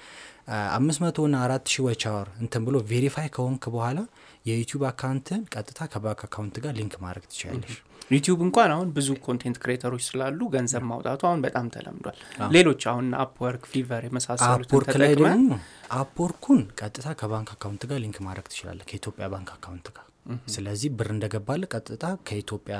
አምስት 0.76 1.00
መቶ 1.04 1.20
ና 1.28 1.38
አራት 1.46 1.66
ሺ 1.68 1.84
ወቻወር 1.86 2.28
እንትን 2.42 2.64
ብሎ 2.68 2.78
verify 2.90 3.28
ከሆንክ 3.36 3.64
በኋላ 3.74 4.00
የዩቲዩብ 4.46 4.84
አካውንትን 4.90 5.42
ቀጥታ 5.54 5.80
ከባንክ 5.92 6.22
account 6.28 6.56
ጋር 6.64 6.74
link 6.78 6.96
ማድረግ 7.04 7.24
ትችላለሽ። 7.30 7.76
ዩቲዩብ 8.12 8.40
እንኳን 8.46 8.72
አሁን 8.74 8.88
ብዙ 8.96 9.08
content 9.26 9.58
creator 9.62 9.88
ኦች 9.88 10.04
ስላሉ 10.08 10.40
ገንዘብ 10.56 10.84
ማውጣቱ 10.90 11.22
አሁን 11.30 11.40
በጣም 11.46 11.70
ተለምዷል። 11.76 12.18
ሌሎች 12.56 12.82
አሁን 12.92 13.08
አፕወርክ፣ 13.24 13.64
ፊቨር 13.72 14.04
የመሳሰሉትን 14.08 14.66
አፕወርክ 14.66 14.92
ላይ 15.04 15.14
ደግሞ 15.22 15.56
አፕወርኩን 16.00 16.62
ቀጥታ 16.80 17.08
ከባንክ 17.22 17.52
account 17.56 17.86
ጋር 17.90 18.00
link 18.04 18.20
ማድረግ 18.28 18.48
ትችላለህ 18.52 18.88
ከኢትዮጵያ 18.92 19.28
ባንክ 19.34 19.50
account 19.56 19.90
ጋር። 19.96 20.06
ስለዚህ 20.54 20.90
ብር 21.00 21.10
እንደገባለ 21.16 21.64
ቀጥታ 21.74 22.06
ከኢትዮጵያ 22.28 22.78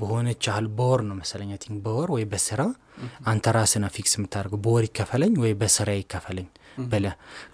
በሆነች 0.00 0.42
ያህል 0.48 0.66
በወር 0.76 1.00
ነው 1.08 1.16
መሰለኝ 1.20 1.50
think 1.62 1.78
በወር 1.86 2.10
ወይ 2.14 2.24
በስራ 2.32 2.60
አንተ 3.26 3.46
ነህ 3.82 3.90
fix 3.96 4.12
የምታደርገው 4.16 4.60
በወር 4.64 4.84
ይከፈለኝ 4.88 5.34
ወይ 5.42 5.52
በስራ 5.60 5.88
ይከፈለኝ 5.98 6.46
ብለ 6.90 7.06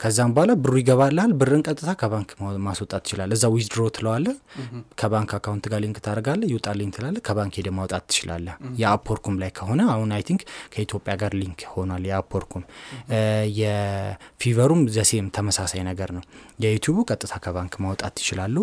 ከዛም 0.03 0.33
በኋላ 0.35 0.53
ብሩ 0.63 0.75
ይገባልሃል። 0.81 1.33
ብርን 1.41 1.63
ቀጥታ 1.67 1.91
ከባንክ 2.01 2.31
ማስወጣት 2.67 3.03
ትችላለ። 3.05 3.31
እዛ 3.37 3.47
withdraw 3.55 3.83
ትለዋለ 3.97 4.27
ከባንክ 5.01 5.31
account 5.39 5.65
ጋር 5.73 5.81
link 5.85 5.99
ታደርጋለ 6.05 6.43
ይውጣልኝ 6.51 6.91
ትላለ 6.97 7.17
ከባንክ 7.27 7.55
ሄደ 7.59 7.69
ማውጣት 7.79 8.05
ትችላለ። 8.11 8.47
የአፕወርኩም 8.81 9.37
ላይ 9.43 9.51
ከሆነ 9.59 9.81
አሁን 9.95 10.11
I 10.17 10.25
think 10.29 10.43
ከኢትዮጵያ 10.73 11.15
ጋር 11.23 11.33
link 11.39 11.61
ሆኗል። 11.75 12.05
የአፕወርኩም 12.11 12.65
የፊቨሩም 13.61 14.83
the 14.95 15.09
same 15.09 15.27
ተመሳሳይ 15.37 15.83
ነገር 15.89 16.11
ነው። 16.17 16.23
የዩቲዩቡ 16.63 16.99
ቀጥታ 17.11 17.35
ከባንክ 17.45 17.75
ማውጣት 17.85 18.15
ይችላሉ። 18.23 18.57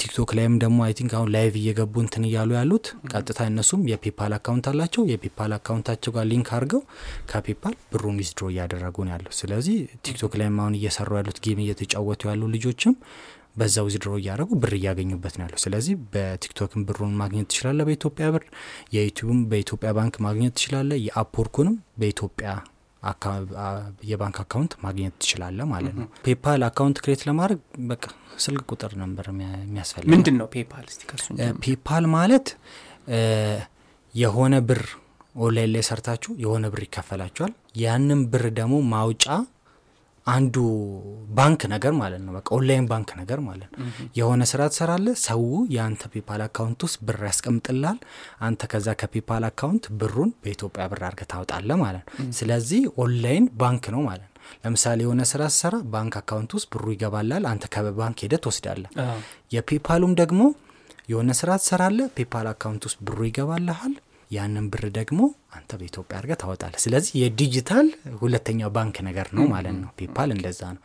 ቲክቶክ 0.00 0.30
ላይም 0.38 0.54
ደግሞ 0.62 0.78
I 0.86 0.94
think 0.98 1.12
አሁን 1.18 1.28
live 1.34 1.54
እየገቡ 1.60 1.94
እንትን 2.04 2.24
እያሉ 2.28 2.50
ያሉት 2.58 2.86
ቀጥታ 3.12 3.40
እነሱም 3.50 3.82
የፔፓል 3.90 4.32
account 4.38 4.66
አላቸው። 4.72 5.02
የፔፓል 5.12 5.52
account 5.58 5.85
ኣቸው 5.85 6.12
ጋር 6.16 6.26
link 6.32 6.48
አድርገው 6.56 6.82
ከፔፓል 7.32 7.76
ብሩን 7.92 8.18
withdraw 8.20 8.46
እያደረጉ 8.52 8.96
ነው 9.06 9.12
ያለው። 9.14 9.32
ስለዚህ 9.38 9.71
ቲክቶክ 10.04 10.32
ላይም 10.40 10.56
አሁን 10.62 10.74
እየሰሩ 10.78 11.10
ያሉት 11.18 11.38
game 11.44 11.60
እየተጫወቱ 11.64 12.22
ያሉ 12.30 12.42
ልጆችም 12.54 12.94
በዛ 13.56 13.76
withdraw 13.86 14.10
እያደረጉ 14.18 14.50
ብር 14.60 14.72
እያገኙበት 14.76 15.34
ነው 15.38 15.44
ያለው። 15.44 15.58
ስለዚህ 15.62 15.94
በቲክቶክም 16.12 16.82
ብሩን 16.88 17.14
ማግኘት 17.18 17.46
ትችላለ 17.50 17.80
በኢትዮጵያ 17.88 18.26
ብር፣ 18.34 18.44
የዩቲዩብም 18.94 19.40
በኢትዮጵያ 19.50 19.90
ባንክ 19.98 20.14
ማግኘት 20.26 20.54
ትችላለ፣ 20.58 20.90
የአፕወርኩንም 21.06 21.74
በኢትዮጵያ 22.00 22.50
የባንክ 24.08 24.36
account 24.42 24.72
ማግኘት 24.82 25.14
ትችላለ 25.22 25.60
ማለት 25.70 25.94
ነው። 25.96 26.08
ፔፓል 26.24 26.60
account 26.66 26.98
create 27.04 27.22
ለማድረግ 27.28 27.60
በቃ 27.88 28.04
ስልክ 28.38 28.62
ቁጥር 28.70 28.92
ነበር 29.00 29.24
የሚያ- 29.30 29.62
የሚያስፈልግ 29.64 30.10
ምንድን 30.12 30.36
ነው 30.40 30.46
ፔፓል? 30.52 30.86
ፔፓል 31.64 32.04
ማለት 32.14 32.46
የሆነ 34.14 34.54
ብር 34.68 34.82
ኦንላይን 35.40 35.70
ላይ 35.74 35.82
ሰርታችሁ 35.88 36.32
የሆነ 36.40 36.64
ብር 36.72 36.82
ይከፈላችኋል። 36.86 37.52
ያንን 37.82 38.20
ብር 38.32 38.44
ደግሞ 38.56 38.74
ማውጫ 38.90 39.26
አንዱ 40.26 40.56
ባንክ 41.38 41.62
ነገር 41.72 41.92
ማለት 41.98 42.20
ነው። 42.24 42.32
በቃ 42.36 42.48
ኦንላይን 42.56 42.84
ባንክ 42.90 43.10
ነገር 43.20 43.38
ማለት 43.46 43.70
ነው። 43.72 43.86
የሆነ 44.18 44.42
ስራ 44.50 44.62
ትሰራለህ። 44.72 45.14
ሰው 45.24 45.42
የአንተ 45.74 46.02
ፔፓል 46.12 46.42
account 46.46 46.80
ውስጥ 46.86 46.98
ብር 47.06 47.20
ያስቀምጥልሃል። 47.28 47.98
አንተ 48.40 48.68
ከዛ 48.72 48.88
ከፔፓል 49.00 49.44
account 49.48 49.86
ብሩን 50.00 50.30
በኢትዮጵያ 50.42 50.84
ብር 50.92 51.02
አድርገህ 51.08 51.28
ታወጣለህ 51.32 51.78
ማለት 51.82 52.04
ነው። 52.10 52.30
ስለዚህ 52.38 52.82
ኦንላይን 53.04 53.46
ባንክ 53.62 53.86
ነው 53.94 54.02
ማለት 54.08 54.26
ነው። 54.26 54.30
ለምሳሌ 54.62 55.00
የሆነ 55.04 55.22
ስራ 55.30 55.42
ስሰራ 55.54 55.74
ባንክ 55.92 56.14
account 56.20 56.52
ውስጥ 56.56 56.68
ብሩ 56.72 56.86
ይገባላል። 56.94 57.44
አንተ 57.50 57.64
ከባንክ 57.74 58.18
ሄደህ 58.24 58.40
ትወስዳለህ። 58.44 58.90
አዎ። 59.04 59.18
የፔፓሉም 59.56 60.14
ደግሞ 60.20 60.40
የሆነ 61.08 61.30
ስራ 61.38 61.50
ትሰራለህ። 61.60 62.08
ፔፓል 62.16 62.46
account 62.50 62.82
ውስጥ 62.88 62.98
ብሩ 63.06 63.18
ይገባልሃል። 63.28 63.94
ያንን 64.32 64.66
ብር 64.72 64.84
ደግሞ 64.96 65.20
አንተ 65.56 65.70
በኢትዮጵያ 65.78 66.18
አድርገህ 66.18 66.38
ታወጣለህ። 66.42 66.80
ስለዚህ 66.84 67.12
የዲጂታል 67.20 67.88
ሁለተኛው 68.20 68.70
ባንክ 68.76 68.96
ነገር 69.08 69.28
ነው 69.36 69.44
ማለት 69.52 69.76
ነው። 69.80 69.90
ፔፓል 69.98 70.30
እንደዛ 70.36 70.60
ነው። 70.76 70.82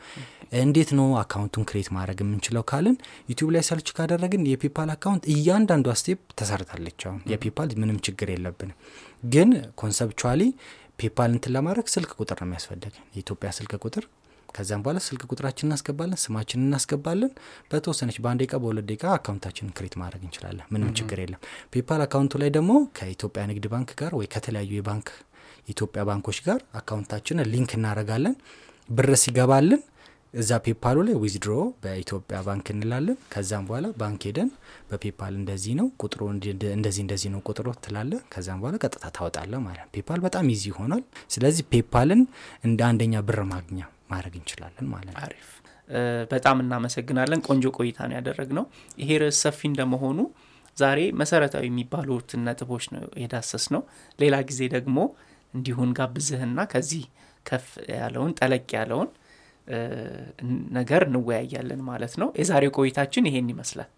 እንዴት 0.61 0.89
ነው 0.97 1.07
account 1.21 1.51
ኡን 1.51 1.67
create 1.69 1.89
ማድረግ 1.95 2.19
የምንችለው 2.23 2.63
ካልን 2.69 2.97
ዩቲዩብ 3.31 3.49
ላይ 3.55 3.63
search 3.67 3.89
ካደረግን 3.97 4.43
የፔፓል 4.51 4.91
account 4.93 5.23
እያንዳንዷ 5.33 5.95
step 6.01 6.21
ተሰርታለች። 6.39 6.99
አሁን 7.07 7.21
የፔፓል 7.33 7.71
ምንም 7.81 7.99
ችግር 8.07 8.29
የለብንም። 8.33 8.77
ግን 9.29 9.49
conceptually 9.81 10.41
ፔፓል 10.99 11.31
እንትን 11.33 11.53
ለማድረግ 11.55 11.87
ስልክ 11.93 12.11
ቁጥር 12.19 12.37
ነው 12.39 12.47
የሚያስፈልገን 12.47 13.03
የኢትዮጵያ 13.11 13.49
ስልክ 13.57 13.73
ቁጥር 13.83 14.05
ከዚያም 14.49 14.83
በኋላ 14.83 14.99
ስልክ 15.05 15.23
ቁጥራችን 15.29 15.67
እናስገባለን፣ 15.67 16.19
ስማችን 16.23 16.63
እናስገባለን። 16.63 17.31
በተወሰነች 17.71 18.17
በአንድ 18.23 18.41
ደቂቃ 18.43 18.55
በሁለት 18.61 18.87
ደቂቃ 18.89 19.05
account 19.15 19.41
ኣችንን 19.41 19.73
create 19.77 19.95
ማድረግ 20.01 20.21
እንችላለን። 20.27 20.65
ምንም 20.73 20.93
ችግር 20.99 21.19
የለም። 21.23 21.41
ፔፓል 21.73 22.01
account 22.05 22.32
ኡ 22.32 22.39
ላይ 22.43 22.51
ደግሞ 22.57 22.71
ከኢትዮጵያ 22.97 23.43
ንግድ 23.51 23.67
ባንክ 23.73 23.91
ጋር 24.01 24.13
ወይ 24.19 24.29
ከተለያዩ 24.33 24.71
የባንክ 24.77 25.09
የኢትዮጵያ 25.67 26.01
ባንኮች 26.09 26.39
ጋር 26.45 26.59
account 26.79 27.10
ኣችንን 27.10 27.49
link 27.53 27.71
እናደርጋለን። 27.77 28.35
ብር 28.89 29.11
ሲገባልን 29.21 29.81
እዛ 30.33 30.51
ፔፓሉ 30.63 30.97
ላይ 31.07 31.15
withdraw 31.21 31.51
በኢትዮጵያ 31.83 32.37
ባንክ 32.47 32.67
እንላለን። 32.73 33.17
ከዛም 33.33 33.65
በኋላ 33.67 33.87
ባንክ 33.99 34.21
ሄደን 34.27 34.49
በፔፓል 34.89 35.33
እንደዚህ 35.39 35.73
ነው 35.79 35.87
ቁጥሩ 36.03 36.21
እንደዚህ 36.71 37.01
እንደዚህ 37.03 37.29
ነው 37.33 37.41
ቁጥሩ 37.47 37.67
ትላለ። 37.85 38.11
ከዛም 38.33 38.59
በኋላ 38.61 38.77
ቀጥታ 38.83 39.05
ታወጣለ 39.17 39.53
ማለት 39.65 39.83
ነው። 39.83 39.91
ፔፓል 39.95 40.21
በጣም 40.25 40.49
easy 40.53 40.73
ሆኗል። 40.77 41.03
ስለዚህ 41.35 41.65
ፔፓልን 41.71 42.23
እንደ 42.63 42.81
አንደኛ 42.89 43.23
ብር 43.29 43.41
ማግኛ 43.51 43.79
ማድረግ 44.09 44.33
እንችላለን 44.39 44.85
ማለት 44.91 45.13
ነው። 45.13 45.21
አሪፍ 45.25 45.47
በጣም 46.31 46.57
እናመሰግናለን። 46.63 47.41
ቆንጆ 47.47 47.65
ቆይታ 47.77 47.99
ነው 48.07 48.15
ያደረግነው። 48.17 48.65
ይሄ 49.01 49.09
ርዕስ 49.21 49.39
ሰፊ 49.45 49.59
እንደመሆኑ 49.69 50.19
ዛሬ 50.77 50.99
መሰረታዊ 51.19 51.65
የሚባሉትን 51.69 52.41
ነጥቦች 52.47 52.85
ነው 52.93 53.03
የዳሰስነው። 53.21 53.81
ሌላ 54.19 54.35
ጊዜ 54.49 54.61
ደግሞ 54.73 54.97
እንዲሁ 55.53 55.91
እንጋብዝህና 55.97 56.59
ከዚህ 56.71 57.05
ከፍ 57.45 57.67
ያለውን 57.95 58.33
ጠለቅ 58.39 58.67
ያለውን 58.77 59.09
እ፣ 59.67 59.77
ነገር 60.77 61.01
እንወያያለን 61.07 61.81
ማለት 61.87 62.13
ነው። 62.21 62.29
የዛሬው 62.39 62.71
ቆይታችን 62.77 63.27
ይሄን 63.29 63.49
ይመስላል። 63.53 63.89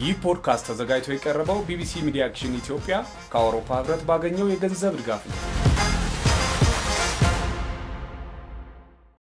ይህ 0.00 0.14
ፖድካስት 0.24 0.64
ተዘጋጅቶ 0.68 1.08
የቀረበው 1.14 1.60
ቢቢሲ 1.68 2.02
ሚዲያ 2.06 2.24
አክሽን 2.28 2.58
ኢትዮጵያ 2.58 2.96
ከአውሮፓ 3.30 3.68
ህብረት 3.78 4.02
ባገኘው 4.08 4.50
የገንዘብ 4.50 4.94
ድጋፍ 4.98 5.22
ነው። 5.30 5.38